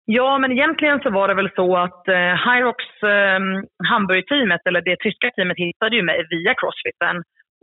Ja, 0.05 0.37
men 0.41 0.51
egentligen 0.51 0.99
så 1.03 1.09
var 1.09 1.27
det 1.27 1.33
väl 1.41 1.51
så 1.55 1.67
att 1.85 2.07
eh, 2.07 2.33
Hyrox 2.45 2.79
eh, 3.15 3.39
Hamburg-teamet, 3.89 4.61
eller 4.67 4.81
det 4.81 4.97
tyska 5.05 5.27
teamet, 5.31 5.57
hittade 5.57 5.95
ju 5.95 6.03
mig 6.03 6.19
via 6.33 6.53
Crossfiten. 6.59 7.15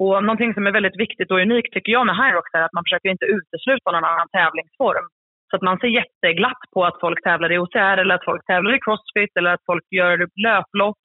Och 0.02 0.24
någonting 0.24 0.54
som 0.54 0.66
är 0.66 0.72
väldigt 0.78 1.00
viktigt 1.04 1.30
och 1.30 1.40
unikt 1.46 1.72
tycker 1.72 1.92
jag 1.92 2.06
med 2.06 2.16
Hyrox 2.20 2.46
är 2.58 2.62
att 2.62 2.76
man 2.76 2.84
försöker 2.86 3.08
inte 3.14 3.26
utesluta 3.36 3.88
någon 3.90 4.10
annan 4.10 4.28
tävlingsform. 4.38 5.06
Så 5.50 5.56
att 5.56 5.62
man 5.68 5.78
ser 5.78 5.92
jätteglatt 6.00 6.62
på 6.74 6.84
att 6.84 7.00
folk 7.00 7.22
tävlar 7.22 7.52
i 7.52 7.58
OCR 7.58 7.96
eller 8.02 8.14
att 8.14 8.24
folk 8.24 8.46
tävlar 8.46 8.72
i 8.76 8.80
Crossfit 8.84 9.32
eller 9.38 9.50
att 9.54 9.64
folk 9.70 9.84
gör 9.90 10.16
löplopp. 10.46 10.98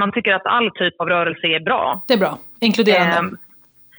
Man 0.00 0.12
tycker 0.12 0.32
att 0.34 0.46
all 0.46 0.70
typ 0.70 0.94
av 1.00 1.08
rörelse 1.08 1.46
är 1.46 1.60
bra. 1.60 2.02
Det 2.08 2.14
är 2.14 2.18
bra. 2.18 2.38
Inkluderande. 2.60 3.36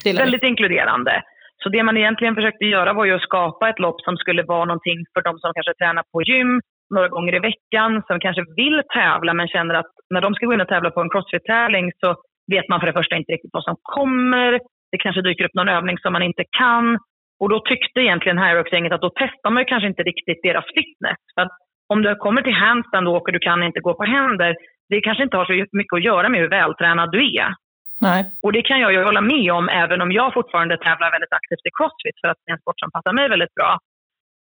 Vi. 0.04 0.13
väldigt 0.13 0.43
inkluderande. 0.43 1.21
Så 1.63 1.69
det 1.69 1.84
man 1.84 1.97
egentligen 1.97 2.36
försökte 2.36 2.65
göra 2.65 2.93
var 2.93 3.06
ju 3.06 3.13
att 3.15 3.21
skapa 3.21 3.69
ett 3.69 3.80
lopp 3.80 4.02
som 4.02 4.17
skulle 4.17 4.43
vara 4.43 4.65
någonting 4.65 5.00
för 5.13 5.21
de 5.21 5.39
som 5.39 5.54
kanske 5.54 5.74
tränar 5.74 6.04
på 6.12 6.21
gym 6.21 6.62
några 6.95 7.08
gånger 7.08 7.36
i 7.36 7.39
veckan, 7.39 8.04
som 8.08 8.19
kanske 8.19 8.43
vill 8.56 8.82
tävla 8.93 9.34
men 9.34 9.47
känner 9.47 9.76
att 9.76 9.91
när 10.13 10.21
de 10.21 10.34
ska 10.34 10.45
gå 10.45 10.54
in 10.54 10.62
och 10.62 10.67
tävla 10.67 10.91
på 10.91 11.02
en 11.02 11.10
crossfit-tävling 11.10 11.91
så 12.00 12.15
vet 12.52 12.69
man 12.69 12.80
för 12.80 12.88
det 12.88 12.93
första 12.93 13.15
inte 13.15 13.32
riktigt 13.32 13.54
vad 13.54 13.63
som 13.63 13.76
kommer. 13.84 14.52
Det 14.91 14.97
kanske 14.97 15.21
dyker 15.21 15.45
upp 15.45 15.54
någon 15.54 15.69
övning 15.69 15.97
som 15.97 16.13
man 16.13 16.24
inte 16.24 16.43
kan. 16.58 16.97
Och 17.39 17.50
då 17.50 17.60
tyckte 17.60 18.00
egentligen 18.00 18.38
Hyrox-gänget 18.38 18.93
att 18.93 19.02
då 19.02 19.12
testar 19.15 19.50
man 19.50 19.62
ju 19.62 19.65
kanske 19.65 19.88
inte 19.88 20.04
riktigt 20.04 20.43
deras 20.43 20.65
fitness. 20.65 21.19
För 21.36 21.41
att 21.41 21.52
om 21.93 22.02
du 22.02 22.15
kommer 22.15 22.41
till 22.41 22.54
handstand 22.54 23.08
och 23.08 23.13
åker 23.13 23.32
du 23.32 23.39
kan 23.39 23.63
inte 23.63 23.80
gå 23.80 23.93
på 23.93 24.04
händer, 24.04 24.56
det 24.89 25.02
kanske 25.02 25.24
inte 25.24 25.38
har 25.38 25.45
så 25.45 25.54
mycket 25.78 25.93
att 25.93 26.04
göra 26.04 26.30
med 26.30 26.39
hur 26.41 26.50
vältränad 26.50 27.12
du 27.12 27.36
är. 27.38 27.54
Nej. 28.02 28.22
Och 28.44 28.54
det 28.54 28.62
kan 28.62 28.80
jag 28.80 28.92
ju 28.94 29.04
hålla 29.04 29.22
med 29.22 29.52
om 29.52 29.70
även 29.70 30.02
om 30.02 30.12
jag 30.12 30.34
fortfarande 30.34 30.78
tävlar 30.78 31.12
väldigt 31.12 31.34
aktivt 31.40 31.66
i 31.70 31.72
crossfit 31.78 32.18
för 32.22 32.28
att 32.28 32.38
det 32.42 32.52
är 32.52 32.56
en 32.56 32.62
sport 32.62 32.80
som 32.80 32.92
passar 32.92 33.14
mig 33.14 33.30
väldigt 33.30 33.56
bra. 33.60 33.72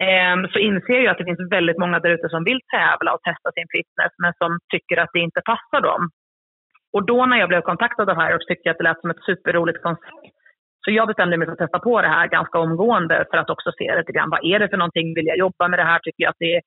Ehm, 0.08 0.42
så 0.52 0.58
inser 0.58 1.00
jag 1.00 1.10
att 1.12 1.18
det 1.18 1.30
finns 1.30 1.52
väldigt 1.56 1.78
många 1.78 1.98
där 2.00 2.10
ute 2.16 2.28
som 2.28 2.44
vill 2.44 2.60
tävla 2.76 3.14
och 3.14 3.22
testa 3.22 3.48
sin 3.52 3.68
fitness 3.76 4.12
men 4.22 4.32
som 4.40 4.50
tycker 4.72 4.96
att 5.00 5.10
det 5.12 5.20
inte 5.28 5.40
passar 5.52 5.80
dem. 5.80 6.02
Och 6.92 7.06
då 7.06 7.26
när 7.26 7.36
jag 7.36 7.48
blev 7.48 7.60
kontaktad 7.60 8.10
av 8.10 8.20
Hyrox 8.20 8.46
tyckte 8.46 8.68
jag 8.68 8.72
att 8.74 8.78
det 8.78 8.88
lät 8.88 9.00
som 9.00 9.10
ett 9.10 9.26
superroligt 9.28 9.82
koncept. 9.82 10.34
Så 10.84 10.90
jag 10.90 11.08
bestämde 11.08 11.36
mig 11.36 11.46
för 11.46 11.52
att 11.52 11.64
testa 11.64 11.78
på 11.78 12.02
det 12.02 12.08
här 12.08 12.26
ganska 12.26 12.58
omgående 12.58 13.24
för 13.30 13.38
att 13.38 13.50
också 13.50 13.72
se 13.78 13.96
lite 13.98 14.12
grann 14.12 14.30
vad 14.30 14.44
är 14.44 14.58
det 14.58 14.68
för 14.68 14.76
någonting, 14.76 15.14
vill 15.14 15.26
jag 15.26 15.38
jobba 15.38 15.68
med 15.68 15.78
det 15.78 15.84
här, 15.90 15.98
tycker 15.98 16.22
jag 16.24 16.30
att 16.30 16.44
det 16.46 16.60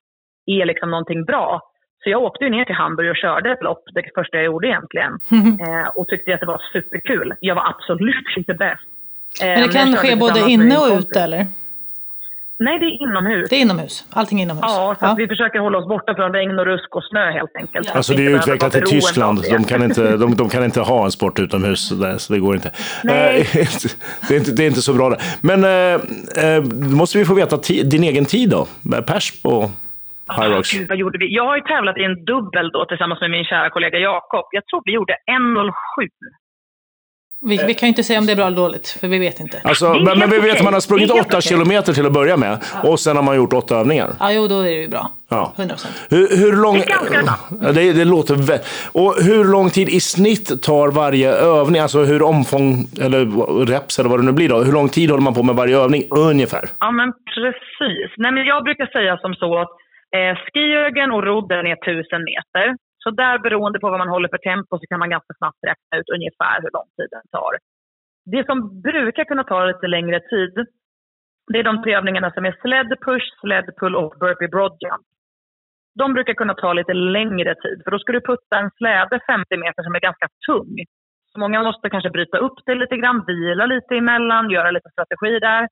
är 0.46 0.66
liksom 0.66 0.92
någonting 0.92 1.26
bra. 1.26 1.62
Så 2.04 2.10
jag 2.10 2.24
åkte 2.24 2.44
ju 2.44 2.50
ner 2.50 2.66
till 2.66 2.76
Hamburg 2.76 3.10
och 3.10 3.16
körde 3.16 3.52
ett 3.52 3.64
lopp, 3.64 3.84
det 3.94 4.04
första 4.16 4.38
jag 4.38 4.46
gjorde 4.46 4.68
egentligen. 4.68 5.20
Eh, 5.68 5.88
och 5.96 6.08
tyckte 6.08 6.34
att 6.34 6.40
det 6.40 6.46
var 6.46 6.62
superkul. 6.74 7.34
Jag 7.40 7.56
var 7.56 7.70
absolut 7.70 8.26
inte 8.38 8.54
bäst. 8.54 8.82
Eh, 9.42 9.48
Men 9.48 9.62
det 9.62 9.74
kan 9.74 9.96
ske 9.96 10.16
både 10.16 10.40
inne 10.40 10.78
och 10.78 10.98
ute 11.00 11.22
eller? 11.22 11.48
Nej, 12.62 12.80
det 12.80 12.86
är 12.86 13.04
inomhus. 13.04 13.50
Det 13.50 13.56
är 13.56 13.60
inomhus. 13.60 14.06
Allting 14.10 14.40
är 14.40 14.44
inomhus. 14.44 14.66
Ja, 14.68 14.96
så 15.00 15.06
att 15.06 15.18
vi 15.18 15.28
försöker 15.28 15.60
hålla 15.60 15.78
oss 15.78 15.88
borta 15.88 16.16
från 16.16 16.34
regn 16.34 16.60
och 16.60 16.66
rusk 16.66 16.96
och 16.96 17.04
snö 17.04 17.32
helt 17.32 17.56
enkelt. 17.56 17.88
Ja. 17.88 17.94
Alltså 17.94 18.14
det 18.14 18.26
är 18.26 18.30
utvecklat 18.30 18.76
i 18.76 18.82
Tyskland. 18.82 19.44
De 19.52 19.64
kan 19.64 19.84
inte, 19.84 20.18
de, 20.18 20.36
de 20.36 20.50
kan 20.50 20.64
inte 20.64 20.82
ha 20.82 21.06
en 21.06 21.12
sport 21.12 21.40
utomhus, 21.40 21.90
där, 21.90 22.18
så 22.18 22.34
det 22.34 22.40
går 22.40 22.56
inte. 22.56 22.72
Nej. 23.04 23.40
Eh, 23.40 23.46
det, 24.28 24.34
är 24.34 24.38
inte 24.38 24.52
det 24.52 24.64
är 24.64 24.68
inte 24.68 24.82
så 24.82 24.94
bra 24.94 25.10
det. 25.10 25.18
Men 25.42 25.64
eh, 25.64 26.46
eh, 26.46 26.64
måste 26.74 27.18
vi 27.18 27.26
få 27.26 27.34
veta 27.34 27.58
din 27.84 28.04
egen 28.04 28.26
tid 28.26 28.50
då? 28.50 28.68
Pers 29.08 29.42
på 29.42 29.72
Hyrox. 30.38 30.72
Gud, 30.72 30.88
vad 30.90 30.98
gjorde 30.98 31.18
vi? 31.18 31.36
Jag 31.36 31.46
har 31.46 31.56
ju 31.56 31.62
tävlat 31.62 31.98
i 31.98 32.04
en 32.04 32.26
dubbel 32.26 32.70
då 32.72 32.86
tillsammans 32.86 33.22
med 33.22 33.32
min 33.32 33.44
kära 33.46 33.70
kollega 33.70 33.98
Jakob. 33.98 34.46
Jag 34.52 34.66
tror 34.66 34.82
vi 34.86 34.92
gjorde 34.92 35.14
1.07. 35.14 35.72
Vi, 37.42 37.58
vi 37.68 37.74
kan 37.74 37.88
ju 37.88 37.90
inte 37.90 38.04
säga 38.04 38.20
om 38.20 38.26
det 38.26 38.32
är 38.32 38.36
bra 38.36 38.46
eller 38.48 38.58
dåligt, 38.58 38.88
för 39.02 39.08
vi 39.08 39.20
vet 39.20 39.40
inte. 39.40 39.62
Alltså, 39.64 39.94
men, 39.94 40.20
men 40.20 40.30
vi 40.30 40.40
vet 40.40 40.58
att 40.58 40.64
man 40.64 40.74
har 40.74 40.80
sprungit 40.80 41.08
Det 41.08 41.14
är 41.14 41.16
helt 41.16 41.28
åtta 41.28 41.38
okej. 41.38 41.50
kilometer 41.50 41.94
till 41.94 42.06
att 42.06 42.12
börja 42.14 42.38
med. 42.38 42.58
Och 42.84 43.00
sen 43.00 43.16
har 43.16 43.24
man 43.24 43.36
gjort 43.36 43.54
åtta 43.54 43.76
övningar. 43.78 44.10
Ja, 44.20 44.32
jo, 44.32 44.48
då 44.48 44.60
är 44.60 44.64
det 44.64 44.72
ju 44.72 44.88
bra. 44.88 45.12
Ja. 45.30 45.54
100 45.58 45.74
procent. 45.76 46.08
Hur, 46.10 46.38
hur 46.38 46.54
lång... 46.62 46.76
Det 46.78 46.92
är. 46.92 47.24
Ja, 47.62 47.72
det, 47.72 47.94
det 47.94 48.06
låter 48.06 48.36
vä- 48.36 48.90
Och 48.92 49.16
hur 49.24 49.44
lång 49.46 49.70
tid 49.70 49.90
i 49.90 50.00
snitt 50.00 50.64
tar 50.64 50.92
varje 50.92 51.32
övning? 51.34 51.82
Alltså 51.82 52.00
hur 52.04 52.22
omfång, 52.22 52.86
eller 53.02 53.22
reps 53.66 54.00
eller 54.00 54.10
vad 54.10 54.20
det 54.20 54.26
nu 54.26 54.32
blir 54.32 54.50
då. 54.50 54.64
Hur 54.64 54.74
lång 54.74 54.90
tid 54.90 55.10
håller 55.10 55.24
man 55.24 55.34
på 55.34 55.44
med 55.44 55.56
varje 55.56 55.78
övning 55.78 56.04
ungefär? 56.12 56.70
Ja, 56.80 56.92
men 56.92 57.12
precis. 57.36 58.12
Nej, 58.18 58.32
men 58.32 58.46
jag 58.46 58.64
brukar 58.64 58.86
säga 58.86 59.18
som 59.18 59.34
så 59.34 59.60
att 59.60 59.70
eh, 60.16 60.36
skiögen 60.38 61.12
och 61.12 61.24
rodden 61.24 61.68
är 61.68 61.78
1000 61.90 62.24
meter. 62.24 62.76
Så 63.04 63.10
där 63.12 63.40
beroende 63.40 63.80
på 63.80 63.90
vad 63.90 64.00
man 64.00 64.10
håller 64.10 64.30
för 64.30 64.38
tempo 64.38 64.80
så 64.80 64.86
kan 64.90 65.00
man 65.00 65.10
ganska 65.10 65.34
snabbt 65.38 65.64
räkna 65.68 65.98
ut 66.00 66.10
ungefär 66.10 66.62
hur 66.62 66.72
lång 66.78 66.90
tid 66.98 67.10
den 67.12 67.28
tar. 67.32 67.54
Det 68.26 68.46
som 68.46 68.82
brukar 68.82 69.24
kunna 69.24 69.44
ta 69.44 69.66
lite 69.66 69.88
längre 69.88 70.20
tid, 70.20 70.54
det 71.52 71.60
är 71.60 71.64
de 71.64 71.84
tre 71.84 71.96
övningarna 71.96 72.32
som 72.32 72.46
är 72.46 72.56
sled 72.62 72.90
push, 73.06 73.28
sled 73.42 73.68
pull 73.80 73.96
och 73.96 74.14
burpee 74.20 74.48
broad 74.48 74.78
jump. 74.84 75.08
De 76.00 76.14
brukar 76.14 76.34
kunna 76.34 76.54
ta 76.54 76.74
lite 76.74 76.94
längre 76.94 77.56
tid, 77.56 77.82
för 77.84 77.92
då 77.92 78.00
ska 78.00 78.12
du 78.14 78.22
putta 78.22 78.60
en 78.60 78.72
släde 78.78 79.20
50 79.28 79.58
meter 79.58 79.84
som 79.84 79.96
är 79.96 80.00
ganska 80.00 80.28
tung. 80.48 80.76
Så 81.32 81.40
många 81.40 81.64
måste 81.64 81.90
kanske 81.90 82.10
bryta 82.10 82.38
upp 82.38 82.58
det 82.66 82.76
lite 82.76 82.98
grann, 82.98 83.24
vila 83.28 83.66
lite 83.66 83.96
emellan, 83.96 84.50
göra 84.50 84.72
lite 84.72 84.90
strategi 84.90 85.40
där. 85.40 85.68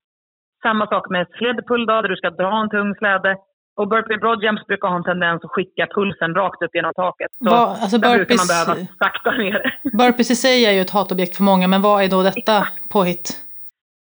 Samma 0.62 0.86
sak 0.86 1.10
med 1.10 1.26
sledpull 1.38 1.86
då, 1.86 2.02
där 2.02 2.08
du 2.08 2.16
ska 2.16 2.30
dra 2.30 2.60
en 2.60 2.70
tung 2.70 2.94
släde. 2.94 3.36
Och 3.78 3.88
burpee 3.88 4.18
broad 4.18 4.42
jumps 4.44 4.66
brukar 4.66 4.88
ha 4.88 4.96
en 4.96 5.04
tendens 5.04 5.44
att 5.44 5.50
skicka 5.50 5.86
pulsen 5.94 6.34
rakt 6.34 6.62
upp 6.62 6.74
genom 6.74 6.92
taket. 6.94 7.30
Så 7.38 7.44
Vad- 7.50 7.68
alltså 7.82 7.98
där 7.98 8.16
brukar 8.16 8.34
man 8.36 8.46
burpees- 8.46 8.66
behöva 8.66 8.86
sakta 9.04 9.30
ner. 9.30 9.78
Burpees 9.98 10.30
i 10.30 10.36
sig 10.36 10.64
är 10.66 10.72
ju 10.72 10.80
ett 10.80 10.90
hatobjekt 10.90 11.36
för 11.36 11.42
många, 11.42 11.66
men 11.68 11.82
vad 11.82 12.02
är 12.04 12.08
då 12.08 12.22
detta 12.22 12.68
påhitt? 12.88 13.26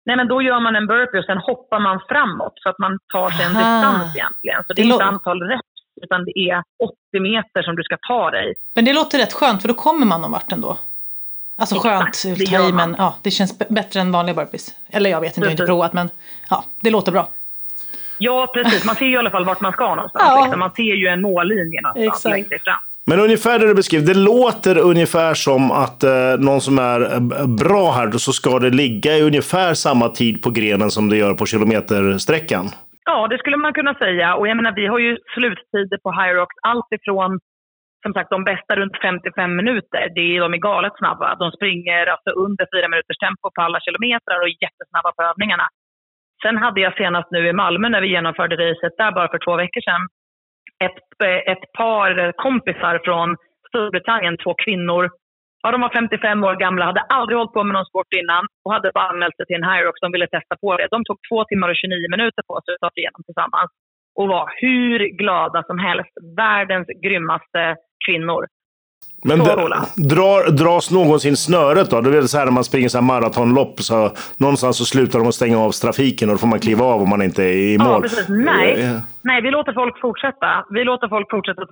Nej, 0.06 0.16
men 0.16 0.28
då 0.28 0.42
gör 0.42 0.61
man 0.61 0.76
en 0.76 0.87
burpee 0.87 1.18
och 1.18 1.24
sen 1.24 1.38
hoppar 1.38 1.80
man 1.80 2.00
framåt 2.09 2.52
så 2.56 2.68
att 2.68 2.78
man 2.78 2.98
tar 3.12 3.30
sig 3.30 3.44
en 3.46 3.56
Aha. 3.56 3.61
distans 3.76 4.16
egentligen. 4.16 4.62
Så 4.66 4.72
det 4.72 4.83
är 4.83 4.85
Det 4.85 4.92
inte 4.92 5.04
lå- 5.04 5.09
antal 5.09 5.42
reps, 5.42 5.62
utan 6.02 6.24
det 6.24 6.38
är 6.50 6.62
80 7.12 7.20
meter 7.20 7.62
som 7.62 7.76
du 7.76 7.83
ska 7.83 7.96
ta 8.09 8.30
dig. 8.30 8.54
Men 8.74 8.85
det 8.85 8.92
låter 8.92 9.18
rätt 9.18 9.33
skönt, 9.33 9.62
för 9.62 9.68
då 9.68 9.74
kommer 9.74 10.06
man 10.06 10.20
någon 10.20 10.33
vart 10.33 10.52
ändå. 10.52 10.76
Alltså 11.56 11.76
Exakt, 11.76 12.16
skönt 12.16 12.38
ta 12.50 12.68
i, 12.68 12.72
men 12.72 12.94
ja, 12.98 13.14
det 13.22 13.30
känns 13.30 13.59
bättre 13.68 14.00
än 14.00 14.12
vanliga 14.12 14.35
burpees. 14.35 14.74
Eller 14.90 15.11
jag 15.11 15.20
vet 15.20 15.28
inte, 15.37 15.40
jag 15.40 15.46
har 15.46 15.50
inte 15.52 15.66
provat, 15.66 15.92
men 15.92 16.11
ja, 16.50 16.64
det 16.80 16.90
låter 16.90 17.12
bra. 17.12 17.28
Ja, 18.22 18.50
precis. 18.54 18.85
Man 18.85 18.94
ser 18.94 19.06
ju 19.06 19.12
i 19.12 19.16
alla 19.16 19.30
fall 19.30 19.44
vart 19.44 19.61
man 19.61 19.72
ska 19.72 19.94
någonstans. 19.94 20.24
Ja. 20.28 20.42
Liksom. 20.42 20.61
Man 20.61 20.70
ser 20.70 20.94
ju 21.02 21.06
en 21.06 21.20
mållinje 21.20 21.80
någonstans 21.83 22.16
Exakt. 22.16 22.33
längst 22.35 22.64
fram. 22.64 22.83
Men 23.06 23.20
ungefär 23.20 23.59
det 23.59 23.66
du 23.66 23.74
beskriver, 23.74 24.06
det 24.14 24.20
låter 24.33 24.78
ungefär 24.78 25.35
som 25.35 25.70
att 25.85 26.02
eh, 26.02 26.33
någon 26.38 26.61
som 26.61 26.78
är 26.78 27.00
eh, 27.14 27.46
bra 27.64 27.85
här, 27.92 28.11
så 28.11 28.33
ska 28.33 28.59
det 28.59 28.70
ligga 28.70 29.11
i 29.18 29.22
ungefär 29.22 29.74
samma 29.74 30.09
tid 30.09 30.42
på 30.42 30.50
grenen 30.50 30.90
som 30.90 31.09
det 31.09 31.16
gör 31.16 31.35
på 31.35 31.46
kilometersträckan. 31.46 32.64
Ja, 33.04 33.28
det 33.30 33.38
skulle 33.38 33.56
man 33.56 33.72
kunna 33.72 33.94
säga. 33.94 34.35
Och 34.35 34.48
jag 34.48 34.56
menar, 34.56 34.72
vi 34.72 34.87
har 34.87 34.98
ju 34.98 35.12
sluttider 35.35 35.98
på 36.04 36.11
Hyrox 36.18 36.50
allt 36.62 36.90
ifrån 36.98 37.38
som 38.02 38.12
sagt 38.12 38.30
de 38.30 38.44
bästa 38.44 38.76
runt 38.76 38.96
55 39.02 39.56
minuter. 39.56 40.02
Det 40.14 40.20
är, 40.20 40.40
de 40.40 40.54
är 40.54 40.62
galet 40.70 40.92
snabba. 40.98 41.28
De 41.42 41.46
springer 41.56 42.06
alltså 42.06 42.30
under 42.44 42.64
fyra 42.72 42.88
minuters 42.88 43.18
tempo 43.24 43.46
på 43.54 43.61
alla 43.66 43.80
kilometrar 43.87 44.38
och 44.40 44.48
är 44.52 44.62
jättesnabba 44.66 45.11
på 45.16 45.22
övningarna. 45.30 45.66
Sen 46.42 46.57
hade 46.57 46.81
jag 46.81 46.96
senast 46.96 47.31
nu 47.31 47.48
i 47.48 47.53
Malmö 47.53 47.88
när 47.88 48.00
vi 48.00 48.09
genomförde 48.09 48.57
racet 48.57 48.96
där 48.96 49.12
bara 49.12 49.29
för 49.29 49.38
två 49.44 49.57
veckor 49.57 49.81
sedan 49.81 50.09
ett, 50.85 51.03
eh, 51.24 51.53
ett 51.53 51.72
par 51.72 52.33
kompisar 52.33 53.00
från 53.05 53.37
Storbritannien, 53.68 54.37
två 54.37 54.55
kvinnor. 54.64 55.11
Ja, 55.62 55.70
de 55.70 55.81
var 55.81 55.88
55 55.88 56.44
år 56.44 56.57
gamla, 56.57 56.85
hade 56.85 57.00
aldrig 57.00 57.38
hållit 57.38 57.53
på 57.53 57.64
med 57.64 57.74
någon 57.74 57.87
sport 57.92 58.12
innan 58.20 58.46
och 58.64 58.72
hade 58.72 58.90
bara 58.94 59.09
anmält 59.09 59.37
sig 59.37 59.46
till 59.46 59.57
en 59.57 59.70
Hyrox. 59.70 60.00
De 60.00 60.12
ville 60.12 60.26
testa 60.26 60.57
på 60.61 60.76
det. 60.76 60.88
De 60.90 61.05
tog 61.05 61.18
två 61.29 61.44
timmar 61.44 61.68
och 61.68 61.76
29 61.76 62.11
minuter 62.11 62.42
på 62.48 62.61
sig 62.64 62.74
att 62.74 62.81
ta 62.81 62.90
sig 62.90 63.00
igenom 63.03 63.22
tillsammans 63.24 63.70
och 64.18 64.29
var 64.29 64.53
hur 64.61 64.98
glada 65.20 65.62
som 65.62 65.79
helst. 65.79 66.12
Världens 66.37 66.88
grymmaste 67.05 67.76
kvinnor. 68.07 68.42
Men 69.24 69.38
drar, 69.38 70.50
dras 70.50 70.90
någonsin 70.90 71.36
snöret 71.36 71.90
då? 71.90 72.00
Det 72.00 72.18
är 72.18 72.22
så 72.22 72.38
här 72.38 72.44
när 72.44 72.52
man 72.52 72.64
springer 72.64 72.88
så 72.88 72.98
här 72.98 73.04
maratonlopp. 73.04 73.80
Så 73.80 74.10
någonstans 74.36 74.78
så 74.78 74.84
slutar 74.84 75.18
de 75.18 75.28
att 75.28 75.34
stänga 75.34 75.58
av 75.58 75.70
trafiken 75.70 76.28
och 76.28 76.34
då 76.34 76.38
får 76.38 76.48
man 76.48 76.60
kliva 76.60 76.84
av 76.84 77.02
om 77.02 77.08
man 77.08 77.22
inte 77.22 77.42
är 77.44 77.56
i 77.74 77.78
mål. 77.78 77.86
Ja, 77.88 78.00
precis. 78.00 78.28
Nej. 78.28 78.82
Eh, 78.82 79.00
Nej, 79.22 79.42
vi 79.42 79.50
låter 79.50 79.72
folk 79.72 80.00
fortsätta. 80.00 80.48
Vi 80.70 80.84
låter 80.84 81.08
folk 81.08 81.30
fortsätta 81.30 81.62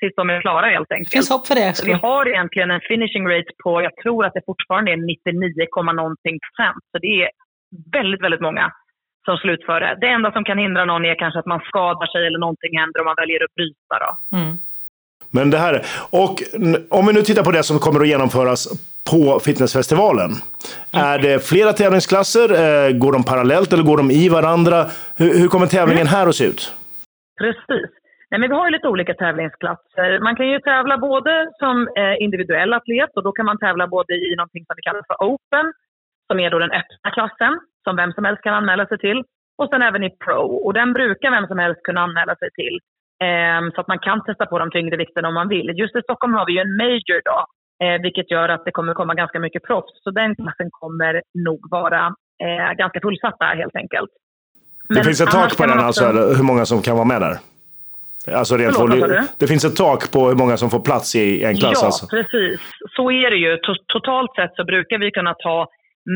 tills 0.00 0.14
de 0.16 0.30
är 0.30 0.40
klara 0.40 0.66
helt 0.66 0.92
enkelt. 0.92 1.10
Det 1.10 1.16
finns 1.18 1.30
hopp 1.30 1.46
för 1.46 1.54
det. 1.54 1.76
Så 1.76 1.86
vi 1.86 1.92
har 1.92 2.28
egentligen 2.28 2.70
en 2.70 2.80
finishing 2.90 3.24
rate 3.32 3.52
på, 3.64 3.82
jag 3.82 3.94
tror 4.02 4.24
att 4.24 4.34
det 4.34 4.42
fortfarande 4.46 4.92
är 4.92 4.96
99, 4.96 5.92
någonting 6.02 6.36
procent. 6.46 6.82
Så 6.92 6.98
det 7.04 7.12
är 7.22 7.28
väldigt, 7.96 8.22
väldigt 8.24 8.40
många 8.48 8.72
som 9.24 9.36
slutför 9.36 9.80
det. 9.80 9.92
Det 10.00 10.08
enda 10.16 10.32
som 10.32 10.44
kan 10.44 10.58
hindra 10.58 10.84
någon 10.84 11.04
är 11.04 11.14
kanske 11.22 11.38
att 11.40 11.52
man 11.54 11.60
skadar 11.70 12.06
sig 12.06 12.26
eller 12.26 12.38
någonting 12.38 12.72
händer 12.80 13.00
om 13.00 13.06
man 13.10 13.20
väljer 13.22 13.40
att 13.44 13.54
bryta. 13.58 13.94
Då. 14.04 14.10
Mm. 14.38 14.52
Men 15.30 15.50
det 15.50 15.58
här, 15.58 15.82
och 16.10 16.34
om 16.90 17.06
vi 17.06 17.12
nu 17.12 17.22
tittar 17.22 17.42
på 17.42 17.50
det 17.50 17.62
som 17.62 17.78
kommer 17.78 18.00
att 18.00 18.08
genomföras 18.08 18.68
på 19.10 19.40
fitnessfestivalen. 19.40 20.30
Är 20.92 21.18
det 21.18 21.46
flera 21.50 21.72
tävlingsklasser? 21.72 22.48
Eh, 22.64 22.92
Går 23.02 23.12
de 23.12 23.24
parallellt 23.24 23.72
eller 23.72 23.84
går 23.90 23.96
de 23.96 24.10
i 24.10 24.28
varandra? 24.28 24.78
Hur, 25.16 25.38
hur 25.40 25.48
kommer 25.48 25.66
tävlingen 25.66 26.06
här 26.06 26.26
att 26.26 26.34
se 26.34 26.44
ut? 26.44 26.74
Precis. 27.40 27.90
Nej, 28.30 28.40
men 28.40 28.50
vi 28.50 28.56
har 28.56 28.66
ju 28.66 28.72
lite 28.72 28.88
olika 28.88 29.14
tävlingsklasser. 29.14 30.20
Man 30.26 30.36
kan 30.36 30.48
ju 30.48 30.58
tävla 30.60 30.98
både 30.98 31.32
som 31.58 31.88
eh, 32.00 32.22
individuell 32.24 32.72
atlet 32.72 33.10
och 33.16 33.22
då 33.22 33.32
kan 33.32 33.46
man 33.46 33.58
tävla 33.58 33.86
både 33.88 34.12
i 34.14 34.34
någonting 34.36 34.64
som 34.66 34.74
vi 34.76 34.82
kallar 34.82 35.02
för 35.06 35.16
Open, 35.30 35.66
som 36.26 36.40
är 36.40 36.50
då 36.50 36.58
den 36.58 36.70
öppna 36.80 37.10
klassen, 37.16 37.52
som 37.84 37.96
vem 37.96 38.12
som 38.12 38.24
helst 38.24 38.42
kan 38.42 38.54
anmäla 38.54 38.86
sig 38.86 38.98
till. 38.98 39.22
Och 39.58 39.68
sen 39.70 39.82
även 39.82 40.04
i 40.04 40.10
Pro, 40.24 40.42
och 40.66 40.74
den 40.74 40.92
brukar 40.92 41.30
vem 41.30 41.46
som 41.46 41.58
helst 41.58 41.82
kunna 41.82 42.00
anmäla 42.00 42.34
sig 42.36 42.50
till. 42.60 42.78
Ehm, 43.24 43.70
så 43.70 43.80
att 43.80 43.88
man 43.88 43.98
kan 43.98 44.24
testa 44.24 44.46
på 44.46 44.58
de 44.58 44.70
tyngre 44.70 44.96
vikterna 44.96 45.28
om 45.28 45.34
man 45.34 45.48
vill. 45.48 45.68
Just 45.78 45.96
i 45.96 46.02
Stockholm 46.02 46.34
har 46.34 46.46
vi 46.46 46.52
ju 46.52 46.60
en 46.60 46.76
major 46.76 47.20
då, 47.30 47.38
eh, 47.86 48.00
vilket 48.02 48.30
gör 48.30 48.48
att 48.48 48.64
det 48.64 48.70
kommer 48.70 48.94
komma 48.94 49.14
ganska 49.14 49.38
mycket 49.40 49.62
proffs. 49.62 50.02
Så 50.04 50.10
den 50.10 50.34
klassen 50.36 50.68
kommer 50.70 51.22
nog 51.46 51.60
vara 51.70 52.02
eh, 52.44 52.72
ganska 52.76 53.00
fullsatt 53.00 53.36
där 53.38 53.56
helt 53.56 53.76
enkelt. 53.76 54.10
Det 54.88 54.94
Men 54.94 55.04
finns 55.04 55.20
ett 55.20 55.30
tak 55.30 55.56
på 55.56 55.62
den 55.66 55.72
också- 55.78 55.86
alltså, 55.86 56.36
hur 56.36 56.44
många 56.44 56.64
som 56.64 56.82
kan 56.82 56.94
vara 56.96 57.04
med 57.04 57.20
där? 57.20 57.36
Alltså 58.38 58.56
rent 58.56 58.76
Förlåt, 58.76 59.08
du? 59.08 59.20
det 59.38 59.46
finns 59.46 59.64
ett 59.64 59.76
tak 59.76 60.12
på 60.12 60.28
hur 60.28 60.34
många 60.36 60.56
som 60.56 60.70
får 60.70 60.80
plats 60.80 61.16
i 61.16 61.44
en 61.44 61.56
klass 61.56 61.78
Ja, 61.80 61.86
alltså? 61.86 62.06
precis. 62.16 62.60
Så 62.96 63.10
är 63.10 63.30
det 63.30 63.36
ju. 63.36 63.56
To- 63.56 63.84
totalt 63.86 64.34
sett 64.34 64.54
så 64.56 64.64
brukar 64.64 64.98
vi 64.98 65.10
kunna 65.10 65.34
ta 65.34 65.66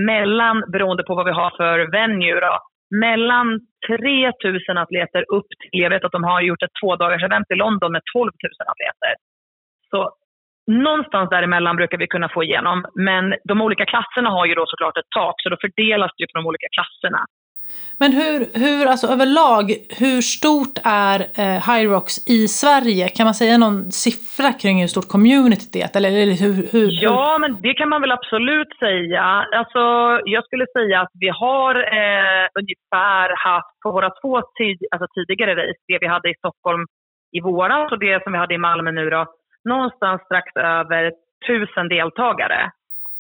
mellan, 0.07 0.62
beroende 0.73 1.03
på 1.03 1.15
vad 1.15 1.25
vi 1.27 1.33
har 1.33 1.51
för 1.57 1.91
venue, 1.93 2.41
då, 2.41 2.59
mellan 3.00 3.61
3 3.87 4.33
000 4.68 4.78
atleter 4.78 5.24
upp 5.28 5.46
till, 5.61 5.81
jag 5.83 5.90
vet 5.90 6.05
att 6.05 6.12
de 6.12 6.24
har 6.24 6.40
gjort 6.40 6.62
ett 6.62 6.78
två 6.83 6.96
dagars 6.96 7.22
event 7.22 7.50
i 7.50 7.55
London 7.55 7.92
med 7.92 8.02
12 8.14 8.31
000 8.42 8.52
atleter. 8.72 9.14
Så 9.90 10.11
någonstans 10.66 11.31
däremellan 11.31 11.76
brukar 11.76 11.98
vi 11.98 12.07
kunna 12.07 12.28
få 12.28 12.42
igenom. 12.42 12.85
Men 12.94 13.35
de 13.44 13.61
olika 13.61 13.87
klasserna 13.87 14.31
har 14.31 14.46
ju 14.46 14.55
då 14.55 14.64
såklart 14.66 14.96
ett 14.96 15.14
tak, 15.16 15.35
så 15.42 15.48
då 15.48 15.57
fördelas 15.61 16.11
det 16.16 16.22
ju 16.22 16.26
på 16.26 16.38
de 16.38 16.46
olika 16.46 16.66
klasserna. 16.76 17.26
Men 17.98 18.12
hur, 18.12 18.38
hur, 18.55 18.87
alltså 18.87 19.07
överlag, 19.07 19.64
hur 20.00 20.20
stort 20.20 20.76
är 20.85 21.18
eh, 21.20 21.59
Hyrox 21.68 22.07
i 22.28 22.48
Sverige? 22.48 23.09
Kan 23.09 23.24
man 23.24 23.35
säga 23.35 23.59
någon 23.59 23.92
siffra 23.92 24.52
kring 24.52 24.81
hur 24.81 24.88
stort 24.88 25.09
community 25.09 25.66
det 25.72 25.83
är? 25.83 25.96
Eller, 25.96 26.09
eller 26.22 26.38
hur, 26.42 26.55
hur, 26.55 26.68
hur? 26.72 26.88
Ja, 27.02 27.38
men 27.40 27.62
det 27.62 27.74
kan 27.74 27.88
man 27.88 28.00
väl 28.00 28.12
absolut 28.12 28.72
säga. 28.78 29.24
Alltså, 29.61 29.83
jag 30.24 30.44
skulle 30.44 30.66
säga 30.78 31.00
att 31.00 31.12
vi 31.24 31.28
har 31.28 31.74
eh, 31.74 32.46
ungefär 32.61 33.26
haft 33.48 33.74
på 33.83 33.90
våra 33.90 34.11
två 34.20 34.42
tid, 34.59 34.78
alltså 34.92 35.07
tidigare 35.14 35.52
race, 35.61 35.81
det 35.88 35.98
vi 36.00 36.07
hade 36.07 36.31
i 36.31 36.35
Stockholm 36.38 36.87
i 37.33 37.40
våras 37.40 37.92
och 37.92 37.98
det 37.98 38.22
som 38.22 38.33
vi 38.33 38.38
hade 38.38 38.55
i 38.55 38.59
Malmö 38.59 38.90
nu 38.90 39.11
då, 39.11 39.26
någonstans 39.64 40.22
strax 40.22 40.57
över 40.57 41.12
tusen 41.46 41.88
deltagare. 41.88 42.70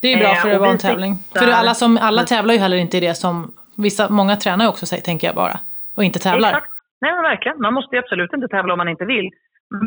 Det 0.02 0.12
är 0.12 0.18
bra 0.18 0.28
Eh, 0.28 0.34
för 0.34 0.50
att 0.50 0.60
vara 0.60 0.68
vi 0.68 0.72
en 0.72 0.78
tävling. 0.78 1.14
För 1.38 1.50
alla, 1.50 1.74
som, 1.74 1.98
alla 2.02 2.22
tävlar 2.22 2.54
ju 2.54 2.60
heller 2.60 2.76
inte 2.76 2.96
i 2.96 3.00
det 3.00 3.14
som... 3.14 3.52
Vissa, 3.76 4.08
många 4.08 4.36
tränar 4.36 4.64
ju 4.64 4.68
också, 4.68 4.86
säg- 4.86 5.02
tänker 5.02 5.26
jag 5.26 5.36
bara. 5.36 5.60
Och 5.94 6.04
inte 6.04 6.18
tävlar. 6.18 6.48
Exakt. 6.48 6.72
Nej, 7.00 7.12
men 7.14 7.22
verkligen. 7.22 7.60
Man 7.60 7.74
måste 7.74 7.96
ju 7.96 8.02
absolut 8.02 8.32
inte 8.32 8.48
tävla 8.48 8.72
om 8.74 8.78
man 8.78 8.88
inte 8.88 9.04
vill. 9.04 9.30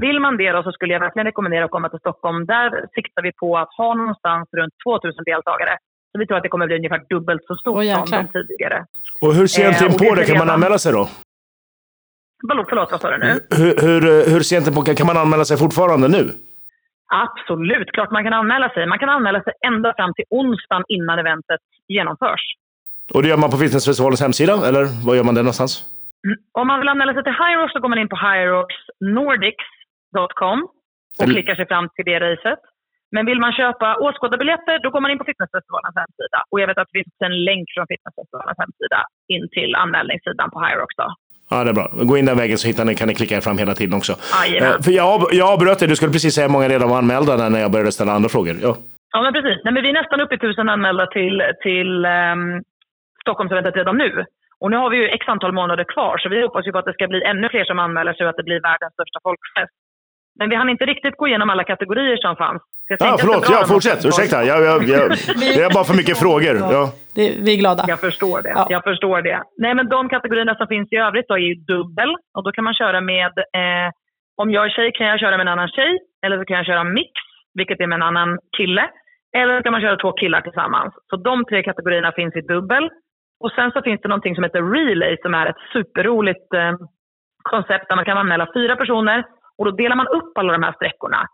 Vill 0.02 0.20
man 0.20 0.38
det 0.38 0.52
då 0.52 0.64
så 0.64 0.72
skulle 0.72 0.94
jag 0.94 1.00
verkligen 1.00 1.26
rekommendera 1.26 1.66
att 1.66 1.72
komma 1.72 1.90
till 1.90 2.00
Stockholm. 2.00 2.46
Där 2.46 2.86
siktar 2.96 3.22
vi 3.22 3.32
på 3.32 3.58
att 3.58 3.74
ha 3.78 3.94
någonstans 3.94 4.50
runt 4.58 4.74
2000 4.88 5.24
deltagare. 5.26 5.78
Så 6.12 6.20
vi 6.20 6.28
tror 6.28 6.38
att 6.38 6.44
det 6.44 6.50
kommer 6.50 6.68
bli 6.68 6.76
ungefär 6.76 7.02
dubbelt 7.10 7.44
så 7.48 7.56
stort 7.56 7.78
Åh, 7.78 8.06
som 8.06 8.06
de 8.12 8.28
tidigare. 8.28 8.86
Och 9.22 9.34
hur 9.34 9.48
sent 9.48 9.82
Eh, 9.82 9.88
inpå 9.88 10.16
det 10.16 10.26
kan 10.26 10.38
man 10.38 10.50
anmäla 10.50 10.78
sig 10.78 10.94
då? 10.94 11.10
Förlåt, 12.50 12.66
förlåt 12.70 12.92
vad 12.92 13.02
sa 13.02 13.12
du 13.12 13.18
nu? 13.18 13.32
Hur, 13.60 13.74
hur, 13.88 14.02
hur 14.34 14.40
sent 14.40 14.68
inpå 14.68 14.82
kan 14.82 15.08
man 15.08 15.18
anmäla 15.18 15.46
sig 15.46 15.58
fortfarande 15.58 16.08
nu? 16.08 16.24
Absolut, 17.14 17.92
klart 17.92 18.12
man 18.12 18.24
kan 18.24 18.34
anmäla 18.34 18.70
sig. 18.70 18.86
Man 18.86 19.00
kan 19.00 19.10
anmäla 19.10 19.44
sig 19.44 19.54
ända 19.68 19.94
fram 19.98 20.14
till 20.14 20.26
onsdagen 20.30 20.84
innan 20.88 21.20
eventet 21.20 21.62
genomförs. 21.88 22.42
Och 23.14 23.22
det 23.22 23.28
gör 23.30 23.38
man 23.38 23.52
på 23.52 23.58
Fitnessfestivalens 23.58 24.22
hemsida, 24.22 24.54
eller 24.68 24.84
var 25.08 25.16
gör 25.16 25.24
man 25.24 25.36
det 25.36 25.42
någonstans? 25.42 25.84
Om 26.60 26.68
man 26.68 26.80
vill 26.80 26.90
anmäla 26.90 27.14
sig 27.14 27.24
till 27.24 27.34
Hyrox 27.42 27.74
så 27.74 27.80
går 27.80 27.90
man 27.90 28.00
in 28.04 28.10
på 28.10 28.16
hyroxnordics.com 28.26 30.60
och 31.18 31.24
Eller- 31.24 31.34
klickar 31.34 31.56
sig 31.56 31.68
fram 31.68 31.90
till 31.96 32.06
det 32.06 32.20
racet. 32.20 32.60
Men 33.16 33.26
vill 33.26 33.40
man 33.46 33.54
köpa 33.62 33.88
åskådarbiljetter 34.08 34.76
då 34.84 34.90
går 34.94 35.02
man 35.02 35.12
in 35.12 35.18
på 35.22 35.28
Fitnessfestivalens 35.32 35.96
hemsida. 36.02 36.40
Och 36.52 36.60
jag 36.62 36.68
vet 36.68 36.78
att 36.78 36.88
det 36.92 36.98
finns 37.00 37.18
en 37.30 37.38
länk 37.50 37.66
från 37.76 37.86
Fitnessfestivalens 37.92 38.58
hemsida 38.64 39.00
in 39.36 39.44
till 39.56 39.72
anmälningssidan 39.84 40.48
på 40.54 40.58
Hyrox. 40.66 40.92
Då. 41.02 41.08
Ja, 41.50 41.64
det 41.64 41.70
är 41.70 41.74
bra. 41.80 41.88
Gå 42.10 42.18
in 42.18 42.26
den 42.26 42.38
vägen 42.38 42.58
så 42.58 42.68
hittar 42.68 42.86
ni, 42.86 42.96
kan 42.96 43.08
ni 43.08 43.14
klicka 43.20 43.36
er 43.38 43.42
fram 43.48 43.58
hela 43.58 43.74
tiden 43.74 43.94
också. 44.00 44.14
Jajamän. 44.36 44.72
Eh, 44.76 44.82
för 44.86 44.92
jag, 44.92 45.08
av- 45.16 45.30
jag 45.40 45.48
avbröt 45.54 45.80
dig. 45.80 45.88
Du 45.88 45.96
skulle 45.96 46.12
precis 46.18 46.34
säga 46.36 46.48
hur 46.48 46.52
många 46.56 46.68
redan 46.70 46.90
var 46.90 46.98
anmälda 46.98 47.38
där 47.38 47.50
när 47.50 47.60
jag 47.66 47.72
började 47.72 47.92
ställa 47.92 48.12
andra 48.18 48.30
frågor. 48.36 48.56
Ja. 48.62 48.72
Ja, 49.14 49.22
men 49.22 49.34
precis. 49.38 49.58
Nej, 49.64 49.74
men 49.74 49.84
vi 49.84 49.90
är 49.90 49.94
nästan 50.02 50.22
uppe 50.22 50.36
i 50.36 50.40
tusen 50.46 50.70
anmälda 50.70 51.06
till, 51.08 51.36
till 51.66 51.92
um, 52.06 52.42
Stockholmseventet 53.26 53.76
redan 53.76 53.98
nu. 53.98 54.12
Och 54.62 54.70
nu 54.72 54.78
har 54.78 54.90
vi 54.90 54.98
ju 54.98 55.08
x 55.18 55.24
antal 55.28 55.54
månader 55.60 55.86
kvar, 55.94 56.18
så 56.18 56.30
vi 56.30 56.42
hoppas 56.42 56.68
ju 56.68 56.72
på 56.72 56.78
att 56.78 56.90
det 56.90 56.94
ska 56.94 57.08
bli 57.08 57.22
ännu 57.32 57.50
fler 57.50 57.66
som 57.66 57.80
anmäler 57.80 58.14
sig 58.14 58.24
och 58.26 58.30
att 58.30 58.42
det 58.42 58.50
blir 58.50 58.62
världens 58.70 58.94
största 58.94 59.20
folkfest. 59.28 59.76
Men 60.40 60.50
vi 60.50 60.56
hann 60.56 60.70
inte 60.70 60.86
riktigt 60.86 61.18
gå 61.18 61.28
igenom 61.28 61.50
alla 61.50 61.64
kategorier 61.64 62.18
som 62.18 62.36
fanns. 62.36 62.62
Så 62.88 62.90
jag 62.94 62.98
Ja, 63.00 63.18
förlåt. 63.20 63.50
Ja, 63.50 63.66
fortsätt. 63.68 64.06
Ursäkta. 64.06 64.44
Jag, 64.44 64.60
jag, 64.70 64.84
jag, 64.84 65.10
det 65.58 65.64
är 65.68 65.74
bara 65.74 65.84
för 65.84 65.98
mycket 66.02 66.18
frågor. 66.20 66.56
Ja. 66.76 66.84
Det, 67.16 67.28
vi 67.46 67.54
är 67.54 67.60
glada. 67.64 67.84
Jag 67.88 68.00
förstår 68.00 68.42
det. 68.42 68.54
Ja. 68.56 68.68
Jag 68.70 68.84
förstår 68.84 69.22
det. 69.22 69.40
Nej, 69.58 69.74
men 69.76 69.90
de 69.90 70.10
kategorierna 70.10 70.56
som 70.56 70.68
finns 70.68 70.88
i 70.92 70.96
övrigt 70.96 71.28
då 71.28 71.34
är 71.34 71.46
ju 71.52 71.56
dubbel. 71.56 72.10
Och 72.36 72.44
då 72.44 72.52
kan 72.52 72.64
man 72.64 72.74
köra 72.74 73.02
med, 73.02 73.34
eh, 73.62 73.88
om 74.42 74.52
jag 74.52 74.66
är 74.66 74.70
tjej 74.70 74.92
kan 74.98 75.08
jag 75.08 75.20
köra 75.20 75.38
med 75.38 75.48
en 75.48 75.54
annan 75.56 75.68
tjej. 75.68 75.92
Eller 76.26 76.38
så 76.40 76.46
kan 76.46 76.58
jag 76.58 76.66
köra 76.66 76.84
mix, 76.84 77.12
vilket 77.54 77.80
är 77.80 77.88
med 77.88 77.96
en 77.96 78.10
annan 78.12 78.40
kille. 78.58 78.86
Eller 79.38 79.58
så 79.58 79.64
kan 79.64 79.72
man 79.72 79.82
köra 79.82 79.98
två 79.98 80.12
killar 80.12 80.42
tillsammans. 80.42 80.94
Så 81.10 81.16
de 81.16 81.46
tre 81.46 81.64
kategorierna 81.64 82.12
finns 82.12 82.36
i 82.36 82.42
dubbel. 82.42 82.90
Och 83.40 83.52
sen 83.52 83.72
så 83.72 83.82
finns 83.82 84.02
det 84.02 84.08
någonting 84.08 84.36
som 84.36 84.44
heter 84.44 84.62
relay 84.62 85.18
som 85.22 85.34
är 85.34 85.46
ett 85.46 85.62
superroligt 85.74 86.54
eh, 86.54 86.74
koncept 87.44 87.90
där 87.90 87.96
man 87.96 88.06
kan 88.06 88.18
anmäla 88.18 88.48
fyra 88.54 88.76
personer. 88.76 89.26
Och 89.58 89.66
då 89.66 89.72
delar 89.72 89.96
man 89.96 90.08
upp 90.08 90.38
alla 90.38 90.54
de 90.54 90.64
här 90.64 90.74
sträckorna. 90.74 91.28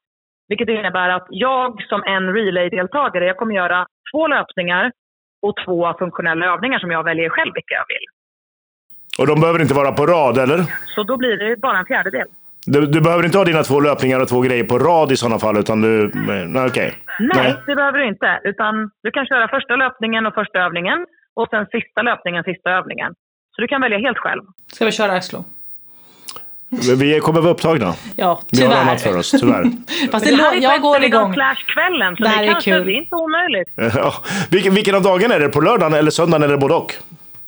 Vilket 0.47 0.69
innebär 0.69 1.09
att 1.09 1.27
jag 1.29 1.83
som 1.83 2.03
en 2.03 2.33
relay-deltagare, 2.33 3.25
jag 3.25 3.37
kommer 3.37 3.55
göra 3.55 3.85
två 4.13 4.27
löpningar 4.27 4.91
och 5.41 5.55
två 5.65 5.93
funktionella 5.99 6.45
övningar 6.45 6.79
som 6.79 6.91
jag 6.91 7.03
väljer 7.03 7.29
själv 7.29 7.51
vilka 7.53 7.73
jag 7.73 7.85
vill. 7.87 8.05
Och 9.19 9.27
de 9.27 9.41
behöver 9.41 9.61
inte 9.61 9.73
vara 9.73 9.91
på 9.91 10.05
rad, 10.05 10.37
eller? 10.37 10.57
Så 10.95 11.03
då 11.03 11.17
blir 11.17 11.37
det 11.37 11.61
bara 11.61 11.77
en 11.77 11.85
fjärdedel. 11.85 12.27
Du, 12.65 12.85
du 12.85 13.01
behöver 13.01 13.25
inte 13.25 13.37
ha 13.37 13.45
dina 13.45 13.63
två 13.63 13.79
löpningar 13.79 14.19
och 14.21 14.27
två 14.27 14.41
grejer 14.41 14.63
på 14.63 14.77
rad 14.77 15.11
i 15.11 15.17
sådana 15.17 15.39
fall, 15.39 15.57
utan 15.57 15.81
du... 15.81 16.11
Nej, 16.47 16.65
okej. 16.67 16.89
Nej, 17.19 17.55
det 17.67 17.75
behöver 17.75 17.99
du 17.99 18.07
inte. 18.07 18.39
Utan 18.43 18.91
du 19.03 19.11
kan 19.11 19.25
köra 19.25 19.47
första 19.47 19.75
löpningen 19.75 20.25
och 20.25 20.33
första 20.33 20.59
övningen 20.59 21.05
och 21.41 21.47
sen 21.49 21.65
sista 21.65 22.01
löpningen, 22.01 22.43
sista 22.43 22.69
övningen. 22.69 23.13
Så 23.55 23.61
du 23.61 23.67
kan 23.67 23.81
välja 23.81 23.97
helt 23.97 24.17
själv. 24.17 24.41
Ska 24.73 24.85
vi 24.85 24.91
köra 24.91 25.11
Axlo? 25.11 25.43
Vi 26.99 27.19
kommer 27.19 27.41
vara 27.41 27.51
upptagna. 27.53 27.93
Ja, 28.15 28.41
Vi 28.51 28.61
har 28.63 28.69
tyvärr. 28.69 28.81
annat 28.81 29.01
för 29.01 29.17
oss, 29.17 29.31
tyvärr. 29.31 29.63
Fast 30.11 30.25
det, 30.25 30.31
Det 30.31 30.43
här 30.43 30.55
är 30.57 30.61
jag 30.61 30.81
går 30.81 31.03
igång. 31.03 31.33
Slash-kvällen, 31.33 32.15
så 32.15 32.23
Det 32.23 32.29
det, 32.29 32.35
är 32.35 32.51
kanske, 32.51 32.71
kul. 32.71 32.85
det 32.85 32.91
är 32.93 32.97
inte 32.97 33.15
omöjligt. 33.15 33.69
Ja. 33.95 34.13
Vilken, 34.51 34.73
vilken 34.73 34.95
av 34.95 35.01
dagarna 35.01 35.35
är 35.35 35.39
det? 35.39 35.49
På 35.49 35.61
lördagen 35.61 35.93
eller 35.93 36.11
söndagen 36.11 36.43
eller 36.43 36.57
både 36.57 36.73
och? 36.73 36.93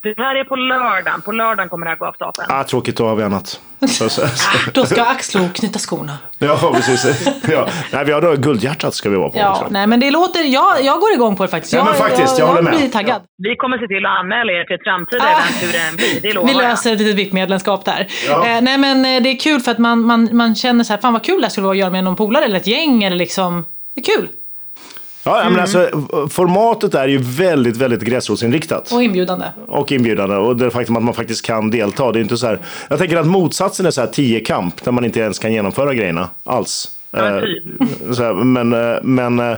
Det 0.04 0.14
här 0.18 0.36
är 0.36 0.44
på 0.44 0.56
lördagen. 0.56 1.22
På 1.22 1.32
lördagen 1.32 1.70
kommer 1.70 1.86
det 1.86 1.90
här 1.90 1.98
gå 1.98 2.06
av 2.06 2.14
stapeln. 2.14 2.48
Ah, 2.52 2.64
tråkigt, 2.64 2.98
då 2.98 3.08
har 3.08 3.16
vi 3.16 3.24
annat. 3.24 3.60
Då 4.74 4.86
ska 4.86 5.04
Axlo 5.04 5.50
knyta 5.54 5.80
skorna. 5.80 6.18
Ja, 6.38 6.72
precis. 6.76 7.28
Ja. 7.52 7.68
Nej, 7.92 8.06
vi 8.06 8.12
har 8.12 8.22
då 8.22 8.36
guldhjärtat 8.36 8.94
ska 8.94 9.10
vi 9.10 9.16
vara 9.16 9.30
på 9.30 9.38
Ja, 9.38 9.52
också. 9.52 9.68
nej 9.70 9.88
men 9.88 10.00
det 10.00 10.12
låter... 10.12 10.44
Jag, 10.44 10.82
jag 10.84 11.00
går 11.00 11.14
igång 11.14 11.36
på 11.36 11.44
det 11.44 11.50
faktiskt. 11.50 11.74
Ja, 11.74 11.84
men 11.84 11.94
faktiskt, 11.94 12.40
jag 12.40 12.48
håller 12.48 12.62
med. 12.62 12.74
blir 12.78 12.90
taggad. 12.90 13.22
Vi 13.38 13.56
kommer 13.56 13.78
se 13.78 13.88
till 13.88 14.06
att 14.06 14.20
anmäla 14.20 14.52
er 14.52 14.64
till 14.66 14.76
ett 14.76 14.84
framtida 14.84 15.24
Ah. 15.24 15.30
event 15.30 15.64
hur 15.64 15.72
det 15.74 15.80
än 15.80 15.96
blir. 15.96 16.22
Det 16.22 16.34
lovar 16.34 16.48
Vi 16.48 16.54
jag. 16.54 16.62
löser 16.62 16.94
ett 16.94 17.00
litet 17.00 17.16
VIP-medlemskap 17.16 17.86
där. 17.86 18.08
Ja. 18.28 18.48
Eh, 18.48 18.62
nej 18.62 18.78
men 18.78 19.06
eh, 19.06 19.24
det 19.24 19.30
är 19.30 19.40
kul 19.40 19.62
för 19.62 19.72
att 19.72 19.78
man, 19.80 20.02
man, 20.02 20.30
man 20.38 20.56
känner 20.56 20.84
så 20.84 20.94
här, 20.94 21.00
fan 21.02 21.14
vad 21.14 21.24
kul 21.24 21.38
det 21.42 21.46
här 21.46 21.50
skulle 21.50 21.66
vara 21.66 21.74
att 21.74 21.80
göra 21.80 21.90
med 21.90 22.04
någon 22.04 22.16
polare 22.16 22.46
eller 22.46 22.58
ett 22.58 22.68
gäng 22.68 23.04
eller 23.04 23.16
liksom. 23.18 23.66
Det 23.96 24.02
är 24.02 24.18
kul. 24.18 24.30
Ja, 25.26 25.42
Mm. 25.42 25.54
men 25.54 25.62
alltså, 25.62 25.90
formatet 26.30 26.96
är 26.96 27.08
ju 27.08 27.18
väldigt, 27.18 27.78
väldigt 27.78 28.02
gräsrotsinriktat. 28.02 28.92
Och 28.92 29.04
inbjudande. 29.04 29.46
Och 29.68 29.92
inbjudande. 29.92 30.36
Och 30.36 30.56
det 30.58 30.72
faktum 30.72 30.98
att 30.98 31.04
man 31.04 31.14
faktiskt 31.14 31.46
kan 31.46 31.72
delta. 31.72 32.12
Det 32.12 32.20
är 32.20 32.22
inte 32.22 32.38
så 32.38 32.48
här, 32.48 32.60
jag 32.90 33.00
tänker 33.00 33.18
att 33.18 33.28
motsatsen 33.28 33.86
är 33.86 33.92
så 33.92 34.02
här 34.02 34.08
tiokamp, 34.08 34.84
där 34.84 34.92
man 34.92 35.06
inte 35.06 35.20
ens 35.20 35.40
kan 35.40 35.54
genomföra 35.54 35.94
grejerna 35.94 36.30
alls. 36.44 36.88
Ja, 37.12 37.42
typ. 37.42 37.64
Så 38.16 38.24
här, 38.24 38.34
men, 38.34 38.74
eh, 38.74 39.00
men 39.04 39.40
eh, 39.40 39.58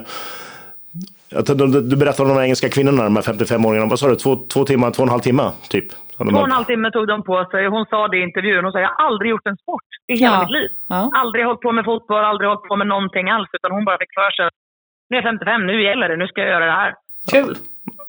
du, 1.56 1.82
du 1.82 1.96
berättade 1.96 2.30
om 2.30 2.36
de 2.38 2.42
engelska 2.44 2.70
kvinnorna, 2.70 3.04
de 3.04 3.16
här 3.16 3.24
55-åringarna. 3.24 3.90
Vad 3.90 4.00
sa 4.00 4.08
du? 4.08 4.16
Två, 4.16 4.36
två 4.54 4.64
timmar, 4.66 4.92
två 4.92 5.02
och 5.04 5.08
en 5.08 5.12
halv 5.12 5.22
timme? 5.22 5.52
Typ? 5.70 5.88
Två 6.18 6.24
och 6.24 6.46
en 6.48 6.52
halv 6.52 6.66
timme 6.66 6.92
tog 6.92 7.08
de 7.08 7.24
på 7.24 7.48
sig. 7.52 7.68
Hon 7.68 7.86
sa 7.90 8.08
det 8.08 8.18
i 8.18 8.24
intervjun. 8.24 8.64
Hon 8.64 8.72
sa 8.72 8.80
jag 8.80 8.90
har 8.98 9.06
aldrig 9.08 9.30
gjort 9.32 9.48
en 9.48 9.58
sport 9.58 9.84
i 10.08 10.14
hela 10.20 10.34
Ja. 10.36 10.40
mitt 10.42 10.52
liv. 10.52 10.70
Ja. 10.88 11.12
Aldrig 11.22 11.46
hållit 11.46 11.62
på 11.62 11.72
med 11.72 11.86
fotboll, 11.86 12.24
aldrig 12.32 12.48
hållit 12.50 12.68
på 12.70 12.76
med 12.76 12.88
någonting 12.88 13.30
alls. 13.30 13.50
Utan 13.58 13.72
hon 13.72 13.86
bara 13.86 13.98
fick 14.04 14.14
för 14.20 14.32
sig 14.36 14.46
att 14.50 14.58
nu 15.10 15.18
är 15.18 15.22
jag 15.22 15.24
55, 15.24 15.68
nu 15.68 15.84
gäller 15.84 16.10
det, 16.10 16.18
nu 16.18 16.28
ska 16.28 16.42
jag 16.42 16.50
göra 16.50 16.66
det 16.66 16.72
här. 16.72 16.94
Kul. 17.32 17.58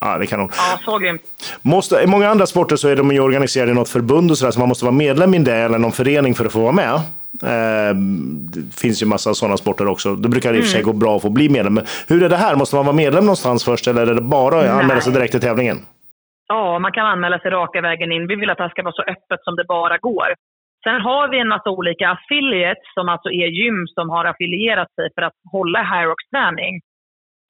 Ja, 0.01 0.18
det 0.18 0.26
kan 0.26 0.40
hon. 0.40 0.49
Ja, 0.53 0.78
så 0.84 0.99
grymt. 0.99 1.22
Måste, 1.62 1.97
I 2.03 2.07
många 2.07 2.28
andra 2.28 2.47
sporter 2.47 2.76
så 2.76 2.88
är 2.88 2.97
de 2.97 3.12
ju 3.12 3.20
organiserade 3.20 3.70
i 3.70 3.74
något 3.74 3.88
förbund 3.88 4.30
och 4.30 4.38
sådär, 4.38 4.51
så 4.51 4.61
man 4.61 4.68
måste 4.68 4.84
vara 4.84 4.94
medlem 4.94 5.34
i 5.34 5.38
det 5.38 5.57
eller 5.57 5.78
någon 5.78 5.92
förening 5.92 6.34
för 6.34 6.44
att 6.44 6.53
få 6.53 6.61
vara 6.61 6.72
med. 6.72 6.94
Eh, 7.42 7.94
det 8.55 8.80
finns 8.80 9.03
ju 9.03 9.07
massa 9.07 9.34
sådana 9.34 9.57
sporter 9.57 9.86
också. 9.88 10.16
Det 10.16 10.28
brukar 10.28 10.55
i 10.55 10.59
och 10.59 10.62
för 10.62 10.70
sig 10.70 10.82
gå 10.82 10.92
bra 10.92 11.16
att 11.16 11.22
få 11.22 11.30
bli 11.30 11.49
medlem. 11.49 11.74
Men 11.74 11.84
hur 12.09 12.22
är 12.22 12.28
det 12.28 12.36
här? 12.36 12.57
Måste 12.57 12.76
man 12.76 12.84
vara 12.84 12.97
medlem 12.97 13.24
någonstans 13.24 13.64
först 13.64 13.86
eller 13.86 14.07
är 14.07 14.14
det 14.14 14.20
bara 14.20 14.61
att 14.61 14.82
anmäla 14.82 15.01
sig 15.01 15.12
direkt 15.12 15.32
till 15.32 15.40
tävlingen? 15.40 15.76
Ja, 16.49 16.78
man 16.78 16.92
kan 16.92 17.07
anmäla 17.07 17.38
sig 17.38 17.51
raka 17.51 17.80
vägen 17.80 18.12
in. 18.12 18.26
Vi 18.26 18.34
vill 18.34 18.51
att 18.51 18.57
det 18.57 18.62
här 18.62 18.70
ska 18.70 18.82
vara 18.82 18.92
så 18.92 19.03
öppet 19.03 19.40
som 19.44 19.57
det 19.57 19.64
bara 19.64 19.99
går. 19.99 20.28
Sen 20.84 21.01
har 21.01 21.28
vi 21.28 21.38
en 21.40 21.49
massa 21.49 21.70
olika 21.70 22.09
affiliates 22.11 22.94
som 22.94 23.09
alltså 23.09 23.28
är 23.28 23.49
gym 23.59 23.86
som 23.86 24.11
har 24.11 24.24
affilierat 24.24 24.94
sig 24.94 25.09
för 25.14 25.22
att 25.22 25.38
hålla 25.53 25.80
Hyrox-träning. 25.82 26.80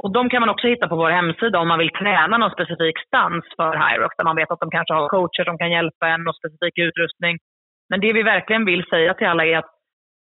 Och 0.03 0.13
de 0.13 0.29
kan 0.31 0.41
man 0.41 0.49
också 0.49 0.67
hitta 0.67 0.89
på 0.89 0.97
vår 0.97 1.11
hemsida 1.11 1.59
om 1.59 1.69
man 1.69 1.79
vill 1.79 1.99
träna 2.01 2.39
någon 2.39 2.51
specifik 2.51 2.99
stans 3.07 3.45
för 3.57 3.73
Hyrox 3.83 4.17
där 4.17 4.25
man 4.25 4.37
vet 4.37 4.51
att 4.51 4.61
de 4.61 4.71
kanske 4.71 4.95
har 4.95 5.09
coacher 5.09 5.45
som 5.45 5.59
kan 5.59 5.71
hjälpa 5.71 6.09
en 6.09 6.29
och 6.29 6.37
specifik 6.37 6.79
utrustning. 6.79 7.39
Men 7.91 8.01
det 8.01 8.13
vi 8.13 8.23
verkligen 8.23 8.65
vill 8.65 8.85
säga 8.91 9.15
till 9.15 9.27
alla 9.27 9.45
är 9.47 9.59
att 9.59 9.71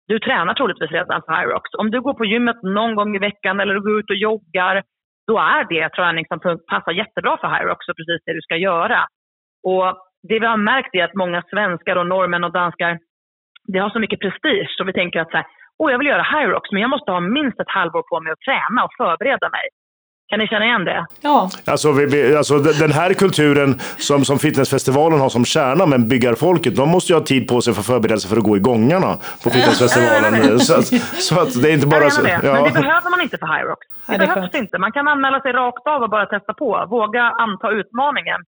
du 0.07 0.19
tränar 0.19 0.53
troligtvis 0.53 0.91
redan 0.91 1.21
för 1.26 1.34
Hyrox. 1.34 1.73
Om 1.73 1.91
du 1.91 2.01
går 2.01 2.13
på 2.13 2.26
gymmet 2.26 2.63
någon 2.63 2.95
gång 2.95 3.15
i 3.15 3.19
veckan 3.19 3.59
eller 3.59 3.73
du 3.73 3.82
går 3.82 3.99
ut 3.99 4.09
och 4.09 4.15
joggar, 4.15 4.84
då 5.28 5.38
är 5.38 5.63
det 5.69 5.89
träning 5.89 6.26
som 6.26 6.39
passar 6.71 6.91
jättebra 6.91 7.38
för 7.38 7.47
Hyrox 7.47 7.88
och 7.88 7.97
precis 7.97 8.21
det 8.26 8.34
du 8.34 8.41
ska 8.41 8.55
göra. 8.55 9.07
Och 9.63 9.88
det 10.30 10.39
vi 10.39 10.45
har 10.45 10.57
märkt 10.57 10.95
är 10.95 11.03
att 11.03 11.13
många 11.13 11.43
svenskar 11.49 11.95
och 11.95 12.07
norrmän 12.07 12.43
och 12.43 12.51
danskar, 12.51 12.99
det 13.67 13.80
har 13.80 13.89
så 13.89 13.99
mycket 13.99 14.19
prestige 14.19 14.76
så 14.78 14.84
vi 14.84 14.93
tänker 14.93 15.19
att 15.21 15.32
så 15.32 15.38
här, 15.38 15.45
åh 15.80 15.91
jag 15.91 15.97
vill 15.97 16.07
göra 16.07 16.23
Hyrox 16.23 16.71
men 16.71 16.82
jag 16.82 16.89
måste 16.89 17.11
ha 17.11 17.19
minst 17.19 17.59
ett 17.59 17.69
halvår 17.78 18.03
på 18.09 18.19
mig 18.19 18.32
att 18.34 18.39
träna 18.39 18.84
och 18.86 18.93
förbereda 18.97 19.49
mig. 19.49 19.61
Kan 20.30 20.39
ni 20.39 20.47
känna 20.47 20.65
igen 20.65 20.86
det? 20.86 21.05
Ja, 21.21 21.49
Alltså, 21.67 21.91
vi, 21.91 22.05
vi, 22.05 22.36
alltså 22.38 22.57
de- 22.57 22.71
den 22.86 22.91
här 22.91 23.13
kulturen 23.13 23.69
som, 24.07 24.26
som 24.26 24.38
fitnessfestivalen 24.39 25.19
har 25.19 25.30
som 25.30 25.45
kärna, 25.45 25.86
men 25.86 26.07
byggarfolket, 26.09 26.76
de 26.76 26.89
måste 26.89 27.13
ju 27.13 27.19
ha 27.19 27.26
tid 27.26 27.47
på 27.51 27.61
sig 27.61 27.73
för 27.73 27.82
förberedelse 27.93 28.28
för 28.30 28.38
att 28.38 28.43
gå 28.49 28.57
i 28.57 28.59
gångarna 28.59 29.11
på 29.43 29.47
fitnessfestivalen. 29.55 30.59
så, 30.59 30.73
att, 30.80 30.88
så 31.28 31.34
att 31.41 31.61
det 31.61 31.67
är 31.69 31.73
inte 31.73 31.88
bara 31.88 32.09
så. 32.09 32.21
det. 32.21 32.39
Men 32.43 32.63
det 32.63 32.71
behöver 32.82 33.09
man 33.13 33.21
inte 33.21 33.38
för 33.38 33.47
Hyrox. 33.55 33.82
Det, 33.89 33.95
Ja, 34.07 34.17
det 34.17 34.28
behövs 34.28 34.51
skönt. 34.51 34.55
inte. 34.63 34.78
Man 34.86 34.91
kan 34.91 35.07
anmäla 35.07 35.39
sig 35.41 35.51
rakt 35.51 35.88
av 35.88 35.99
och 36.03 36.09
bara 36.09 36.26
testa 36.26 36.53
på. 36.53 36.86
Våga 36.89 37.23
anta 37.23 37.67
utmaningen. 37.71 38.39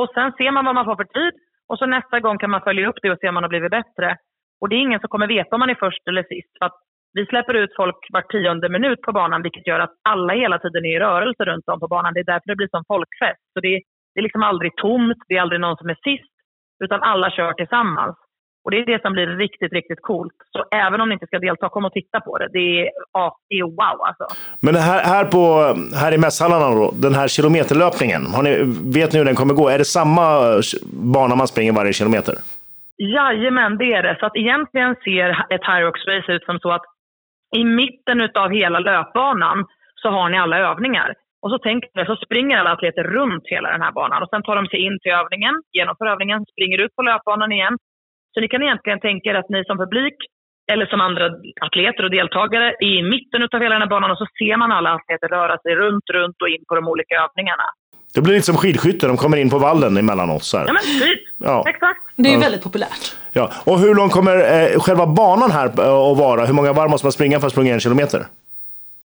Och 0.00 0.08
sen 0.14 0.32
ser 0.38 0.50
man 0.50 0.64
vad 0.64 0.74
man 0.74 0.84
får 0.84 0.96
för 0.96 1.04
tid. 1.18 1.32
Och 1.68 1.78
så 1.78 1.86
nästa 1.86 2.20
gång 2.20 2.38
kan 2.38 2.50
man 2.50 2.60
följa 2.60 2.88
upp 2.88 2.98
det 3.02 3.10
och 3.10 3.18
se 3.20 3.28
om 3.28 3.34
man 3.34 3.44
har 3.44 3.48
blivit 3.54 3.70
bättre. 3.70 4.16
Och 4.60 4.68
det 4.68 4.76
är 4.76 4.86
ingen 4.86 5.00
som 5.00 5.08
kommer 5.08 5.26
veta 5.26 5.56
om 5.56 5.60
man 5.60 5.70
är 5.70 5.84
först 5.84 6.08
eller 6.08 6.22
sist. 6.22 6.52
För 6.58 6.66
att 6.66 6.78
vi 7.12 7.26
släpper 7.26 7.54
ut 7.54 7.72
folk 7.76 8.00
var 8.10 8.22
tionde 8.22 8.68
minut 8.68 9.00
på 9.02 9.12
banan 9.12 9.42
vilket 9.42 9.66
gör 9.66 9.80
att 9.80 9.94
alla 10.12 10.32
hela 10.34 10.58
tiden 10.58 10.84
är 10.84 10.96
i 10.96 10.98
rörelse 10.98 11.44
runt 11.44 11.68
om 11.68 11.80
på 11.80 11.88
banan. 11.88 12.14
Det 12.14 12.20
är 12.20 12.32
därför 12.32 12.48
det 12.48 12.56
blir 12.56 12.74
som 12.76 12.84
folkfest. 12.88 13.44
Så 13.52 13.60
det, 13.60 13.74
det 14.12 14.20
är 14.20 14.22
liksom 14.22 14.42
aldrig 14.42 14.76
tomt, 14.76 15.20
det 15.28 15.34
är 15.36 15.40
aldrig 15.40 15.60
någon 15.60 15.76
som 15.76 15.88
är 15.88 15.98
sist. 16.08 16.34
Utan 16.84 17.02
alla 17.02 17.30
kör 17.30 17.52
tillsammans. 17.52 18.16
Och 18.64 18.70
det 18.70 18.76
är 18.76 18.86
det 18.86 19.02
som 19.02 19.12
blir 19.12 19.26
riktigt, 19.26 19.72
riktigt 19.72 20.02
coolt. 20.02 20.32
Så 20.52 20.64
även 20.70 21.00
om 21.00 21.08
ni 21.08 21.12
inte 21.12 21.26
ska 21.26 21.38
delta, 21.38 21.68
kom 21.68 21.84
och 21.84 21.92
titta 21.92 22.20
på 22.20 22.38
det. 22.38 22.48
Det 22.52 22.80
är, 22.80 22.90
ja, 23.12 23.36
det 23.48 23.54
är 23.54 23.64
wow 23.64 23.98
alltså. 24.08 24.26
Men 24.60 24.74
här, 24.74 25.04
här, 25.04 25.24
på, 25.24 25.44
här 25.96 26.12
i 26.12 26.18
mässhallarna 26.18 26.74
då, 26.74 26.90
den 26.94 27.14
här 27.14 27.28
kilometerlöpningen, 27.28 28.26
har 28.26 28.42
ni, 28.42 28.62
vet 28.98 29.12
ni 29.12 29.18
hur 29.18 29.26
den 29.26 29.34
kommer 29.34 29.54
gå? 29.54 29.68
Är 29.68 29.78
det 29.78 29.84
samma 29.84 30.26
bana 30.92 31.34
man 31.34 31.48
springer 31.48 31.72
varje 31.72 31.92
kilometer? 31.92 32.34
Jajamän, 33.00 33.78
det 33.78 33.92
är 33.92 34.02
det. 34.02 34.16
Så 34.20 34.26
att 34.26 34.36
egentligen 34.36 34.96
ser 35.04 35.28
ett 35.54 35.64
Hyrox-race 35.64 36.32
ut 36.32 36.44
som 36.44 36.58
så 36.58 36.70
att 36.70 36.82
i 37.56 37.64
mitten 37.64 38.28
av 38.34 38.50
hela 38.50 38.78
löpbanan 38.78 39.66
så 39.94 40.08
har 40.08 40.28
ni 40.28 40.38
alla 40.38 40.58
övningar. 40.58 41.14
Och 41.42 41.50
så 41.50 41.58
tänker 41.58 41.90
jag, 41.92 42.06
så 42.06 42.16
springer 42.16 42.58
alla 42.58 42.72
atleter 42.72 43.04
runt 43.04 43.44
hela 43.46 43.70
den 43.70 43.82
här 43.82 43.92
banan 43.92 44.22
och 44.22 44.28
sen 44.28 44.42
tar 44.42 44.56
de 44.56 44.66
sig 44.66 44.80
in 44.86 44.98
till 45.00 45.12
övningen, 45.12 45.54
genomför 45.72 46.06
övningen, 46.06 46.44
springer 46.52 46.80
ut 46.84 46.96
på 46.96 47.02
löpbanan 47.02 47.52
igen. 47.52 47.76
Så 48.34 48.40
ni 48.40 48.48
kan 48.48 48.62
egentligen 48.62 49.00
tänka 49.00 49.30
er 49.30 49.34
att 49.34 49.48
ni 49.48 49.64
som 49.64 49.78
publik 49.78 50.14
eller 50.72 50.86
som 50.86 51.00
andra 51.00 51.30
atleter 51.60 52.04
och 52.04 52.10
deltagare 52.10 52.74
är 52.80 52.84
i 52.98 53.02
mitten 53.02 53.42
av 53.42 53.60
hela 53.60 53.74
den 53.74 53.82
här 53.82 53.88
banan 53.88 54.10
och 54.10 54.18
så 54.18 54.26
ser 54.38 54.56
man 54.56 54.72
alla 54.72 54.94
atleter 54.94 55.28
röra 55.28 55.58
sig 55.58 55.74
runt, 55.74 56.10
runt 56.10 56.42
och 56.42 56.48
in 56.48 56.64
på 56.68 56.74
de 56.74 56.88
olika 56.88 57.14
övningarna. 57.14 57.66
Det 58.14 58.20
blir 58.20 58.34
lite 58.34 58.46
som 58.46 58.56
skidskytte, 58.56 59.06
de 59.06 59.16
kommer 59.16 59.36
in 59.36 59.50
på 59.50 59.58
vallen 59.58 59.96
emellanåt. 59.96 60.44
Så 60.44 60.58
här. 60.58 60.66
Ja 60.66 60.72
men 60.72 60.82
typ, 60.82 61.20
Ja. 61.38 61.64
exakt. 61.68 62.00
det 62.16 62.28
är 62.28 62.32
ju 62.32 62.38
väldigt 62.40 62.62
populärt. 62.62 63.16
Ja. 63.32 63.50
Och 63.66 63.78
hur 63.78 63.94
lång 63.94 64.08
kommer 64.08 64.36
eh, 64.36 64.80
själva 64.80 65.06
banan 65.06 65.50
här 65.50 65.66
eh, 65.66 65.94
att 66.10 66.18
vara? 66.18 66.44
Hur 66.46 66.54
många 66.54 66.72
varv 66.72 66.90
måste 66.90 67.06
man 67.06 67.12
springa 67.12 67.40
för 67.40 67.46
att 67.46 67.52
springa 67.52 67.74
en 67.74 67.80
kilometer? 67.80 68.26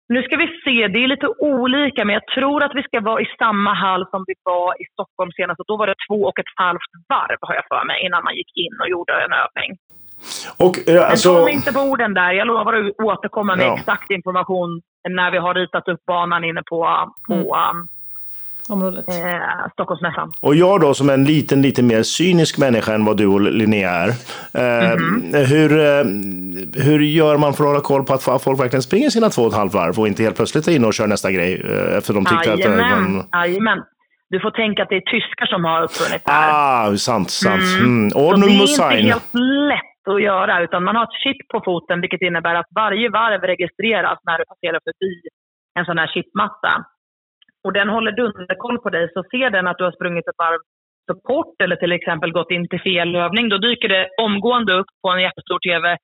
Nu 0.09 0.23
ska 0.23 0.35
vi 0.37 0.47
se, 0.65 0.87
det 0.87 0.99
är 1.03 1.07
lite 1.07 1.27
olika, 1.27 2.05
men 2.05 2.13
jag 2.13 2.25
tror 2.35 2.63
att 2.63 2.71
vi 2.75 2.83
ska 2.83 2.99
vara 3.01 3.21
i 3.21 3.25
samma 3.39 3.73
hall 3.73 4.05
som 4.11 4.23
vi 4.27 4.33
var 4.43 4.81
i 4.81 4.85
Stockholm 4.93 5.31
senast. 5.31 5.59
Och 5.59 5.65
då 5.67 5.77
var 5.77 5.87
det 5.87 5.95
två 6.09 6.19
och 6.29 6.39
ett 6.39 6.53
halvt 6.55 6.91
varv, 7.09 7.37
har 7.41 7.55
jag 7.55 7.63
för 7.73 7.85
mig, 7.87 8.05
innan 8.05 8.23
man 8.23 8.35
gick 8.35 8.51
in 8.55 8.73
och 8.81 8.89
gjorde 8.89 9.13
en 9.13 9.33
övning. 9.43 9.77
Och, 10.57 10.75
eh, 10.89 10.93
Men 11.01 11.03
alltså, 11.11 11.33
ta 11.37 11.43
mig 11.43 11.53
inte 11.53 11.73
på 11.73 11.79
orden 11.79 12.13
där. 12.13 12.31
Jag 12.31 12.47
lovar 12.47 12.73
att 12.73 12.99
återkomma 13.03 13.55
med 13.55 13.65
Ja. 13.65 13.75
exakt 13.77 14.11
information 14.11 14.81
när 15.09 15.31
vi 15.31 15.37
har 15.37 15.53
ritat 15.53 15.87
upp 15.87 16.05
banan 16.05 16.43
inne 16.43 16.63
på, 16.69 16.79
på 17.27 17.55
Området. 18.69 19.07
eh, 19.09 19.69
Stockholmsmässan. 19.73 20.31
och 20.41 20.55
jag 20.55 20.81
då 20.81 20.93
som 20.93 21.09
en 21.09 21.23
liten, 21.25 21.61
lite 21.61 21.83
mer 21.83 22.03
cynisk 22.03 22.57
människa 22.57 22.93
än 22.93 23.05
vad 23.05 23.17
du 23.17 23.27
och 23.27 23.41
Linnea 23.41 23.89
är. 23.89 24.09
Eh, 24.53 24.95
Mhm. 24.95 25.33
hur, 25.51 25.71
eh, 25.79 26.03
hur 26.85 26.99
gör 26.99 27.37
man 27.37 27.53
för 27.53 27.63
att 27.63 27.69
hålla 27.69 27.81
koll 27.81 28.03
på 28.05 28.13
att 28.13 28.43
folk 28.43 28.59
verkligen 28.59 28.81
springer 28.83 29.09
sina 29.09 29.29
två 29.29 29.41
och 29.41 29.47
ett 29.51 29.57
halvt 29.57 29.73
varv 29.73 29.99
och 29.99 30.07
inte 30.07 30.23
helt 30.23 30.35
plötsligt 30.35 30.67
är 30.67 30.71
inne 30.75 30.87
och 30.87 30.93
kör 30.93 31.07
nästa 31.07 31.31
grej? 31.31 31.61
Eh, 31.65 31.97
efter 31.97 32.13
de 32.13 32.25
tyckte 32.25 32.53
att... 32.53 32.59
eh, 32.59 32.65
Jajamän, 32.65 33.13
man- 33.13 33.25
jajamän. 33.33 33.79
Du 34.29 34.39
får 34.39 34.51
tänka 34.51 34.83
att 34.83 34.89
det 34.89 34.95
är 34.95 35.07
tyskar 35.15 35.45
som 35.45 35.63
har 35.65 35.79
uppfunnit 35.83 36.21
det 36.25 36.31
här. 36.31 36.49
Ah, 36.93 36.97
sant, 36.97 37.29
sant. 37.29 37.61
Mm. 37.79 37.85
Mm. 37.85 38.09
Så 38.09 38.17
det 38.19 38.25
Ordnung 38.25 38.49
är 38.49 38.61
inte 38.63 38.83
helt 39.11 39.33
lätt 39.73 40.03
att 40.13 40.21
göra, 40.29 40.53
utan 40.65 40.83
man 40.83 40.95
har 40.95 41.03
ett 41.03 41.17
chip 41.23 41.39
på 41.53 41.61
foten 41.65 42.01
vilket 42.01 42.21
innebär 42.21 42.55
att 42.55 42.65
varje 42.75 43.09
varv 43.09 43.41
registreras 43.53 44.17
när 44.27 44.37
du 44.39 44.43
passerar 44.51 44.79
förbi 44.87 45.13
en 45.79 45.85
sån 45.85 45.97
här 46.01 46.07
chipmatta. 46.15 46.71
Och 47.63 47.73
den 47.73 47.89
håller 47.89 48.11
dunderkoll 48.11 48.77
på 48.79 48.89
dig, 48.89 49.09
så 49.13 49.23
ser 49.31 49.49
den 49.49 49.67
att 49.67 49.77
du 49.77 49.83
har 49.83 49.91
sprungit 49.91 50.27
ett 50.27 50.37
varv 50.37 50.59
kort 51.23 51.61
eller 51.63 51.75
till 51.75 51.91
exempel 51.91 52.31
gått 52.31 52.51
in 52.51 52.67
till 52.67 52.81
fel 52.81 53.15
övning, 53.15 53.49
då 53.49 53.57
dyker 53.57 53.89
det 53.89 54.09
omgående 54.21 54.73
upp 54.73 54.91
på 55.01 55.09
en 55.09 55.21
jättestor 55.21 55.59
TV 55.59 55.97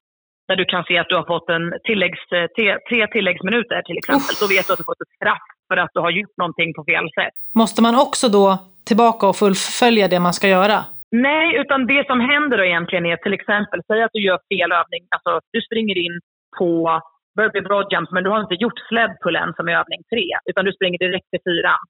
där 0.48 0.56
du 0.56 0.66
kan 0.66 0.84
se 0.84 0.98
att 0.98 1.10
du 1.10 1.16
har 1.16 1.28
fått 1.34 1.50
en 1.50 1.74
tilläggs, 1.84 2.32
eh, 2.32 2.48
tre 2.90 3.08
tilläggsminuter 3.08 3.82
till 3.82 3.98
exempel. 3.98 4.36
Då 4.42 4.48
vet 4.48 4.68
du 4.68 4.74
att 4.74 4.80
du 4.80 4.84
fått 4.92 5.02
ett 5.02 5.16
straff 5.20 5.46
för 5.70 5.78
att 5.78 5.90
du 5.94 6.00
har 6.00 6.12
gjort 6.12 6.38
någonting 6.38 6.74
på 6.74 6.84
fel 6.84 7.08
sätt. 7.20 7.36
Måste 7.62 7.82
man 7.82 7.96
också 7.96 8.30
då 8.30 8.48
tillbaka 8.90 9.28
och 9.28 9.36
fullfölja 9.36 10.08
det 10.08 10.20
man 10.20 10.34
ska 10.34 10.48
göra? 10.48 10.78
Nej, 11.12 11.48
utan 11.62 11.88
det 11.88 12.08
som 12.08 12.20
händer 12.20 12.58
då 12.58 12.64
egentligen 12.66 13.06
är 13.06 13.18
till 13.18 13.34
exempel, 13.34 13.80
säg 13.88 14.04
att 14.04 14.14
du 14.14 14.22
gör 14.22 14.40
fel 14.50 14.72
övning, 14.72 15.04
alltså 15.16 15.32
du 15.54 15.62
springer 15.62 15.98
in 16.06 16.20
på 16.60 17.02
burpee 17.38 17.66
broad 17.68 17.88
jump, 17.94 18.10
men 18.12 18.24
du 18.24 18.30
har 18.30 18.40
inte 18.46 18.62
gjort 18.64 18.80
sled 18.90 19.12
pull 19.24 19.36
än 19.36 19.54
som 19.58 19.68
är 19.70 19.76
övning 19.82 20.02
tre, 20.14 20.28
utan 20.50 20.66
du 20.66 20.72
springer 20.74 21.00
direkt 21.06 21.30
till 21.30 21.46
fyran. 21.48 21.84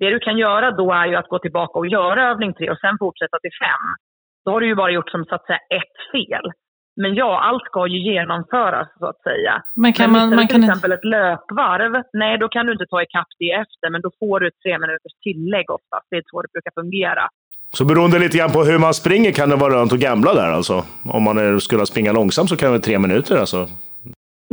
Det 0.00 0.10
du 0.10 0.18
kan 0.26 0.38
göra 0.38 0.70
då 0.70 0.86
är 1.00 1.06
ju 1.06 1.16
att 1.16 1.32
gå 1.32 1.38
tillbaka 1.38 1.78
och 1.78 1.86
göra 1.86 2.30
övning 2.30 2.52
tre 2.54 2.70
och 2.70 2.80
sen 2.84 2.96
fortsätta 2.98 3.36
till 3.38 3.56
fem. 3.64 3.84
Då 4.44 4.50
har 4.50 4.60
du 4.60 4.66
ju 4.66 4.74
bara 4.74 4.90
gjort 4.90 5.10
som 5.10 5.24
så 5.24 5.34
att 5.34 5.46
säga 5.46 5.58
ett 5.78 5.98
fel. 6.12 6.46
Men 7.02 7.14
ja, 7.14 7.40
allt 7.48 7.64
ska 7.64 7.86
ju 7.86 7.98
genomföras 8.12 8.88
så 8.98 9.06
att 9.06 9.22
säga. 9.22 9.62
Men 9.74 9.92
kan 9.92 10.12
men 10.12 10.20
man, 10.20 10.28
man 10.28 10.38
kan 10.38 10.48
till 10.48 10.56
inte... 10.56 10.66
exempel 10.66 10.92
ett 10.92 11.04
löpvarv, 11.04 12.02
nej 12.12 12.38
då 12.38 12.48
kan 12.48 12.66
du 12.66 12.72
inte 12.72 12.86
ta 12.86 13.02
ikapp 13.02 13.30
det 13.38 13.52
efter, 13.52 13.90
men 13.90 14.00
då 14.00 14.10
får 14.20 14.40
du 14.40 14.48
ett 14.48 14.60
tre 14.64 14.78
minuters 14.78 15.14
tillägg 15.22 15.70
oftast. 15.70 16.06
Det 16.10 16.16
är 16.16 16.22
så 16.30 16.42
det 16.42 16.52
brukar 16.52 16.72
fungera. 16.80 17.28
Så 17.72 17.84
beroende 17.84 18.18
lite 18.18 18.38
grann 18.38 18.52
på 18.52 18.62
hur 18.64 18.78
man 18.78 18.94
springer 18.94 19.32
kan 19.32 19.48
det 19.48 19.56
vara 19.56 19.72
lönt 19.72 19.92
att 19.92 19.98
gambla 19.98 20.34
där 20.34 20.52
alltså. 20.52 20.84
Om 21.04 21.22
man 21.22 21.38
är, 21.38 21.58
skulle 21.58 21.86
springa 21.86 22.12
långsamt 22.12 22.48
så 22.48 22.56
kan 22.56 22.66
det 22.66 22.70
vara 22.70 22.82
tre 22.82 22.98
minuter 22.98 23.36
alltså. 23.36 23.68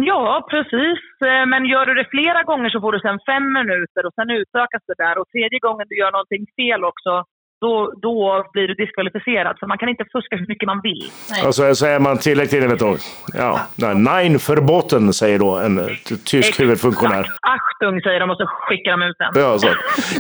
Ja, 0.02 0.48
precis. 0.50 1.00
Eh, 1.30 1.46
Men 1.52 1.66
gör 1.66 1.86
du 1.86 1.94
det 1.94 2.08
flera 2.16 2.44
gånger 2.44 2.70
så 2.70 2.80
får 2.82 2.92
du 2.92 3.00
sen 3.00 3.20
fem 3.32 3.54
minuter 3.54 4.06
och 4.08 4.14
sen 4.14 4.30
utökas 4.30 4.84
det 4.88 4.98
där. 5.04 5.18
Och 5.20 5.28
tredje 5.34 5.60
gången 5.60 5.86
du 5.90 5.96
gör 5.98 6.12
någonting 6.12 6.46
fel 6.60 6.84
också, 6.84 7.24
då, 7.62 7.94
då 8.02 8.46
blir 8.54 8.68
du 8.68 8.74
diskvalificerad. 8.74 9.56
Så 9.60 9.68
man 9.68 9.78
kan 9.78 9.90
inte 9.90 10.06
fuska 10.14 10.36
hur 10.36 10.48
mycket 10.48 10.68
man 10.68 10.82
vill. 10.82 11.04
Alltså 11.46 11.76
så 11.76 11.86
är 11.86 12.00
man 12.00 12.18
tillräckligt 12.18 12.64
inne 12.64 12.76
du. 12.76 12.98
Ja, 13.34 13.60
nej, 13.76 13.96
nein 13.96 14.32
verboten 14.50 15.14
säger 15.14 15.40
då 15.40 15.58
en 15.58 15.80
eh, 15.80 15.86
tysk 16.26 16.60
huvudfunktionär. 16.60 17.20
Exakt. 17.20 17.40
Achtung 17.56 18.02
säger 18.02 18.20
de 18.20 18.30
och 18.30 18.38
så 18.38 18.46
skickar 18.46 18.92
de 18.92 19.02
ut 19.02 19.16
den. 19.20 19.32
Ja, 19.44 19.58
så. 19.60 19.68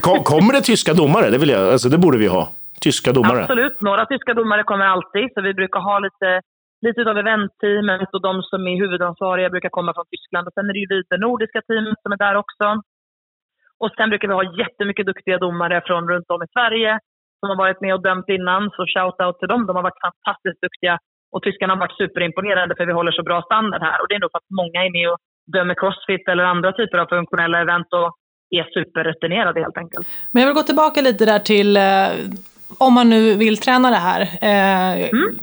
Kom, 0.01 0.23
kommer 0.23 0.53
det 0.53 0.61
tyska 0.61 0.93
domare? 0.93 1.30
Det, 1.30 1.38
vill 1.38 1.49
jag, 1.49 1.63
alltså, 1.73 1.89
det 1.89 1.97
borde 1.97 2.17
vi 2.17 2.28
ha. 2.28 2.49
Tyska 2.82 3.11
domare. 3.11 3.41
Absolut. 3.41 3.82
Några 3.82 4.05
tyska 4.05 4.34
domare 4.34 4.63
kommer 4.63 4.86
alltid, 4.86 5.30
så 5.34 5.41
vi 5.41 5.53
brukar 5.53 5.80
ha 5.80 5.99
lite, 5.99 6.41
lite 6.88 7.11
av 7.11 7.17
eventteamet 7.17 8.09
och 8.15 8.21
de 8.27 8.33
som 8.51 8.67
är 8.67 8.75
huvudansvariga 8.83 9.49
brukar 9.49 9.69
komma 9.77 9.91
från 9.93 10.09
Tyskland. 10.11 10.47
Och 10.47 10.53
sen 10.53 10.69
är 10.69 10.73
det 10.73 10.83
ju 10.83 10.89
vi, 10.93 10.99
det 11.09 11.25
nordiska 11.27 11.59
teamet 11.67 11.99
som 12.03 12.11
är 12.11 12.21
där 12.25 12.35
också. 12.43 12.67
Och 13.81 13.91
sen 13.97 14.09
brukar 14.09 14.27
vi 14.27 14.33
ha 14.33 14.57
jättemycket 14.63 15.05
duktiga 15.11 15.38
domare 15.38 15.81
från 15.88 16.09
runt 16.11 16.29
om 16.33 16.43
i 16.43 16.47
Sverige 16.55 16.91
som 17.39 17.49
har 17.49 17.57
varit 17.63 17.81
med 17.81 17.93
och 17.93 18.03
dömt 18.07 18.29
innan. 18.38 18.61
Så 18.75 18.81
shout-out 18.93 19.38
till 19.39 19.51
dem. 19.53 19.65
De 19.67 19.75
har 19.75 19.83
varit 19.89 20.05
fantastiskt 20.07 20.61
duktiga. 20.61 20.95
Och 21.33 21.43
tyskarna 21.43 21.73
har 21.73 21.79
varit 21.85 21.97
superimponerade 22.03 22.75
för 22.77 22.85
vi 22.85 22.93
håller 22.99 23.11
så 23.11 23.23
bra 23.23 23.41
standard 23.41 23.81
här. 23.81 24.01
Och 24.01 24.07
det 24.09 24.15
är 24.15 24.19
nog 24.19 24.31
för 24.31 24.41
att 24.43 24.55
många 24.61 24.79
är 24.85 24.91
med 24.97 25.05
och 25.11 25.19
dömer 25.55 25.75
crossfit 25.81 26.27
eller 26.31 26.43
andra 26.43 26.71
typer 26.71 26.97
av 26.97 27.05
funktionella 27.05 27.61
event 27.61 27.89
och 27.99 28.09
är 28.49 28.65
superrutinerade 28.77 29.59
helt 29.59 29.77
enkelt. 29.77 30.07
Men 30.31 30.41
jag 30.41 30.47
vill 30.47 30.55
gå 30.55 30.63
tillbaka 30.63 31.01
lite 31.01 31.25
där 31.25 31.39
till 31.39 31.77
eh, 31.77 32.09
om 32.79 32.93
man 32.93 33.09
nu 33.09 33.35
vill 33.35 33.57
träna 33.57 33.89
det 33.89 34.03
här. 34.09 34.21
Eh, 34.21 35.09
mm. 35.09 35.38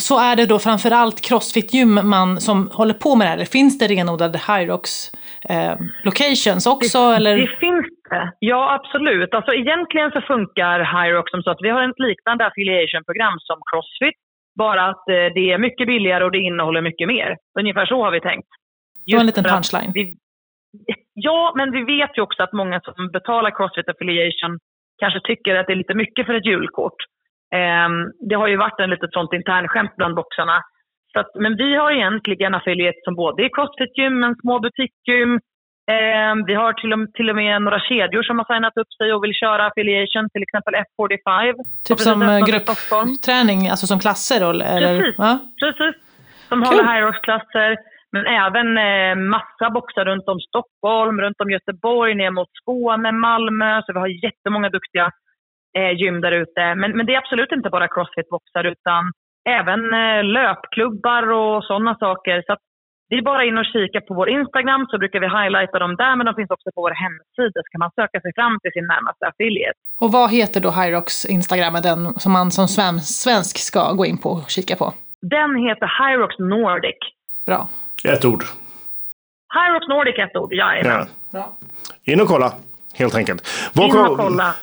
Så 0.00 0.20
är 0.20 0.36
det 0.36 0.46
då 0.46 0.58
framförallt 0.58 1.18
crossfit-gym 1.28 2.00
man 2.04 2.40
som 2.40 2.70
håller 2.72 2.94
på 2.94 3.16
med 3.16 3.24
det 3.24 3.28
här? 3.28 3.36
Eller 3.36 3.52
finns 3.58 3.78
det 3.78 3.86
renodlade 3.86 4.38
Hyrox 4.48 5.10
eh, 5.50 5.74
locations 6.04 6.66
också? 6.66 7.10
Det, 7.10 7.16
eller? 7.16 7.36
det 7.36 7.56
finns 7.64 7.86
det. 8.10 8.32
Ja, 8.38 8.74
absolut. 8.78 9.34
Alltså, 9.34 9.52
egentligen 9.52 10.10
så 10.10 10.20
funkar 10.20 10.78
Hyrox 10.94 11.30
som 11.30 11.42
så 11.42 11.50
att 11.50 11.62
vi 11.66 11.70
har 11.70 11.88
ett 11.90 12.04
liknande 12.08 12.46
affiliation-program 12.46 13.36
som 13.38 13.58
Crossfit. 13.70 14.18
Bara 14.58 14.82
att 14.90 15.08
eh, 15.08 15.26
det 15.36 15.52
är 15.52 15.58
mycket 15.58 15.86
billigare 15.86 16.24
och 16.24 16.32
det 16.32 16.38
innehåller 16.48 16.82
mycket 16.82 17.08
mer. 17.08 17.36
Ungefär 17.60 17.86
så 17.86 18.04
har 18.04 18.10
vi 18.10 18.20
tänkt. 18.20 18.48
det 19.06 19.14
var 19.14 19.20
en 19.20 19.26
liten 19.26 19.44
punchline. 19.44 19.92
Vi, 19.94 20.16
ja, 21.14 21.52
men 21.56 21.70
vi 21.72 21.82
vet 21.94 22.18
ju 22.18 22.22
också 22.22 22.42
att 22.42 22.52
många 22.52 22.80
som 22.80 23.10
betalar 23.12 23.50
Crossfit 23.50 23.88
affiliation 23.88 24.58
kanske 25.00 25.20
tycker 25.20 25.54
att 25.54 25.66
det 25.66 25.72
är 25.72 25.82
lite 25.82 25.94
mycket 25.94 26.26
för 26.26 26.34
ett 26.34 26.46
julkort. 26.46 27.00
Eh, 27.58 27.88
det 28.28 28.34
har 28.34 28.48
ju 28.48 28.56
varit 28.56 28.80
en 28.80 28.90
litet 28.90 29.12
sånt 29.12 29.32
internskämt 29.32 29.96
bland 29.96 30.14
boxarna. 30.14 30.62
Så 31.12 31.20
att, 31.20 31.30
men 31.34 31.56
vi 31.56 31.76
har 31.76 31.90
egentligen 31.90 32.54
affiliate 32.54 33.00
som 33.04 33.14
både 33.14 33.42
är 33.44 33.50
crossfit-gym, 33.56 34.34
små 34.42 34.58
butikgym. 34.58 35.32
Eh, 35.94 36.32
vi 36.46 36.54
har 36.54 36.72
till 36.72 36.92
och, 36.92 37.12
till 37.16 37.30
och 37.30 37.36
med 37.36 37.62
några 37.62 37.80
kedjor 37.80 38.22
som 38.22 38.38
har 38.38 38.54
signat 38.54 38.76
upp 38.76 38.92
sig 38.98 39.12
och 39.12 39.24
vill 39.24 39.34
köra 39.34 39.66
affiliation, 39.66 40.28
till 40.32 40.42
exempel 40.42 40.74
F45. 40.74 41.54
Typ 41.88 42.00
som 42.00 42.22
eh, 42.22 42.40
gruppträning, 42.48 43.68
alltså 43.68 43.86
som 43.86 43.98
klasser? 43.98 44.40
Då, 44.40 44.50
eller? 44.50 44.98
Precis, 44.98 45.14
ja. 45.18 45.38
precis. 45.60 45.94
Som 46.48 46.58
cool. 46.62 46.66
håller 46.68 46.84
Hyrox-klasser. 46.92 47.70
Men 48.12 48.26
även 48.26 48.68
eh, 48.78 49.14
massa 49.34 49.70
boxar 49.70 50.04
runt 50.04 50.28
om 50.28 50.40
Stockholm, 50.40 51.20
runt 51.20 51.40
om 51.40 51.50
Göteborg, 51.50 52.14
ner 52.14 52.30
mot 52.30 52.52
Skåne, 52.52 53.12
Malmö. 53.12 53.82
Så 53.82 53.92
vi 53.92 53.98
har 53.98 54.24
jättemånga 54.24 54.68
duktiga 54.68 55.10
eh, 55.78 55.92
gym 56.00 56.20
där 56.20 56.32
ute. 56.32 56.74
Men, 56.74 56.96
men 56.96 57.06
det 57.06 57.14
är 57.14 57.18
absolut 57.18 57.52
inte 57.52 57.70
bara 57.70 57.88
crossfit-boxar 57.88 58.64
utan 58.64 59.12
även 59.58 59.80
eh, 60.02 60.24
löpklubbar 60.24 61.30
och 61.30 61.64
sådana 61.64 61.94
saker. 61.94 62.42
Så 62.46 62.56
det 63.08 63.16
är 63.16 63.22
bara 63.22 63.44
in 63.44 63.58
och 63.58 63.64
kika 63.64 64.00
på 64.00 64.14
vår 64.14 64.28
Instagram 64.28 64.86
så 64.90 64.98
brukar 64.98 65.20
vi 65.20 65.28
highlighta 65.38 65.78
dem 65.78 65.96
där 65.96 66.16
men 66.16 66.26
de 66.26 66.34
finns 66.34 66.50
också 66.50 66.70
på 66.74 66.80
vår 66.80 66.94
hemsida 67.04 67.58
så 67.64 67.70
kan 67.72 67.78
man 67.78 67.90
söka 68.00 68.20
sig 68.20 68.32
fram 68.34 68.58
till 68.62 68.72
sin 68.72 68.86
närmaste 68.86 69.26
affiliate. 69.26 69.78
Och 70.00 70.12
vad 70.12 70.30
heter 70.30 70.60
då 70.60 70.70
Hyrox 70.70 71.24
Instagram, 71.24 71.74
den 71.82 72.14
som 72.22 72.32
man 72.32 72.50
som 72.50 72.68
svensk 73.24 73.58
ska 73.58 73.92
gå 73.92 74.04
in 74.06 74.18
på 74.18 74.30
och 74.30 74.50
kika 74.50 74.76
på? 74.76 74.92
Den 75.22 75.50
heter 75.66 75.88
Hyrox 75.98 76.38
Nordic. 76.38 77.00
Bra. 77.46 77.68
Ett 78.04 78.24
ord. 78.24 78.42
Hyrox 79.54 79.88
Nordic 79.88 80.18
ett 80.18 80.36
ord, 80.36 80.52
jajamän. 80.52 81.06
Ja. 81.30 81.56
In 82.04 82.20
och 82.20 82.28
kolla, 82.28 82.52
helt 82.98 83.14
enkelt. 83.14 83.42
Vad, 83.74 83.90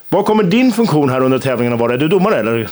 vad 0.09 0.25
kommer 0.25 0.43
din 0.43 0.71
funktion 0.71 1.09
här 1.09 1.21
under 1.21 1.39
tävlingen 1.39 1.73
att 1.73 1.80
vara? 1.80 1.93
Är 1.93 1.97
du 1.97 2.07
domare 2.07 2.36
eller? 2.36 2.67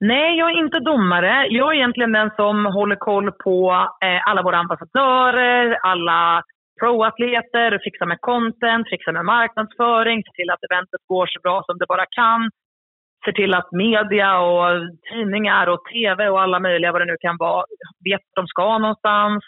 Nej, 0.00 0.38
jag 0.38 0.50
är 0.50 0.58
inte 0.64 0.80
domare. 0.80 1.46
Jag 1.48 1.70
är 1.70 1.74
egentligen 1.74 2.12
den 2.12 2.30
som 2.36 2.66
håller 2.66 2.96
koll 2.96 3.32
på 3.44 3.88
eh, 4.04 4.28
alla 4.28 4.42
våra 4.42 4.58
ambassadörer, 4.58 5.78
alla 5.82 6.42
pro-atleter, 6.80 7.78
fixar 7.84 8.06
med 8.06 8.20
content, 8.20 8.88
fixar 8.90 9.12
med 9.12 9.24
marknadsföring, 9.24 10.22
ser 10.22 10.32
till 10.32 10.50
att 10.50 10.64
eventet 10.70 11.02
går 11.12 11.26
så 11.26 11.40
bra 11.42 11.62
som 11.66 11.78
det 11.78 11.86
bara 11.86 12.06
kan. 12.20 12.50
Ser 13.24 13.32
till 13.32 13.54
att 13.54 13.72
media 13.72 14.38
och 14.38 14.68
tidningar 15.12 15.66
och 15.66 15.80
tv 15.92 16.28
och 16.28 16.40
alla 16.42 16.58
möjliga 16.60 16.92
vad 16.92 17.00
det 17.00 17.12
nu 17.12 17.16
kan 17.20 17.36
vara 17.36 17.64
vet 18.04 18.20
att 18.28 18.38
de 18.40 18.46
ska 18.46 18.78
någonstans. 18.78 19.44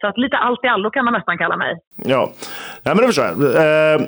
Så 0.00 0.06
att 0.06 0.18
lite 0.18 0.36
allt 0.36 0.64
i 0.64 0.68
allo 0.68 0.90
kan 0.90 1.04
man 1.04 1.14
nästan 1.14 1.38
kalla 1.38 1.56
mig. 1.56 1.72
Ja, 1.96 2.32
ja 2.82 2.90
men 2.94 2.96
det 2.96 3.06
förstår 3.06 3.24
jag. 3.24 3.34
Eh, 3.64 4.00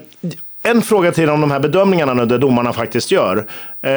en 0.63 0.83
fråga 0.83 1.13
till 1.13 1.31
om 1.31 1.41
de 1.41 1.51
här 1.51 1.61
bedömningarna 1.61 2.15
nu, 2.15 2.27
där 2.27 2.39
domarna 2.39 2.73
faktiskt 2.73 3.11
gör. 3.11 3.37
Eh, 3.83 3.91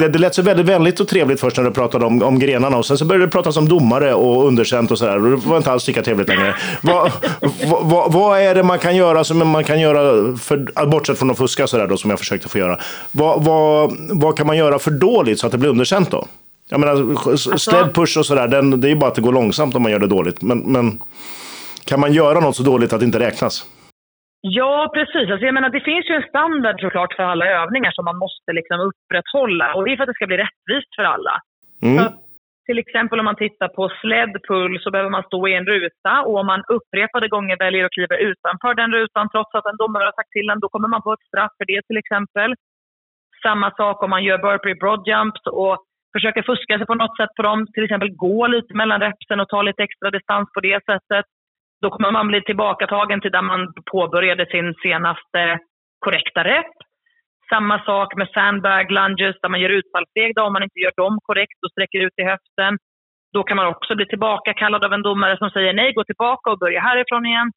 det, 0.00 0.08
det 0.08 0.18
lät 0.18 0.34
så 0.34 0.42
väldigt 0.42 0.66
vänligt 0.66 1.00
och 1.00 1.08
trevligt 1.08 1.40
först 1.40 1.56
när 1.56 1.64
du 1.64 1.70
pratade 1.70 2.04
om, 2.04 2.22
om 2.22 2.38
grenarna 2.38 2.76
och 2.76 2.86
sen 2.86 2.98
så 2.98 3.04
började 3.04 3.26
det 3.26 3.30
pratas 3.30 3.56
om 3.56 3.68
domare 3.68 4.14
och 4.14 4.46
underkänt 4.46 4.90
och 4.90 4.98
sådär. 4.98 5.24
Och 5.24 5.30
det 5.30 5.46
var 5.48 5.56
inte 5.56 5.72
alls 5.72 5.88
lika 5.88 6.02
trevligt 6.02 6.28
längre. 6.28 6.54
vad, 6.80 7.12
vad, 7.82 8.12
vad, 8.12 8.40
är 8.40 8.54
det 8.54 8.62
man 8.62 8.78
kan 8.78 8.96
göra 8.96 9.24
som 9.24 9.48
man 9.48 9.64
kan 9.64 9.80
göra, 9.80 10.36
för, 10.36 10.86
bortsett 10.86 11.18
från 11.18 11.30
att 11.30 11.38
fuska 11.38 11.66
sådär 11.66 11.86
då 11.86 11.96
som 11.96 12.10
jag 12.10 12.18
försökte 12.18 12.48
få 12.48 12.58
göra. 12.58 12.78
Vad, 13.12 13.44
vad, 13.44 13.96
vad 14.10 14.36
kan 14.36 14.46
man 14.46 14.56
göra 14.56 14.78
för 14.78 14.90
dåligt 14.90 15.40
så 15.40 15.46
att 15.46 15.52
det 15.52 15.58
blir 15.58 15.70
underkänt 15.70 16.10
då? 16.10 16.26
Jag 16.70 16.80
menar, 16.80 16.92
alltså, 17.30 17.58
sled 17.58 17.94
push 17.94 18.18
och 18.18 18.26
sådär, 18.26 18.48
det 18.48 18.86
är 18.86 18.90
ju 18.90 18.96
bara 18.96 19.10
att 19.10 19.14
det 19.14 19.22
går 19.22 19.32
långsamt 19.32 19.74
om 19.74 19.82
man 19.82 19.92
gör 19.92 19.98
det 19.98 20.06
dåligt. 20.06 20.42
Men, 20.42 20.58
men 20.58 21.02
kan 21.84 22.00
man 22.00 22.12
göra 22.12 22.40
något 22.40 22.56
så 22.56 22.62
dåligt 22.62 22.92
att 22.92 23.00
det 23.00 23.06
inte 23.06 23.18
räknas? 23.18 23.64
Ja, 24.40 24.90
precis. 24.94 25.30
Alltså 25.30 25.46
jag 25.46 25.54
menar, 25.54 25.70
det 25.70 25.80
finns 25.80 26.10
ju 26.10 26.14
en 26.14 26.28
standard 26.28 26.80
såklart 26.80 27.14
för 27.16 27.22
alla 27.22 27.46
övningar 27.46 27.92
som 27.92 28.04
man 28.04 28.18
måste 28.18 28.52
liksom 28.52 28.80
upprätthålla. 28.80 29.74
Och 29.74 29.84
det 29.84 29.92
är 29.92 29.96
för 29.96 30.02
att 30.02 30.12
det 30.12 30.20
ska 30.20 30.26
bli 30.26 30.36
rättvist 30.36 30.94
för 30.96 31.04
alla. 31.04 31.34
Mm. 31.82 31.96
Så, 31.98 32.04
till 32.66 32.78
exempel 32.78 33.18
om 33.18 33.24
man 33.24 33.42
tittar 33.44 33.68
på 33.68 33.88
sled 34.00 34.32
pull 34.48 34.80
så 34.80 34.90
behöver 34.90 35.10
man 35.10 35.22
stå 35.22 35.48
i 35.48 35.54
en 35.54 35.66
ruta 35.66 36.14
och 36.26 36.36
om 36.40 36.46
man 36.46 36.62
upprepade 36.76 37.28
gånger 37.28 37.56
väljer 37.64 37.84
att 37.84 37.96
kliva 37.96 38.16
utanför 38.16 38.74
den 38.74 38.92
rutan 38.92 39.28
trots 39.32 39.54
att 39.54 39.66
en 39.66 39.76
domare 39.76 40.04
har 40.04 40.12
sagt 40.12 40.32
till 40.32 40.50
en, 40.50 40.60
då 40.60 40.68
kommer 40.68 40.88
man 40.88 41.02
få 41.02 41.12
ett 41.12 41.28
straff 41.30 41.52
för 41.58 41.66
det 41.72 41.82
till 41.86 42.02
exempel. 42.02 42.54
Samma 43.42 43.70
sak 43.70 44.02
om 44.02 44.10
man 44.10 44.24
gör 44.24 44.38
burpee 44.38 44.80
broad 44.80 45.02
jumps 45.08 45.46
och 45.46 45.76
försöker 46.14 46.42
fuska 46.42 46.78
sig 46.78 46.86
på 46.86 46.94
något 46.94 47.16
sätt 47.16 47.32
på 47.36 47.42
dem. 47.42 47.66
Till 47.74 47.84
exempel 47.84 48.16
gå 48.26 48.46
lite 48.46 48.74
mellan 48.74 49.00
repsen 49.00 49.40
och 49.40 49.48
ta 49.48 49.62
lite 49.62 49.82
extra 49.82 50.10
distans 50.10 50.48
på 50.54 50.60
det 50.60 50.84
sättet. 50.90 51.26
Då 51.82 51.90
kommer 51.90 52.10
man 52.10 52.28
bli 52.28 52.42
tillbakatagen 52.42 53.20
till 53.20 53.30
där 53.30 53.42
man 53.42 53.72
påbörjade 53.92 54.46
sin 54.46 54.74
senaste 54.82 55.58
korrekta 55.98 56.44
rep. 56.44 56.72
Samma 57.48 57.84
sak 57.84 58.16
med 58.16 58.28
sandbag 58.34 58.90
lunges 58.90 59.36
där 59.42 59.48
man 59.48 59.60
gör 59.60 59.70
utfallssteg 59.70 60.34
då, 60.34 60.42
om 60.42 60.52
man 60.52 60.62
inte 60.62 60.80
gör 60.80 60.92
dem 60.96 61.18
korrekt 61.22 61.58
och 61.64 61.70
sträcker 61.70 62.00
ut 62.06 62.18
i 62.22 62.22
höften. 62.22 62.78
Då 63.32 63.42
kan 63.42 63.56
man 63.56 63.66
också 63.66 63.96
bli 63.96 64.06
tillbakakallad 64.06 64.84
av 64.84 64.92
en 64.92 65.02
domare 65.02 65.38
som 65.38 65.50
säger 65.50 65.72
nej, 65.72 65.92
gå 65.92 66.04
tillbaka 66.04 66.50
och 66.50 66.58
börja 66.58 66.80
härifrån 66.80 67.26
igen. 67.26 67.52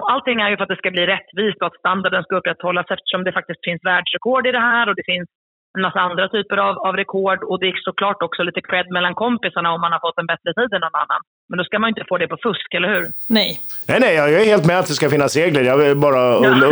Och 0.00 0.12
allting 0.12 0.40
är 0.40 0.50
ju 0.50 0.56
för 0.56 0.62
att 0.62 0.68
det 0.68 0.82
ska 0.82 0.90
bli 0.90 1.06
rättvist 1.06 1.60
och 1.60 1.66
att 1.66 1.78
standarden 1.78 2.22
ska 2.22 2.36
upprätthållas 2.36 2.86
eftersom 2.90 3.24
det 3.24 3.32
faktiskt 3.32 3.64
finns 3.64 3.84
världsrekord 3.84 4.46
i 4.46 4.52
det 4.52 4.66
här 4.70 4.88
och 4.88 4.94
det 4.94 5.06
finns 5.12 5.28
en 5.76 5.82
massa 5.82 6.00
andra 6.00 6.28
typer 6.28 6.56
av, 6.56 6.78
av 6.78 6.96
rekord 6.96 7.44
och 7.44 7.60
det 7.60 7.66
är 7.66 7.74
såklart 7.76 8.22
också 8.22 8.42
lite 8.42 8.60
cred 8.60 8.86
mellan 8.90 9.14
kompisarna 9.14 9.72
om 9.72 9.80
man 9.80 9.92
har 9.92 10.00
fått 10.00 10.18
en 10.18 10.26
bättre 10.26 10.54
tid 10.54 10.72
än 10.74 10.80
någon 10.80 11.00
annan. 11.02 11.22
Men 11.48 11.58
då 11.58 11.64
ska 11.64 11.78
man 11.78 11.88
inte 11.88 12.04
få 12.08 12.18
det 12.18 12.28
på 12.28 12.38
fusk, 12.42 12.74
eller 12.74 12.88
hur? 12.94 13.04
Nej. 13.28 13.60
Nej, 13.88 13.98
nej, 14.00 14.14
jag 14.14 14.42
är 14.42 14.44
helt 14.44 14.66
med 14.66 14.78
att 14.78 14.86
det 14.86 14.98
ska 14.98 15.10
finnas 15.10 15.36
regler. 15.36 15.62
Jag 15.62 15.98
bara 15.98 16.22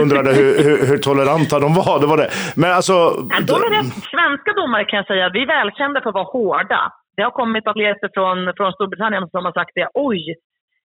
undrade 0.02 0.30
hur, 0.32 0.52
hur, 0.64 0.86
hur, 0.88 0.98
toleranta 0.98 1.58
de 1.64 1.74
var. 1.74 2.00
Det 2.00 2.06
var 2.06 2.16
det. 2.16 2.30
Men 2.56 2.70
alltså... 2.72 2.92
Ja, 3.32 3.38
de 3.50 3.56
är 3.66 3.70
rätt. 3.78 3.94
Svenska 4.14 4.50
domare 4.60 4.84
kan 4.84 4.96
jag 4.96 5.06
säga, 5.06 5.28
vi 5.28 5.42
är 5.42 5.46
välkända 5.46 6.00
för 6.00 6.08
att 6.08 6.14
vara 6.14 6.32
hårda. 6.36 6.92
Det 7.16 7.22
har 7.22 7.30
kommit 7.30 7.66
atleter 7.66 8.10
från, 8.14 8.52
från 8.56 8.72
Storbritannien 8.72 9.28
som 9.30 9.44
har 9.44 9.52
sagt 9.52 9.74
det. 9.74 9.88
Oj, 9.94 10.22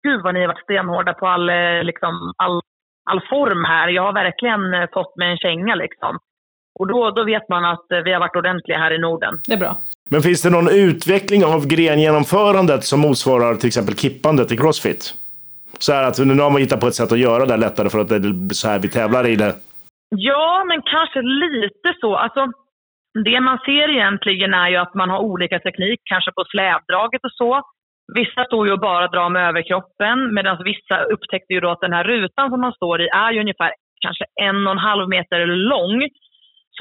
gud 0.03 0.21
vad 0.23 0.33
ni 0.33 0.39
har 0.39 0.47
varit 0.47 0.63
stenhårda 0.63 1.13
på 1.13 1.27
all, 1.27 1.49
eh, 1.49 1.83
liksom, 1.83 2.33
all, 2.37 2.61
all 3.09 3.21
form 3.29 3.65
här. 3.65 3.87
Jag 3.87 4.03
har 4.03 4.13
verkligen 4.13 4.73
eh, 4.73 4.89
fått 4.93 5.17
mig 5.17 5.31
en 5.31 5.37
känga 5.37 5.75
liksom. 5.75 6.19
Och 6.79 6.87
då, 6.87 7.11
då 7.11 7.23
vet 7.23 7.49
man 7.49 7.65
att 7.65 7.91
eh, 7.91 7.99
vi 7.99 8.13
har 8.13 8.19
varit 8.19 8.35
ordentliga 8.35 8.77
här 8.77 8.91
i 8.93 8.99
Norden. 8.99 9.39
Det 9.47 9.53
är 9.53 9.57
bra. 9.57 9.75
Men 10.11 10.21
finns 10.21 10.41
det 10.43 10.49
någon 10.49 10.69
utveckling 10.87 11.45
av 11.45 11.67
grengenomförandet 11.67 12.83
som 12.83 12.99
motsvarar 12.99 13.55
till 13.55 13.67
exempel 13.67 13.95
kippandet 13.95 14.51
i 14.51 14.57
Crossfit? 14.57 15.13
Så 15.79 15.93
här 15.93 16.03
att 16.07 16.17
nu 16.19 16.41
har 16.45 16.49
man 16.49 16.61
hittat 16.61 16.79
på 16.79 16.87
ett 16.87 16.95
sätt 16.95 17.11
att 17.11 17.25
göra 17.27 17.45
det 17.45 17.57
lättare 17.57 17.89
för 17.89 17.99
att 17.99 18.09
det 18.09 18.15
är 18.15 18.53
så 18.53 18.67
här 18.69 18.79
vi 18.79 18.89
tävlar 18.89 19.27
i 19.27 19.35
det. 19.35 19.53
Ja, 20.09 20.63
men 20.67 20.81
kanske 20.81 21.21
lite 21.21 21.89
så. 22.01 22.15
Alltså, 22.15 22.41
det 23.23 23.39
man 23.39 23.57
ser 23.65 23.87
egentligen 23.89 24.53
är 24.53 24.69
ju 24.69 24.77
att 24.77 24.93
man 24.93 25.09
har 25.09 25.19
olika 25.19 25.59
teknik, 25.59 25.99
kanske 26.03 26.31
på 26.31 26.43
slävdraget 26.51 27.23
och 27.27 27.35
så. 27.41 27.61
Vissa 28.19 28.45
står 28.45 28.67
ju 28.67 28.73
och 28.73 28.79
bara 28.79 29.07
drar 29.07 29.29
med 29.29 29.47
överkroppen 29.49 30.33
medan 30.33 30.63
vissa 30.63 31.03
upptäckte 31.13 31.53
ju 31.53 31.59
då 31.59 31.69
att 31.69 31.81
den 31.81 31.93
här 31.93 32.03
rutan 32.03 32.49
som 32.49 32.61
man 32.61 32.73
står 32.73 33.01
i 33.01 33.07
är 33.07 33.31
ju 33.31 33.39
ungefär 33.39 33.71
kanske 34.05 34.25
en 34.41 34.67
och 34.67 34.71
en 34.71 34.87
halv 34.89 35.09
meter 35.09 35.45
lång. 35.45 35.97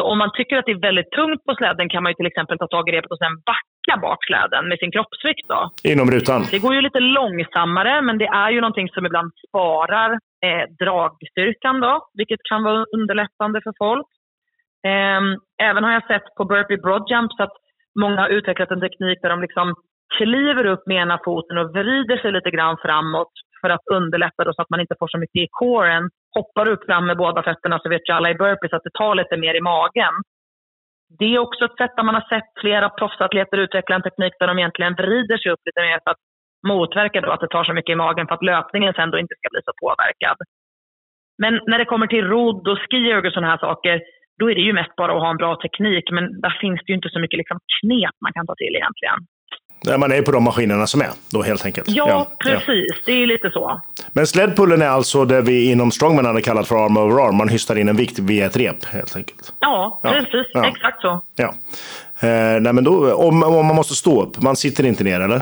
Så 0.01 0.05
om 0.13 0.19
man 0.19 0.31
tycker 0.33 0.57
att 0.57 0.67
det 0.67 0.77
är 0.79 0.87
väldigt 0.89 1.11
tungt 1.11 1.45
på 1.45 1.55
släden 1.55 1.89
kan 1.89 2.03
man 2.03 2.11
ju 2.11 2.15
till 2.15 2.31
exempel 2.33 2.59
ta 2.59 2.67
tag 2.67 2.89
i 2.89 2.93
repet 2.93 3.11
och 3.11 3.23
sen 3.25 3.35
backa 3.51 3.95
bak 4.05 4.21
släden 4.29 4.69
med 4.69 4.79
sin 4.79 4.93
kroppsvikt. 4.93 5.47
Då. 5.49 5.61
Inom 5.93 6.11
rutan? 6.11 6.41
Det 6.51 6.59
går 6.65 6.75
ju 6.75 6.81
lite 6.81 7.01
långsammare, 7.01 8.03
men 8.03 8.19
det 8.19 8.31
är 8.45 8.51
ju 8.51 8.61
någonting 8.61 8.89
som 8.89 9.07
ibland 9.07 9.31
sparar 9.49 10.11
eh, 10.47 10.65
dragstyrkan, 10.83 11.81
då, 11.81 11.93
vilket 12.15 12.43
kan 12.51 12.63
vara 12.63 12.85
underlättande 12.97 13.59
för 13.65 13.75
folk. 13.85 14.09
Eh, 14.91 15.23
även 15.69 15.85
har 15.85 15.93
jag 15.93 16.07
sett 16.07 16.27
på 16.37 16.45
burpee 16.45 16.83
broad 16.85 17.05
jumps 17.11 17.41
att 17.41 17.57
många 18.03 18.21
har 18.21 18.29
utvecklat 18.29 18.71
en 18.71 18.85
teknik 18.87 19.19
där 19.23 19.31
de 19.35 19.41
liksom 19.47 19.75
kliver 20.17 20.67
upp 20.73 20.83
med 20.87 20.97
ena 21.03 21.19
foten 21.25 21.59
och 21.59 21.71
vrider 21.77 22.17
sig 22.23 22.33
lite 22.33 22.51
grann 22.51 22.77
framåt 22.85 23.35
för 23.61 23.71
att 23.71 23.87
underlätta 23.93 24.45
då 24.45 24.53
så 24.53 24.63
att 24.63 24.71
man 24.71 24.81
inte 24.81 24.95
får 24.99 25.09
så 25.09 25.19
mycket 25.19 25.43
i 25.47 25.49
coren. 25.51 26.11
Hoppar 26.35 26.69
upp 26.69 26.85
fram 26.87 27.07
med 27.07 27.17
båda 27.17 27.43
fötterna 27.43 27.79
så 27.79 27.89
vet 27.89 28.09
ju 28.09 28.13
alla 28.13 28.31
i 28.31 28.35
burpees 28.35 28.73
att 28.73 28.85
det 28.85 28.99
tar 28.99 29.15
lite 29.15 29.37
mer 29.37 29.55
i 29.55 29.61
magen. 29.61 30.15
Det 31.19 31.35
är 31.35 31.39
också 31.39 31.65
ett 31.65 31.77
sätt 31.77 31.97
där 31.97 32.03
man 32.03 32.15
har 32.15 32.27
sett 32.29 32.51
flera 32.61 32.89
proffsatleter 32.89 33.59
utveckla 33.59 33.95
en 33.97 34.03
teknik 34.03 34.33
där 34.39 34.47
de 34.47 34.59
egentligen 34.59 34.95
vrider 34.95 35.39
sig 35.39 35.53
upp 35.53 35.61
lite 35.65 35.81
mer 35.81 35.99
för 36.05 36.11
att 36.11 36.23
motverka 36.69 37.21
då 37.21 37.31
att 37.31 37.41
det 37.41 37.49
tar 37.49 37.65
så 37.65 37.73
mycket 37.73 37.93
i 37.93 38.03
magen 38.05 38.27
för 38.27 38.35
att 38.35 38.49
löpningen 38.53 38.95
sen 38.95 39.11
då 39.11 39.19
inte 39.19 39.35
ska 39.39 39.49
bli 39.51 39.61
så 39.65 39.73
påverkad. 39.83 40.37
Men 41.43 41.61
när 41.67 41.79
det 41.79 41.85
kommer 41.85 42.07
till 42.07 42.29
rodd 42.29 42.69
och 42.69 42.79
skierg 42.79 43.27
och 43.27 43.33
sådana 43.33 43.51
här 43.51 43.59
saker, 43.59 44.03
då 44.39 44.51
är 44.51 44.55
det 44.55 44.61
ju 44.61 44.73
mest 44.73 44.97
bara 44.97 45.13
att 45.13 45.23
ha 45.25 45.31
en 45.31 45.43
bra 45.43 45.57
teknik. 45.57 46.11
Men 46.11 46.41
där 46.41 46.59
finns 46.61 46.81
det 46.85 46.91
ju 46.93 46.97
inte 46.97 47.09
så 47.09 47.21
mycket 47.21 47.39
liksom 47.39 47.59
knep 47.77 48.17
man 48.25 48.33
kan 48.33 48.47
ta 48.47 48.55
till 48.55 48.75
egentligen. 48.81 49.19
Man 49.99 50.13
är 50.13 50.23
på 50.23 50.31
de 50.31 50.45
maskinerna 50.45 50.87
som 50.87 51.01
är 51.01 51.11
då 51.33 51.43
helt 51.43 51.65
enkelt. 51.65 51.89
Ja, 51.89 52.09
ja 52.09 52.27
precis. 52.45 52.87
Ja. 52.89 53.03
Det 53.05 53.13
är 53.13 53.27
lite 53.27 53.51
så. 53.51 53.81
Men 54.13 54.27
sledpullen 54.27 54.83
är 54.83 54.89
alltså 54.89 55.25
det 55.25 55.43
vi 55.43 55.71
inom 55.73 55.91
strongman 55.91 56.25
hade 56.25 56.43
kallat 56.43 56.69
för 56.69 56.85
arm 56.85 56.97
over 56.97 57.27
arm. 57.27 57.37
Man 57.37 57.49
hystar 57.49 57.77
in 57.77 57.89
en 57.89 57.97
vikt 57.97 58.19
via 58.19 58.47
ett 58.47 58.57
rep 58.57 58.85
helt 58.85 59.17
enkelt. 59.17 59.53
Ja, 59.61 60.01
precis. 60.03 60.47
Ja. 60.53 60.69
Exakt 60.69 61.01
så. 61.01 61.21
Ja. 61.37 61.49
Eh, 62.29 62.61
nej, 62.61 62.73
men 62.73 62.85
då, 62.85 63.15
om, 63.15 63.43
om 63.43 63.67
man 63.67 63.77
måste 63.77 63.95
stå 63.95 64.23
upp, 64.23 64.43
man 64.43 64.57
sitter 64.57 64.87
inte 64.87 65.05
ner 65.05 65.21
eller? 65.21 65.41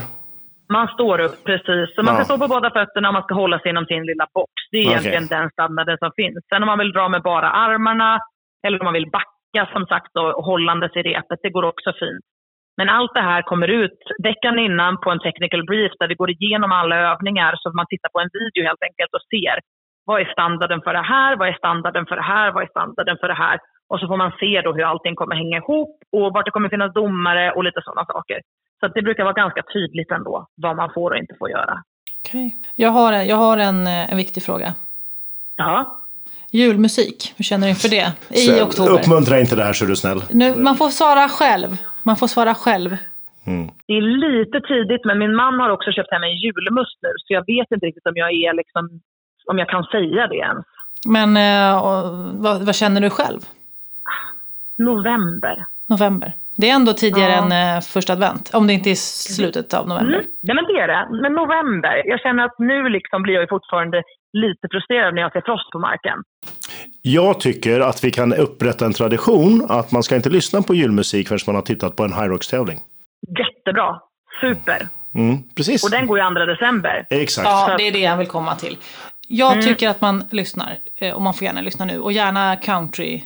Man 0.73 0.89
står 0.89 1.21
upp 1.21 1.45
precis. 1.45 1.95
Så 1.95 2.03
man 2.03 2.15
ska 2.15 2.25
stå 2.25 2.39
på 2.39 2.49
båda 2.49 2.71
fötterna 2.71 3.09
och 3.09 3.15
man 3.15 3.23
ska 3.23 3.35
hålla 3.35 3.59
sig 3.59 3.71
inom 3.71 3.87
sin 3.87 4.07
lilla 4.07 4.27
box. 4.35 4.53
Det 4.71 4.79
är 4.79 4.81
okay. 4.81 4.93
egentligen 4.93 5.27
den 5.27 5.51
standarden 5.51 5.99
som 5.99 6.11
finns. 6.17 6.39
Sen 6.49 6.63
om 6.63 6.67
man 6.67 6.79
vill 6.79 6.93
dra 6.93 7.09
med 7.09 7.23
bara 7.23 7.51
armarna 7.51 8.21
eller 8.67 8.81
om 8.81 8.85
man 8.85 8.95
vill 8.95 9.11
backa 9.11 9.73
som 9.73 9.87
sagt 9.87 10.17
och 10.17 10.45
hållandes 10.45 10.97
i 10.97 11.03
repet, 11.03 11.39
det 11.43 11.51
går 11.51 11.65
också 11.65 11.93
fint. 11.93 12.25
Men 12.79 12.89
allt 12.89 13.15
det 13.15 13.27
här 13.31 13.43
kommer 13.43 13.69
ut 13.69 14.01
veckan 14.23 14.59
innan 14.59 15.01
på 15.01 15.11
en 15.11 15.25
technical 15.27 15.65
brief 15.71 15.93
där 15.99 16.09
vi 16.09 16.15
går 16.15 16.31
igenom 16.31 16.73
alla 16.73 16.97
övningar 16.97 17.53
så 17.57 17.67
man 17.81 17.87
tittar 17.89 18.09
på 18.09 18.21
en 18.21 18.31
video 18.39 18.63
helt 18.69 18.83
enkelt 18.89 19.13
och 19.17 19.27
ser 19.33 19.57
vad 20.05 20.21
är 20.21 20.33
standarden 20.37 20.81
för 20.85 20.93
det 20.93 21.07
här, 21.13 21.37
vad 21.37 21.49
är 21.49 21.53
standarden 21.53 22.07
för 22.07 22.17
det 22.17 22.29
här, 22.33 22.53
vad 22.53 22.63
är 22.63 22.69
standarden 22.77 23.17
för 23.21 23.29
det 23.29 23.41
här. 23.45 23.59
Och 23.89 24.01
så 24.01 24.07
får 24.07 24.17
man 24.17 24.33
se 24.41 24.61
då 24.65 24.73
hur 24.73 24.85
allting 24.91 25.15
kommer 25.15 25.37
hänga 25.37 25.57
ihop 25.57 25.97
och 26.17 26.33
vart 26.33 26.45
det 26.45 26.51
kommer 26.51 26.69
finnas 26.69 26.95
domare 26.95 27.53
och 27.53 27.65
lite 27.65 27.81
sådana 27.85 28.05
saker. 28.07 28.39
Så 28.81 28.89
det 28.89 29.03
brukar 29.03 29.25
vara 29.25 29.41
ganska 29.45 29.63
tydligt 29.73 30.11
ändå 30.11 30.47
vad 30.57 30.77
man 30.77 30.91
får 30.95 31.11
och 31.11 31.17
inte 31.17 31.35
får 31.39 31.51
göra. 31.51 31.83
Okej. 32.19 32.47
Okay. 32.47 32.71
Jag 32.75 32.91
har, 32.91 33.13
jag 33.13 33.37
har 33.37 33.59
en, 33.59 33.87
en 33.87 34.17
viktig 34.17 34.43
fråga. 34.43 34.75
Ja. 35.57 36.05
Julmusik, 36.53 37.35
hur 37.37 37.45
känner 37.45 37.67
du 37.67 37.71
inför 37.71 37.89
det? 37.89 38.13
I 38.29 38.37
så, 38.37 38.65
oktober. 38.65 38.93
Uppmuntra 38.93 39.41
inte 39.41 39.57
det 39.57 39.65
här 39.65 39.73
så 39.73 39.85
är 39.85 39.89
du 39.89 39.97
snäll. 39.97 40.23
Nu, 40.31 40.55
man 40.55 40.77
får 40.77 40.89
svara 40.89 41.29
själv. 41.29 41.69
Man 42.03 42.17
får 42.17 42.27
svara 42.27 42.55
själv. 42.55 42.97
Mm. 43.47 43.69
Det 43.87 43.93
är 43.93 44.01
lite 44.27 44.61
tidigt, 44.61 45.05
men 45.05 45.19
min 45.19 45.35
man 45.35 45.61
har 45.61 45.71
också 45.71 45.93
köpt 45.93 46.13
hem 46.13 46.23
en 46.23 46.37
julmust 46.37 46.99
nu, 47.03 47.13
så 47.17 47.33
jag 47.33 47.45
vet 47.47 47.69
inte 47.75 47.87
riktigt 47.87 48.07
om 48.07 48.17
jag 48.17 48.31
är 48.33 48.55
liksom, 48.55 49.01
om 49.47 49.59
jag 49.59 49.69
kan 49.69 49.85
säga 49.85 50.27
det 50.27 50.37
ens. 50.37 50.67
Men 51.07 51.37
eh, 51.37 51.83
vad, 52.45 52.67
vad, 52.67 52.75
känner 52.75 53.01
du 53.01 53.11
själv? 53.11 53.41
November. 54.77 55.65
November. 55.87 56.33
Det 56.57 56.71
är 56.71 56.75
ändå 56.75 56.93
tidigare 56.93 57.33
ja. 57.33 57.45
än 57.45 57.77
eh, 57.77 57.81
första 57.81 58.13
advent, 58.13 58.51
om 58.55 58.67
det 58.67 58.73
inte 58.73 58.91
är 58.91 58.95
slutet 59.35 59.75
av 59.75 59.89
november. 59.89 60.15
Mm. 60.15 60.27
Nej, 60.41 60.55
men 60.57 60.65
det 60.65 60.81
är 60.81 60.89
det. 60.89 61.21
Men 61.23 61.33
november. 61.33 62.03
Jag 62.05 62.21
känner 62.21 62.45
att 62.45 62.59
nu 62.59 62.89
liksom 62.89 63.23
blir 63.23 63.35
jag 63.35 63.49
fortfarande 63.49 64.03
lite 64.41 64.69
frustrerad 64.73 65.15
när 65.15 65.23
jag 65.23 65.33
ser 65.33 65.41
frost 65.41 65.71
på 65.71 65.79
marken. 65.79 66.19
Jag 67.03 67.41
tycker 67.41 67.81
att 67.81 68.05
vi 68.05 68.11
kan 68.11 68.33
upprätta 68.35 68.87
en 68.87 68.93
tradition 68.93 69.67
att 69.69 69.93
man 69.93 70.03
ska 70.03 70.17
inte 70.17 70.31
lyssna 70.31 70.63
på 70.63 70.75
julmusik 70.75 71.29
förrän 71.29 71.41
man 71.47 71.55
har 71.55 71.63
tittat 71.63 71.97
på 71.97 72.05
en 72.05 72.13
Hyrox-tävling. 72.13 72.79
Jättebra. 73.39 74.01
Super. 74.41 74.89
Mm, 75.15 75.37
precis. 75.57 75.85
Och 75.85 75.91
den 75.91 76.07
går 76.07 76.19
ju 76.19 76.25
2 76.25 76.31
december. 76.53 77.07
Exakt. 77.11 77.49
Ja, 77.49 77.75
det 77.79 77.87
är 77.89 77.93
det 77.93 77.99
jag 77.99 78.17
vill 78.17 78.27
komma 78.27 78.55
till. 78.55 78.77
Jag 79.29 79.53
mm. 79.53 79.65
tycker 79.65 79.89
att 79.89 80.01
man 80.01 80.25
lyssnar, 80.31 80.77
eh, 80.97 81.15
och 81.15 81.23
man 81.23 81.35
får 81.35 81.45
gärna 81.45 81.61
lyssna 81.61 81.85
nu, 81.85 82.01
och 82.01 82.13
gärna 82.13 82.57
country 82.57 83.23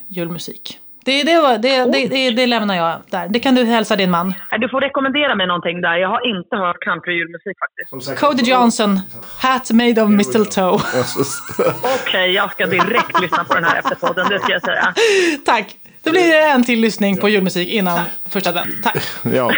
Det, 1.04 1.22
det, 1.22 1.58
det, 1.58 1.84
det, 1.92 2.08
det, 2.08 2.30
det 2.30 2.46
lämnar 2.46 2.76
jag 2.76 3.02
där. 3.10 3.28
Det 3.28 3.40
kan 3.40 3.54
du 3.54 3.64
hälsa 3.64 3.96
din 3.96 4.10
man. 4.10 4.34
Du 4.60 4.68
får 4.68 4.80
rekommendera 4.80 5.34
mig 5.34 5.46
någonting 5.46 5.80
där. 5.80 5.96
Jag 5.96 6.08
har 6.08 6.36
inte 6.36 6.56
hört 6.56 6.76
country-julmusik 6.86 7.56
faktiskt. 7.58 8.20
Cody 8.20 8.42
Johnson, 8.42 9.00
Hat 9.38 9.70
Made 9.70 10.02
of 10.02 10.10
Mistletoe. 10.10 10.74
Okej, 10.78 11.94
okay, 12.06 12.26
jag 12.30 12.52
ska 12.52 12.66
direkt 12.66 13.20
lyssna 13.20 13.44
på 13.44 13.54
den 13.54 13.64
här 13.64 13.78
efter 13.78 13.94
podden, 13.94 14.28
det 14.28 14.38
ska 14.38 14.52
jag 14.52 14.62
säga. 14.62 14.94
Tack. 15.44 15.76
Då 16.02 16.10
blir 16.10 16.28
det 16.28 16.42
en 16.42 16.64
till 16.64 16.80
lyssning 16.80 17.16
på 17.16 17.28
julmusik 17.28 17.68
innan 17.68 18.00
första 18.28 18.50
advent. 18.50 18.82
Tack. 18.82 18.96
Ja, 19.22 19.50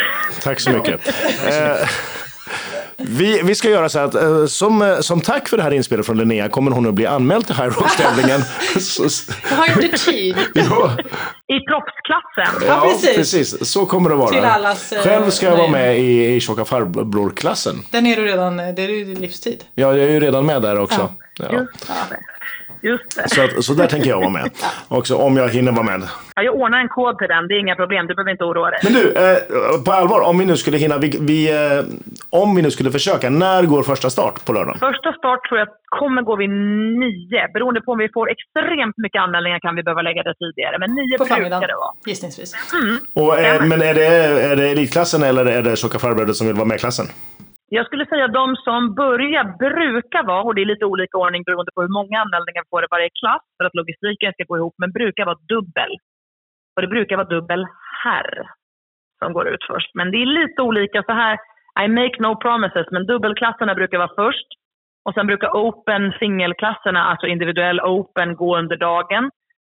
tack 0.43 0.61
så 0.61 0.71
mycket. 0.71 1.01
Eh, 3.05 3.11
vi, 3.11 3.43
vi 3.45 3.55
ska 3.55 3.71
göra 3.71 3.89
så 3.89 3.99
att 3.99 4.15
uh, 4.15 4.47
som, 4.47 4.83
uh, 4.83 5.01
som 5.01 5.21
tack 5.21 5.49
för 5.49 5.57
det 5.57 5.63
här 5.63 5.71
inspelet 5.71 6.07
från 6.07 6.19
Linnea 6.19 6.49
kommer 6.49 6.71
hon 6.71 6.87
att 6.87 6.95
bli 6.95 7.07
anmäld 7.07 7.47
till 7.47 7.57
High 7.57 7.69
Rock-tävlingen. 7.69 8.41
Jag 9.51 9.57
har 9.57 9.83
gjort 9.83 9.97
tid. 9.97 10.37
ja. 10.55 10.97
I 11.49 11.61
proffsklassen. 11.61 12.69
Ja, 12.69 12.81
precis. 12.81 13.17
precis. 13.17 13.71
Så 13.71 13.87
kommer 13.87 14.11
det 14.11 14.17
vara. 14.17 14.31
Till 14.31 14.45
allas, 14.45 14.93
uh, 14.93 14.99
Själv 14.99 15.31
ska 15.31 15.47
jag 15.47 15.57
vara 15.57 15.69
med 15.69 16.01
i, 16.01 16.35
i 16.35 16.41
tjocka 16.41 16.65
farbror-klassen. 16.65 17.83
Den 17.91 18.07
är 18.07 18.17
du 18.17 18.25
redan, 18.25 18.57
det 18.57 18.83
är 18.83 18.89
ju 18.89 19.15
livstid. 19.15 19.65
Ja, 19.75 19.97
jag 19.97 20.09
är 20.09 20.11
ju 20.11 20.21
redan 20.21 20.47
med 20.47 20.63
där 20.63 20.79
också. 20.81 21.11
Ja. 21.39 21.47
Ja. 21.51 21.67
Just 22.91 23.17
det. 23.17 23.29
Så, 23.29 23.63
så 23.63 23.73
där 23.75 23.87
tänker 23.87 24.11
jag 24.11 24.21
vara 24.21 24.29
med. 24.29 24.51
Också 24.89 25.17
om 25.17 25.37
jag 25.37 25.49
hinner 25.49 25.73
vara 25.73 25.83
med. 25.83 26.03
Ja, 26.37 26.43
jag 26.43 26.55
ordnar 26.55 26.79
en 26.79 26.89
kod 26.89 27.19
till 27.19 27.29
den, 27.29 27.49
det 27.49 27.55
är 27.55 27.59
inga 27.59 27.75
problem. 27.75 28.07
Du 28.07 28.15
behöver 28.15 28.31
inte 28.31 28.45
oroa 28.45 28.71
dig. 28.71 28.81
Men 28.85 28.93
du, 28.93 29.05
eh, 29.13 29.39
på 29.85 29.93
allvar, 29.93 30.21
om 30.21 30.39
vi 30.39 30.45
nu 30.47 30.57
skulle 30.57 30.77
hinna, 30.77 30.99
vi, 30.99 31.19
vi 31.21 31.39
eh, 31.51 31.85
om 32.31 32.57
vi 32.57 32.63
nu 32.63 32.71
skulle 32.71 32.91
försöka, 32.91 33.31
när 33.31 33.63
går 33.63 33.83
första 33.83 34.11
start 34.11 34.45
på 34.45 34.53
lördag? 34.53 34.77
Första 34.81 35.13
start 35.13 35.41
tror 35.49 35.59
jag 35.59 35.69
kommer 36.01 36.23
gå 36.23 36.37
vid 36.37 36.51
nio. 36.51 37.49
Beroende 37.55 37.81
på 37.81 37.93
om 37.93 37.99
vi 37.99 38.09
får 38.09 38.31
extremt 38.31 38.97
mycket 38.97 39.21
anmälningar 39.21 39.59
kan 39.59 39.77
vi 39.77 39.83
behöva 39.83 40.03
lägga 40.03 40.23
det 40.23 40.35
tidigare. 40.35 40.79
Men 40.79 40.95
nio 40.95 41.19
på 41.19 41.25
brukar 41.25 41.69
det 41.73 41.77
vara. 41.85 41.93
Gissningsvis. 42.07 42.55
Mm. 42.83 42.99
Och, 43.15 43.39
eh, 43.39 43.65
men 43.65 43.83
är 43.83 43.95
det, 43.95 44.07
är 44.51 44.57
det 44.57 44.69
elitklassen 44.69 45.23
eller 45.23 45.47
är 45.47 45.63
det 45.63 45.77
tjocka 45.77 45.99
farbröder 45.99 46.33
som 46.33 46.47
vill 46.47 46.57
vara 46.57 46.67
med 46.67 46.77
i 46.77 46.79
klassen? 46.79 47.07
Jag 47.79 47.87
skulle 47.87 48.07
säga 48.07 48.25
att 48.25 48.39
de 48.43 48.57
som 48.57 48.95
börjar 48.95 49.45
brukar 49.67 50.23
vara, 50.33 50.43
och 50.43 50.55
det 50.55 50.63
är 50.63 50.73
lite 50.73 50.85
olika 50.85 51.19
ordning 51.19 51.43
beroende 51.43 51.73
på 51.75 51.81
hur 51.83 51.95
många 51.99 52.17
anmälningar 52.23 52.63
vi 52.63 52.71
får 52.71 52.85
i 52.85 52.87
varje 52.91 53.11
klass 53.21 53.43
för 53.57 53.65
att 53.65 53.75
logistiken 53.75 54.33
ska 54.33 54.45
gå 54.45 54.57
ihop, 54.57 54.75
men 54.79 54.91
brukar 54.93 55.25
vara 55.25 55.39
dubbel. 55.53 55.93
Och 56.75 56.83
det 56.83 56.89
brukar 56.89 57.17
vara 57.17 57.33
dubbel 57.37 57.67
herr 58.05 58.31
som 59.19 59.33
går 59.33 59.49
ut 59.49 59.65
först. 59.71 59.91
Men 59.95 60.11
det 60.11 60.19
är 60.23 60.27
lite 60.41 60.63
olika 60.63 61.03
så 61.03 61.13
här. 61.13 61.39
I 61.85 61.89
make 61.89 62.17
no 62.19 62.37
promises, 62.45 62.87
men 62.91 63.07
dubbelklasserna 63.07 63.75
brukar 63.75 63.99
vara 63.99 64.15
först. 64.23 64.49
Och 65.05 65.15
sen 65.15 65.27
brukar 65.27 65.49
open 65.49 66.13
singelklasserna, 66.19 67.05
alltså 67.11 67.27
individuell 67.27 67.81
open, 67.81 68.37
gå 68.37 68.59
under 68.59 68.77
dagen. 68.77 69.31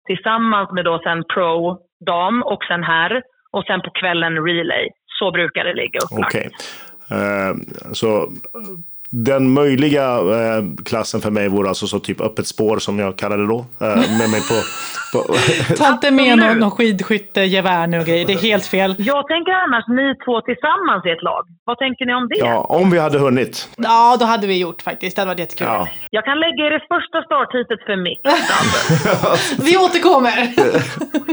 Tillsammans 0.06 0.68
med 0.72 0.84
då 0.84 0.98
sen 1.04 1.24
pro 1.34 1.78
dam 2.06 2.42
och 2.42 2.64
sen 2.68 2.82
herr. 2.82 3.22
Och 3.52 3.64
sen 3.64 3.80
på 3.80 3.90
kvällen 3.90 4.34
relay. 4.46 4.88
Så 5.18 5.30
brukar 5.30 5.64
det 5.64 5.74
ligga 5.74 5.98
upplagt. 6.04 6.34
Okay. 6.34 6.50
Eh, 7.08 7.54
så 7.92 8.32
den 9.24 9.50
möjliga 9.50 10.04
eh, 10.04 10.64
klassen 10.84 11.20
för 11.20 11.30
mig 11.30 11.48
vore 11.48 11.68
alltså 11.68 11.86
så 11.86 11.98
typ 11.98 12.20
öppet 12.20 12.46
spår 12.46 12.78
som 12.78 12.98
jag 12.98 13.18
kallar 13.18 13.38
det 13.38 13.46
då. 13.46 13.58
Eh, 13.80 14.18
med 14.18 14.30
mig 14.30 14.40
på, 14.50 14.56
på 15.12 15.34
Ta 15.76 15.88
inte 15.88 16.10
med 16.10 16.38
någon, 16.38 16.58
någon 16.58 16.70
skidskyttegevär 16.70 17.86
nu 17.86 17.98
och 18.00 18.06
grejer, 18.06 18.26
det 18.26 18.32
är 18.32 18.38
helt 18.38 18.66
fel. 18.66 18.94
Jag 18.98 19.28
tänker 19.28 19.52
annars 19.52 19.88
ni 19.88 20.14
två 20.24 20.40
tillsammans 20.40 21.06
i 21.06 21.10
ett 21.10 21.22
lag. 21.22 21.44
Vad 21.64 21.78
tänker 21.78 22.06
ni 22.06 22.14
om 22.14 22.28
det? 22.28 22.38
Ja, 22.38 22.60
om 22.60 22.90
vi 22.90 22.98
hade 22.98 23.18
hunnit. 23.18 23.68
Ja, 23.76 24.16
då 24.20 24.24
hade 24.24 24.46
vi 24.46 24.60
gjort 24.60 24.82
faktiskt. 24.82 25.16
Det 25.16 25.22
hade 25.22 25.28
varit 25.28 25.38
jättekul. 25.38 25.66
Ja. 25.66 25.88
Jag 26.10 26.24
kan 26.24 26.40
lägga 26.40 26.66
er 26.66 26.76
i 26.76 26.80
första 26.94 27.22
startheatet 27.22 27.80
för 27.86 27.96
mix. 27.96 28.20
vi 29.66 29.76
återkommer. 29.76 30.36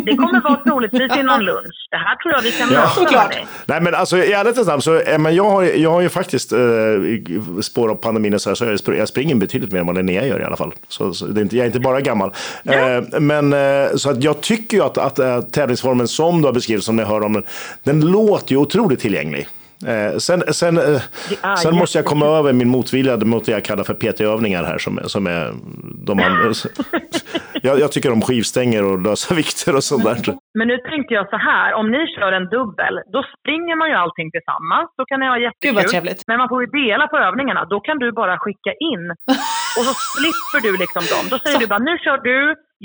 det 0.05 0.15
kommer 0.15 0.41
vara 0.41 0.55
troligtvis 0.63 1.17
innan 1.17 1.45
lunch. 1.45 1.87
Det 1.89 1.97
här 1.97 2.15
tror 2.15 2.33
jag 2.33 2.41
vi 2.41 2.51
kan 2.51 2.71
ja. 2.71 2.81
lösa. 3.05 3.29
Nej, 3.65 3.81
men 3.81 3.95
alltså 3.95 4.17
i 4.17 4.33
ärlighetens 4.33 4.67
namn 4.67 4.81
så, 4.81 5.01
men 5.19 5.35
jag 5.35 5.49
har, 5.49 5.63
jag 5.63 5.91
har 5.91 6.01
ju 6.01 6.09
faktiskt 6.09 6.51
eh, 6.51 6.59
spår 7.73 7.89
av 7.89 7.95
pandemin 7.95 8.33
och 8.33 8.41
så, 8.41 8.49
här, 8.49 8.55
så 8.55 8.65
jag, 8.65 8.97
jag 8.97 9.07
springer 9.07 9.35
betydligt 9.35 9.71
mer 9.71 9.79
än 9.79 9.87
vad 9.87 9.95
Linnea 9.95 10.25
gör 10.27 10.39
i 10.39 10.43
alla 10.43 10.55
fall. 10.55 10.73
Så, 10.87 11.13
så 11.13 11.25
det 11.25 11.41
är 11.41 11.43
inte, 11.43 11.55
jag 11.57 11.63
är 11.63 11.67
inte 11.67 11.79
bara 11.79 12.01
gammal. 12.01 12.33
Ja. 12.63 12.73
Eh, 12.73 13.19
men 13.19 13.53
eh, 13.53 13.95
så 13.95 14.09
att 14.09 14.23
jag 14.23 14.41
tycker 14.41 14.77
ju 14.77 14.83
att, 14.83 14.97
att 14.97 15.19
äh, 15.19 15.41
tävlingsformen 15.41 16.07
som 16.07 16.41
du 16.41 16.47
har 16.47 16.53
beskrivit, 16.53 16.83
som 16.83 16.95
ni 16.95 17.03
hör 17.03 17.23
om 17.23 17.33
den, 17.33 17.43
den 17.83 18.01
låter 18.01 18.51
ju 18.51 18.57
otroligt 18.57 18.99
tillgänglig. 18.99 19.47
Eh, 19.87 20.17
sen 20.17 20.39
sen, 20.53 20.77
eh, 20.77 21.01
sen 21.63 21.75
måste 21.75 21.97
jag 21.97 22.05
komma 22.05 22.25
över 22.25 22.53
min 22.53 22.69
motvilja 22.69 23.17
mot 23.17 23.45
det 23.45 23.51
jag 23.51 23.65
kallar 23.65 23.83
för 23.83 23.93
PT-övningar 23.93 24.63
här. 24.63 24.77
Som, 24.77 24.99
som 25.03 25.27
är 25.27 25.53
de 26.07 26.19
andra. 26.19 26.51
jag, 27.61 27.79
jag, 27.79 27.91
tycker 27.91 28.11
om 28.11 28.21
skivstänger 28.21 28.83
och 28.83 29.01
lösa 29.01 29.35
vikter 29.35 29.75
och 29.75 29.83
sånt 29.83 30.03
där. 30.03 30.17
Men 30.59 30.67
nu 30.67 30.77
tänkte 30.77 31.13
jag 31.13 31.29
så 31.29 31.37
här, 31.37 31.73
om 31.73 31.91
ni 31.91 32.01
kör 32.15 32.31
en 32.31 32.47
dubbel, 32.55 32.95
då 33.13 33.21
springer 33.35 33.75
man 33.81 33.87
ju 33.91 33.95
allting 34.03 34.31
tillsammans. 34.31 34.87
Då 34.97 35.03
kan 35.05 35.19
ni 35.19 35.27
ha 35.33 35.37
jättekul. 35.45 35.69
Gud 35.69 35.75
vad 35.75 35.87
trevligt. 35.87 36.21
Men 36.27 36.37
man 36.41 36.49
får 36.49 36.59
ju 36.63 36.69
dela 36.81 37.07
på 37.07 37.17
övningarna. 37.17 37.61
Då 37.73 37.79
kan 37.87 37.97
du 38.03 38.11
bara 38.11 38.35
skicka 38.43 38.71
in. 38.91 39.05
Och 39.77 39.83
så 39.87 39.93
slipper 40.13 40.59
du 40.67 40.71
liksom 40.83 41.03
dem. 41.13 41.23
Då 41.33 41.37
säger 41.39 41.57
så. 41.57 41.63
du 41.63 41.67
bara, 41.73 41.83
nu 41.89 41.93
kör 42.05 42.17
du, 42.29 42.39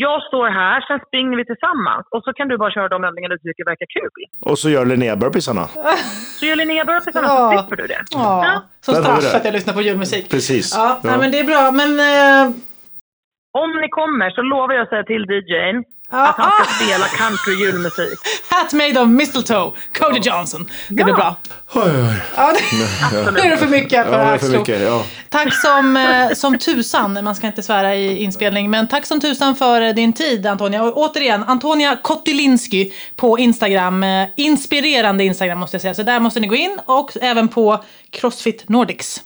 Jag 0.06 0.22
står 0.28 0.48
här, 0.60 0.80
sen 0.88 0.98
springer 1.06 1.36
vi 1.40 1.44
tillsammans. 1.52 2.04
Och 2.14 2.22
så 2.24 2.30
kan 2.32 2.48
du 2.48 2.54
bara 2.62 2.70
köra 2.76 2.88
de 2.88 3.04
övningar 3.08 3.28
du 3.28 3.38
tycker 3.38 3.64
verkar 3.72 3.86
kul. 3.98 4.10
Och 4.50 4.58
så 4.58 4.66
gör 4.70 4.84
Linnea 4.86 5.16
burpeesarna. 5.16 5.64
Så 6.38 6.46
gör 6.46 6.56
Linnea 6.56 6.84
burpeesarna 6.84 7.28
Ja. 7.28 7.38
så 7.38 7.58
slipper 7.58 7.76
du 7.82 7.86
det. 7.94 8.02
Ja, 8.10 8.62
som 8.80 8.94
har 8.94 9.00
vi 9.00 9.06
straff 9.06 9.30
för 9.30 9.38
att 9.38 9.44
jag 9.44 9.52
lyssnar 9.58 9.74
på 9.74 9.80
julmusik. 9.88 10.30
Precis. 10.30 10.66
Ja, 10.76 11.00
Ja. 11.02 11.10
Nej, 11.10 11.18
men 11.18 11.30
det 11.32 11.38
är 11.38 11.44
bra. 11.52 11.62
Men... 11.80 11.90
eh, 12.10 12.54
Om 13.64 13.70
ni 13.82 13.88
kommer 13.88 14.30
så 14.30 14.42
lovar 14.42 14.74
jag 14.74 14.82
att 14.82 14.88
säga 14.88 15.04
till 15.12 15.24
DJn 15.30 15.76
Ja, 16.10 16.28
att 16.28 16.36
han 16.36 16.50
ska 16.50 16.62
ah. 16.62 16.84
spela 16.84 17.06
country 17.06 17.54
julmusik. 17.64 18.18
Hat 18.50 18.72
made 18.72 19.00
of 19.00 19.08
mistletoe, 19.08 19.72
Cody 19.98 20.20
Johnson. 20.22 20.68
Det 20.88 20.94
blir 20.94 21.08
Ja. 21.08 21.14
bra. 21.16 21.36
Oj, 21.72 21.90
oj, 21.94 22.00
oj. 22.04 22.16
Ja, 22.36 22.52
det, 22.52 23.30
nu 23.30 23.40
är 23.40 23.50
det 23.50 23.56
för 23.56 23.66
mycket 23.66 24.06
för 24.06 24.12
Ja, 24.12 24.24
det 24.24 24.30
är 24.30 24.38
för 24.38 24.58
mycket. 24.58 24.80
Ja. 24.82 25.04
Tack 25.28 25.54
som, 25.54 25.96
eh, 25.96 26.32
som 26.34 26.58
tusan, 26.58 27.24
man 27.24 27.34
ska 27.34 27.46
inte 27.46 27.62
svära 27.62 27.94
i 27.94 28.22
inspelning, 28.22 28.70
men 28.70 28.88
tack 28.88 29.06
som 29.06 29.20
tusan 29.20 29.56
för 29.56 29.80
eh, 29.80 29.94
din 29.94 30.12
tid 30.12 30.46
Antonia. 30.46 30.82
Och 30.82 30.96
återigen, 30.96 31.44
Antonia 31.44 31.96
Kotylinski 32.02 32.92
på 33.16 33.38
Instagram. 33.38 34.02
Eh, 34.02 34.28
inspirerande 34.36 35.24
Instagram 35.24 35.58
måste 35.58 35.74
jag 35.74 35.82
säga, 35.82 35.94
så 35.94 36.02
där 36.02 36.20
måste 36.20 36.40
ni 36.40 36.46
gå 36.46 36.54
in. 36.54 36.78
Och 36.86 37.16
även 37.20 37.48
på 37.48 37.84
Crossfit 38.10 38.68
Nordics. 38.68 39.22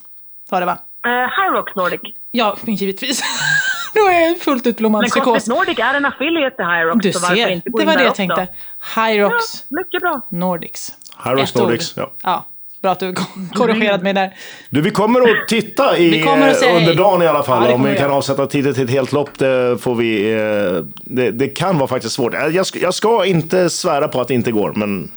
Var 0.49 0.59
det 0.59 0.65
va? 0.65 0.77
Uh, 1.07 1.11
Hyrox 1.11 1.75
Nordic. 1.75 2.01
Ja, 2.31 2.57
givetvis. 2.65 3.23
nu 4.07 4.13
är 4.13 4.27
jag 4.27 4.39
fullt 4.39 4.67
utblommad 4.67 5.01
Men 5.01 5.09
psykos. 5.09 5.33
Crossfit 5.33 5.47
Nordic 5.55 5.79
är 5.79 5.93
en 5.93 6.05
affiliate 6.05 6.55
till 6.55 6.65
Hyrox. 6.65 6.97
Du 7.03 7.11
så 7.13 7.19
varför 7.19 7.35
ser, 7.35 7.49
inte 7.49 7.69
gå 7.69 7.77
det 7.79 7.85
var 7.85 7.95
det 7.97 8.03
jag 8.03 8.15
tänkte. 8.15 8.47
Ja, 8.95 9.01
Hyrox 9.05 9.35
mycket 9.69 10.01
bra. 10.01 10.27
Nordics. 10.31 10.93
Hyrox. 11.25 11.55
Nordics, 11.55 11.93
ja. 11.97 12.11
ja. 12.23 12.45
Bra 12.81 12.91
att 12.91 12.99
du 12.99 13.15
korrigerat 13.53 14.01
mig 14.03 14.13
där. 14.13 14.33
Du, 14.69 14.81
vi 14.81 14.91
kommer 14.91 15.21
att 15.21 15.47
titta 15.47 15.97
i, 15.97 16.09
Vi 16.09 16.23
kommer 16.23 16.49
att 16.49 16.57
säga 16.57 16.77
under 16.77 16.95
dagen 16.95 17.21
i 17.21 17.27
alla 17.27 17.43
fall. 17.43 17.65
Ja, 17.69 17.75
om 17.75 17.83
vi 17.83 17.91
vi 17.91 17.97
kan 17.97 18.11
avsätta 18.11 18.45
tiden 18.47 18.73
till 18.73 18.83
ett 18.83 18.89
helt 18.89 19.11
lopp, 19.11 19.39
det 19.39 19.77
får 19.81 19.95
vi... 19.95 20.31
eh, 20.33 20.83
Det, 20.95 21.31
det 21.31 21.47
kan 21.47 21.77
vara 21.77 21.87
faktiskt 21.87 22.15
svårt. 22.15 22.33
Jag, 22.33 22.51
jag 22.51 22.65
ska- 22.65 22.79
jag 22.79 22.93
ska 22.93 23.25
inte 23.25 23.69
svära 23.69 24.07
på 24.07 24.21
att 24.21 24.27
det 24.27 24.33
inte 24.33 24.51
går, 24.51 24.73
men 24.75 25.11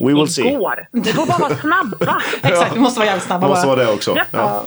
we 0.00 0.14
will 0.14 0.28
see. 0.28 0.42
Går. 0.56 0.88
Det 0.92 1.16
går 1.16 1.26
bara 1.26 1.34
att 1.34 1.40
vara 1.40 1.56
snabba. 1.56 2.22
Exakt, 2.42 2.76
vi 2.76 2.80
måste 2.80 3.00
vara 3.00 3.06
jävligt 3.08 3.24
snabba 3.26 3.46
Det 3.46 3.48
måste 3.50 3.66
bara. 3.66 3.76
vara 3.76 3.86
det 3.86 3.92
också. 3.92 4.16
Ja. 4.32 4.66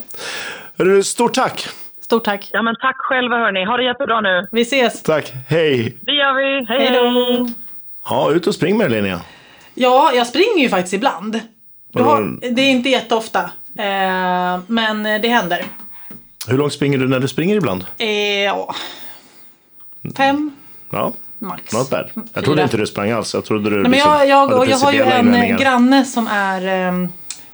Ja. 0.77 1.03
Stort 1.03 1.33
tack! 1.33 1.69
Stort 2.09 2.23
tack. 2.23 2.49
Ja, 2.53 2.61
men 2.61 2.75
tack 2.81 2.95
själva 2.97 3.37
hörni. 3.37 3.65
Ha 3.65 3.77
det 3.77 3.83
jättebra 3.83 4.21
nu. 4.21 4.47
Vi 4.51 4.61
ses. 4.61 5.03
Tack, 5.03 5.33
hej! 5.47 5.97
Det 6.01 6.11
gör 6.11 6.33
vi. 6.33 6.65
Hej, 6.65 6.79
Hej 6.87 6.99
då. 6.99 7.47
Ja, 8.09 8.31
ut 8.31 8.47
och 8.47 8.55
spring 8.55 8.77
med 8.77 8.91
dig, 8.91 9.01
Linnea. 9.01 9.21
Ja, 9.73 10.11
jag 10.15 10.27
springer 10.27 10.63
ju 10.63 10.69
faktiskt 10.69 10.93
ibland. 10.93 11.39
Har, 11.93 12.39
det 12.55 12.61
är 12.61 12.69
inte 12.71 12.89
jätteofta. 12.89 13.39
Eh, 13.79 14.59
men 14.67 15.03
det 15.03 15.27
händer. 15.27 15.63
Hur 16.47 16.57
långt 16.57 16.73
springer 16.73 16.97
du 16.97 17.07
när 17.07 17.19
du 17.19 17.27
springer 17.27 17.55
ibland? 17.55 17.85
Eh, 17.97 18.09
ja. 18.43 18.75
Fem 20.17 20.51
Ja, 20.91 21.13
max. 21.39 21.73
not 21.73 21.89
bad. 21.89 22.09
Jag 22.33 22.43
trodde 22.43 22.57
Fyra. 22.57 22.63
inte 22.63 22.77
du 22.77 22.87
sprang 22.87 23.11
alls. 23.11 23.33
Jag 23.33 23.45
trodde 23.45 23.69
du 23.69 23.75
Nej, 23.75 23.81
men 23.83 23.91
liksom 23.91 24.11
jag, 24.11 24.27
jag, 24.27 24.53
och 24.59 24.65
jag 24.67 24.77
har 24.77 24.91
ju 24.91 25.01
en 25.01 25.07
invändningar. 25.27 25.57
granne 25.59 26.05
som 26.05 26.27
är 26.27 26.67
ehm, 26.67 27.09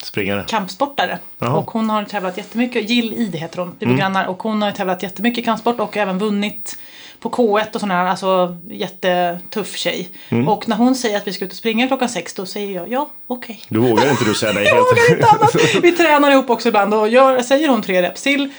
Springare. 0.06 0.44
kampsportare. 0.48 1.20
Jaha. 1.40 1.58
Och 1.58 1.72
hon 1.72 1.90
har 1.90 2.04
tävlat 2.04 2.38
jättemycket. 2.38 2.90
Jill 2.90 3.14
Ide 3.14 3.38
heter 3.38 3.58
hon. 3.60 3.76
Vi 3.80 3.86
Mm. 3.86 3.98
grannar. 3.98 4.26
Och 4.26 4.44
hon 4.44 4.62
har 4.62 4.72
tävlat 4.72 5.04
jättemycket 5.04 5.40
i 5.40 5.46
kampsport 5.46 5.80
och 5.80 5.98
även 5.98 6.20
vunnit 6.20 6.78
på 7.20 7.30
K1 7.30 7.74
och 7.76 7.80
sådana 7.82 7.94
här. 7.94 8.06
Alltså 8.06 8.58
jättetuff 8.70 9.76
tjej. 9.76 10.10
Mm. 10.30 10.48
Och 10.48 10.68
när 10.70 10.76
hon 10.76 10.96
säger 10.96 11.18
att 11.18 11.28
vi 11.28 11.34
ska 11.34 11.46
ut 11.46 11.52
och 11.52 11.58
springa 11.58 11.88
klockan 11.88 12.10
sex 12.10 12.34
då 12.34 12.46
säger 12.46 12.76
jag 12.76 12.90
ja, 12.92 13.10
okej. 13.28 13.62
Du 13.70 13.80
vågar 13.80 14.10
inte 14.12 14.26
du 14.26 14.34
säga 14.34 14.52
nej 14.54 14.64
Jag 14.68 14.76
helt. 14.76 14.86
vågar 14.92 15.12
inte 15.12 15.28
annat. 15.28 15.84
Vi 15.84 15.92
tränar 15.92 16.32
ihop 16.32 16.50
också 16.50 16.68
ibland 16.68 16.94
och 16.94 17.10
gör, 17.10 17.42
säger 17.42 17.68
hon 17.70 17.82
tre 17.82 18.02
reps 18.02 18.24
till. 18.24 18.50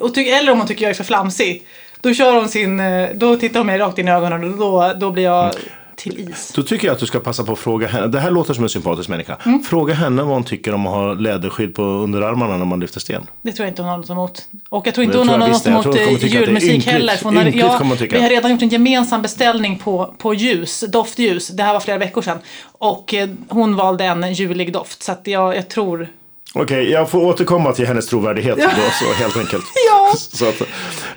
Och 0.00 0.18
eller 0.18 0.52
om 0.52 0.58
hon 0.58 0.66
tycker 0.66 0.82
jag 0.82 0.90
är 0.90 0.94
för 0.94 1.04
flamsig. 1.04 1.66
Då 2.00 2.14
kör 2.14 2.32
hon 2.36 2.48
sin, 2.48 2.80
eh, 2.80 3.08
då 3.14 3.36
tittar 3.36 3.60
hon 3.60 3.66
mig 3.66 3.78
rakt 3.78 3.98
in 3.98 4.08
i 4.08 4.10
ögonen 4.10 4.44
och 4.52 4.58
då, 4.58 4.92
då 4.96 5.10
blir 5.10 5.24
jag 5.24 5.52
till 5.96 6.30
is. 6.30 6.52
Då 6.56 6.62
tycker 6.62 6.86
jag 6.88 6.94
att 6.94 7.00
du 7.00 7.06
ska 7.06 7.20
passa 7.20 7.44
på 7.44 7.52
att 7.52 7.58
fråga 7.58 7.86
henne. 7.88 8.06
Det 8.06 8.20
här 8.20 8.30
låter 8.30 8.54
som 8.54 8.64
en 8.64 8.70
sympatisk 8.70 9.08
människa. 9.08 9.36
Mm. 9.46 9.62
Fråga 9.62 9.94
henne 9.94 10.22
vad 10.22 10.32
hon 10.34 10.44
tycker 10.44 10.74
om 10.74 10.86
att 10.86 10.92
ha 10.92 11.14
läderskydd 11.14 11.74
på 11.74 11.82
underarmarna 11.82 12.56
när 12.56 12.64
man 12.64 12.80
lyfter 12.80 13.00
sten. 13.00 13.26
Det 13.42 13.52
tror 13.52 13.66
jag 13.66 13.70
inte 13.72 13.82
hon 13.82 13.90
har 13.90 13.98
något 13.98 14.10
emot. 14.10 14.48
Och 14.68 14.86
jag 14.86 14.94
tror 14.94 15.04
inte 15.04 15.18
hon 15.18 15.26
tror 15.28 15.38
har 15.38 15.48
något 15.48 15.66
emot 15.66 15.84
hon 15.84 15.94
julmusik 16.28 16.70
ynkligt. 16.70 16.92
heller. 16.92 17.18
hon 17.22 17.36
har- 17.36 17.96
tycka. 17.96 18.16
Vi 18.16 18.22
har 18.22 18.30
redan 18.30 18.50
gjort 18.50 18.62
en 18.62 18.68
gemensam 18.68 19.22
beställning 19.22 19.78
på, 19.78 20.14
på 20.18 20.34
ljus, 20.34 20.84
doftljus. 20.88 21.48
Det 21.48 21.62
här 21.62 21.72
var 21.72 21.80
flera 21.80 21.98
veckor 21.98 22.22
sedan. 22.22 22.38
Och 22.78 23.14
eh, 23.14 23.28
hon 23.48 23.76
valde 23.76 24.04
en 24.04 24.32
julig 24.32 24.72
doft. 24.72 25.02
Så 25.02 25.12
att 25.12 25.20
jag, 25.24 25.56
jag 25.56 25.68
tror... 25.68 26.08
Okej, 26.54 26.90
jag 26.90 27.10
får 27.10 27.18
återkomma 27.24 27.72
till 27.72 27.86
hennes 27.86 28.06
trovärdighet 28.06 28.58
Ja. 28.58 28.68
då, 28.76 28.82
så 29.06 29.12
helt 29.22 29.36
enkelt. 29.36 29.64
Ja. 29.90 30.48
Att, 30.48 30.62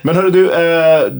men 0.01 0.15
hörru 0.15 0.31
du, 0.31 0.51
eh, 0.51 1.11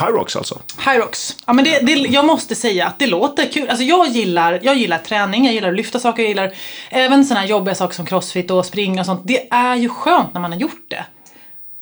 Hyrox 0.00 0.36
alltså? 0.36 0.58
Hyrox. 0.86 1.36
Ja, 1.46 1.52
men 1.52 1.64
det, 1.64 1.78
det, 1.78 1.92
jag 1.92 2.24
måste 2.24 2.54
säga 2.54 2.86
att 2.86 2.98
det 2.98 3.06
låter 3.06 3.52
kul. 3.52 3.68
Alltså 3.68 3.84
jag 3.84 4.08
gillar, 4.08 4.60
jag 4.62 4.76
gillar 4.76 4.98
träning, 4.98 5.44
jag 5.44 5.54
gillar 5.54 5.68
att 5.68 5.76
lyfta 5.76 5.98
saker, 5.98 6.22
jag 6.22 6.28
gillar 6.28 6.52
även 6.90 7.24
sådana 7.24 7.40
här 7.40 7.48
jobbiga 7.48 7.74
saker 7.74 7.94
som 7.94 8.06
crossfit 8.06 8.50
och 8.50 8.66
springa 8.66 9.00
och 9.00 9.06
sånt. 9.06 9.20
Det 9.24 9.52
är 9.52 9.76
ju 9.76 9.88
skönt 9.88 10.34
när 10.34 10.40
man 10.40 10.52
har 10.52 10.58
gjort 10.58 10.84
det. 10.88 11.04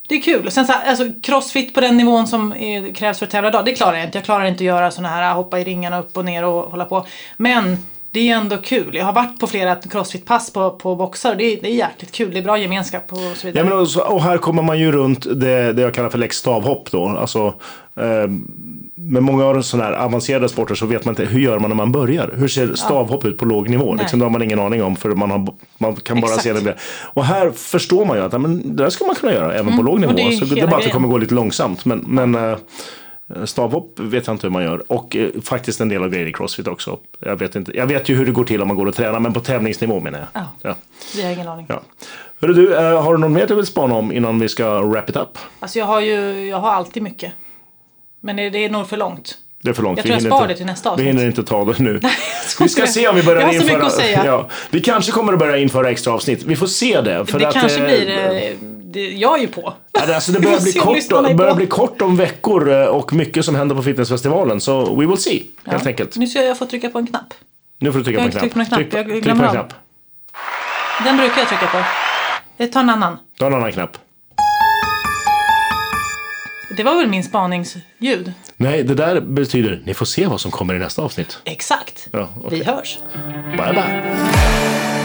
Det 0.09 0.15
är 0.15 0.21
kul. 0.21 0.47
Och 0.47 0.53
sen 0.53 0.67
så 0.67 0.73
här, 0.73 0.91
alltså 0.91 1.05
crossfit 1.23 1.75
på 1.75 1.81
den 1.81 1.97
nivån 1.97 2.27
som 2.27 2.53
är, 2.53 2.95
krävs 2.95 3.19
för 3.19 3.27
att 3.27 3.33
tävla 3.33 3.49
idag, 3.49 3.65
det 3.65 3.75
klarar 3.75 3.97
jag 3.97 4.05
inte. 4.05 4.19
Jag 4.19 4.25
klarar 4.25 4.45
inte 4.45 4.57
att 4.57 4.67
göra 4.67 4.91
sådana 4.91 5.09
här 5.09 5.35
hoppa 5.35 5.61
i 5.61 5.65
ringarna 5.65 6.01
upp 6.01 6.17
och 6.17 6.25
ner 6.25 6.45
och 6.45 6.71
hålla 6.71 6.85
på. 6.85 7.07
Men 7.37 7.87
det 8.13 8.31
är 8.31 8.37
ändå 8.37 8.57
kul. 8.57 8.95
Jag 8.95 9.05
har 9.05 9.13
varit 9.13 9.41
på 9.41 9.47
flera 9.47 9.75
crossfit-pass 9.75 10.53
på, 10.53 10.71
på 10.71 10.97
boxar 10.97 11.31
och 11.31 11.37
det 11.37 11.45
är, 11.45 11.61
det 11.63 11.69
är 11.69 11.75
jäkligt 11.75 12.13
kul. 12.13 12.33
Det 12.33 12.39
är 12.39 12.43
bra 12.43 12.59
gemenskap 12.59 13.13
och 13.13 13.19
så 13.19 13.47
vidare. 13.47 13.65
Ja, 13.65 13.71
men 13.71 13.79
och, 13.79 13.89
så, 13.89 14.03
och 14.03 14.23
här 14.23 14.39
kommer 14.39 14.63
man 14.63 14.79
ju 14.79 14.93
runt 14.93 15.27
det, 15.41 15.73
det 15.73 15.83
jag 15.83 15.95
kallar 15.95 16.11
för 16.11 16.19
lex 16.19 16.37
stavhopp 16.37 16.91
då. 16.91 17.09
Alltså, 17.09 17.55
eh, 18.01 18.31
med 18.95 19.23
många 19.23 19.45
av 19.45 19.63
sådana 19.63 19.89
här 19.89 20.05
avancerade 20.05 20.49
sporter 20.49 20.75
så 20.75 20.87
vet 20.87 21.05
man 21.05 21.13
inte 21.13 21.25
hur 21.25 21.41
gör 21.41 21.59
man 21.59 21.71
när 21.71 21.77
man 21.77 21.93
börjar. 21.93 22.35
Hur 22.37 22.49
ser 22.49 22.75
stavhopp 22.75 23.25
ut 23.25 23.39
på 23.39 23.45
låg 23.45 23.69
nivå? 23.69 23.95
Liksom, 23.95 24.19
det 24.19 24.25
har 24.25 24.31
man 24.31 24.43
ingen 24.43 24.61
aning 24.61 24.83
om 24.83 24.97
för 24.97 25.09
man, 25.09 25.31
har, 25.31 25.47
man 25.79 25.97
kan 25.97 26.21
bara 26.21 26.27
Exakt. 26.27 26.43
se 26.43 26.53
det. 26.53 26.75
Och 27.03 27.25
här 27.25 27.51
förstår 27.51 28.05
man 28.05 28.17
ju 28.17 28.23
att 28.23 28.41
men, 28.41 28.77
det 28.77 28.83
där 28.83 28.91
ska 28.91 29.05
man 29.05 29.15
kunna 29.15 29.33
göra 29.33 29.55
även 29.55 29.77
på 29.77 29.83
låg 29.83 30.01
nivå. 30.01 30.13
Mm. 30.13 30.31
det 30.31 30.37
så 30.37 30.55
det 30.55 30.61
är 30.61 30.67
bara 30.67 30.77
att 30.77 30.85
det 30.85 30.91
kommer 30.91 31.09
gå 31.09 31.19
lite 31.19 31.35
långsamt. 31.35 31.85
Men, 31.85 32.05
men 32.07 32.35
eh, 32.35 32.59
Stavhopp 33.45 33.99
vet 33.99 34.27
jag 34.27 34.35
inte 34.35 34.47
hur 34.47 34.53
man 34.53 34.63
gör. 34.63 34.93
Och 34.93 35.17
eh, 35.17 35.41
faktiskt 35.43 35.81
en 35.81 35.89
del 35.89 36.03
av 36.03 36.09
grejer 36.09 36.27
i 36.27 36.33
Crossfit 36.33 36.67
också. 36.67 36.99
Jag 37.19 37.37
vet, 37.37 37.57
inte. 37.57 37.77
jag 37.77 37.87
vet 37.87 38.09
ju 38.09 38.17
hur 38.17 38.27
det 38.27 38.33
går 38.33 38.45
till 38.45 38.63
om 38.63 38.69
man 38.69 38.77
går 38.77 38.87
och 38.87 38.95
tränar, 38.95 39.21
men 39.21 39.33
på 39.33 39.41
tävlingsnivå 39.41 40.01
menar 40.01 40.19
jag. 40.19 40.29
Ja. 40.33 40.49
Ja. 40.63 40.75
Vi 41.17 41.23
har 41.23 41.33
ingen 41.33 41.49
aning. 41.49 41.67
Ja. 41.69 41.83
Hörru 42.41 42.55
du, 42.55 42.75
eh, 42.75 43.03
har 43.03 43.13
du 43.15 43.21
något 43.21 43.31
mer 43.31 43.47
du 43.47 43.55
vill 43.55 43.67
spana 43.67 43.95
om 43.95 44.13
innan 44.13 44.39
vi 44.39 44.49
ska 44.49 44.83
wrap 44.83 45.11
it 45.11 45.17
up? 45.17 45.39
Alltså 45.61 45.79
jag 45.79 45.87
har 45.87 46.01
ju, 46.01 46.47
jag 46.49 46.57
har 46.57 46.71
alltid 46.71 47.03
mycket. 47.03 47.33
Men 48.21 48.37
det, 48.37 48.51
det 48.51 48.65
är 48.65 48.71
nog 48.71 48.89
för 48.89 48.97
långt. 48.97 49.39
Det 49.63 49.71
är 49.71 49.73
för 49.75 49.83
långt. 49.83 49.97
Jag 49.99 50.03
Vi 50.05 50.09
tror 50.09 50.15
jag 50.15 50.21
hinner 50.21 50.31
spar 50.31 50.43
inte- 50.45 50.53
det 50.53 50.57
till 50.57 50.67
nästa 50.67 50.89
Vi 50.89 50.93
avsnitt. 50.93 51.09
hinner 51.09 51.27
inte 51.27 51.43
ta 51.45 51.65
det 51.65 51.79
nu. 51.79 52.01
skojar. 52.47 52.65
vi 52.65 52.69
ska 52.69 52.87
se 52.87 53.09
om 53.09 53.17
vi 53.17 53.23
börjar 53.23 53.41
Jag 53.41 53.47
har 53.47 53.53
så 53.55 53.61
införa... 53.63 53.77
mycket 53.79 53.87
att 53.93 54.01
säga. 54.01 54.27
Ja, 54.27 54.49
vi 54.71 54.81
kanske 54.81 55.13
kommer 55.13 55.33
att 55.33 55.39
börja 55.39 55.57
införa 55.57 55.91
extra 55.91 56.13
avsnitt. 56.13 56.43
Vi 56.43 56.57
får 56.57 56.67
se 56.67 57.01
det. 57.01 57.27
För 57.27 57.39
det 57.39 57.49
att, 57.49 57.55
kanske 57.55 57.79
eh, 57.79 57.85
blir, 57.85 58.09
eh, 58.19 58.53
det, 58.85 59.01
jag 59.09 59.37
är 59.39 59.41
ju 59.41 59.49
på. 59.49 59.75
Ja, 59.93 60.07
det- 60.07 60.15
Alltså 60.15 60.33
det 60.33 60.39
Vi 60.39 60.45
börjar 60.45 60.61
bli, 60.63 60.73
kort, 60.73 61.37
börjar 61.37 61.55
bli 61.55 61.67
kort 61.67 62.03
om 62.03 62.17
veckor 62.17 62.73
eh, 62.73 62.85
och 62.87 63.13
mycket 63.13 63.45
som 63.45 63.55
händer 63.55 63.75
på 63.75 63.83
fitnessfestivalen. 63.83 64.61
Så 64.61 64.95
we 64.95 65.07
will 65.07 65.17
see, 65.19 65.43
helt 65.67 65.87
enkelt. 65.87 66.17
Nu 66.17 66.27
ska 66.27 66.43
jag 66.43 66.59
få 66.59 66.67
trycka 66.67 66.91
på 66.91 66.99
en 66.99 67.07
knapp. 67.07 67.35
Nu 67.81 67.93
får 67.93 67.99
du 67.99 68.05
trycka 68.05 68.21
Jag 68.21 68.23
på 68.23 68.27
en 68.27 68.31
knapp. 68.33 68.41
tryckt 68.41 68.53
på 68.53 68.59
någon 68.59 68.67
knapp. 68.67 68.81
Jag 68.81 69.07
tryck, 69.07 69.25
glömmer 69.25 69.43
tryck 69.43 69.53
på 69.53 69.59
en 69.59 69.67
knapp. 69.69 69.75
Den 71.05 71.17
brukar 71.17 71.39
jag 71.39 71.49
trycka 71.49 71.67
på. 71.67 71.79
Jag 72.57 72.73
tar 72.73 72.81
en 72.81 72.91
annan. 72.91 73.17
Ta 73.39 73.47
en 73.47 73.55
annan 73.55 73.73
knapp. 73.73 73.97
Det 76.81 76.85
var 76.85 76.97
väl 76.97 77.09
min 77.09 77.25
spaningsljud? 77.25 78.33
Nej, 78.57 78.83
det 78.83 78.95
där 78.95 79.21
betyder 79.21 79.83
ni 79.85 79.95
får 79.95 80.07
se 80.07 80.27
vad 80.27 80.41
som 80.41 80.51
kommer 80.51 80.75
i 80.75 80.79
nästa 80.79 81.03
avsnitt. 81.03 81.39
Exakt. 81.45 82.09
Ja, 82.13 82.29
okej. 82.45 82.59
Vi 82.59 82.65
hörs. 82.65 82.99
Bye 83.57 83.73
bye. 83.73 85.00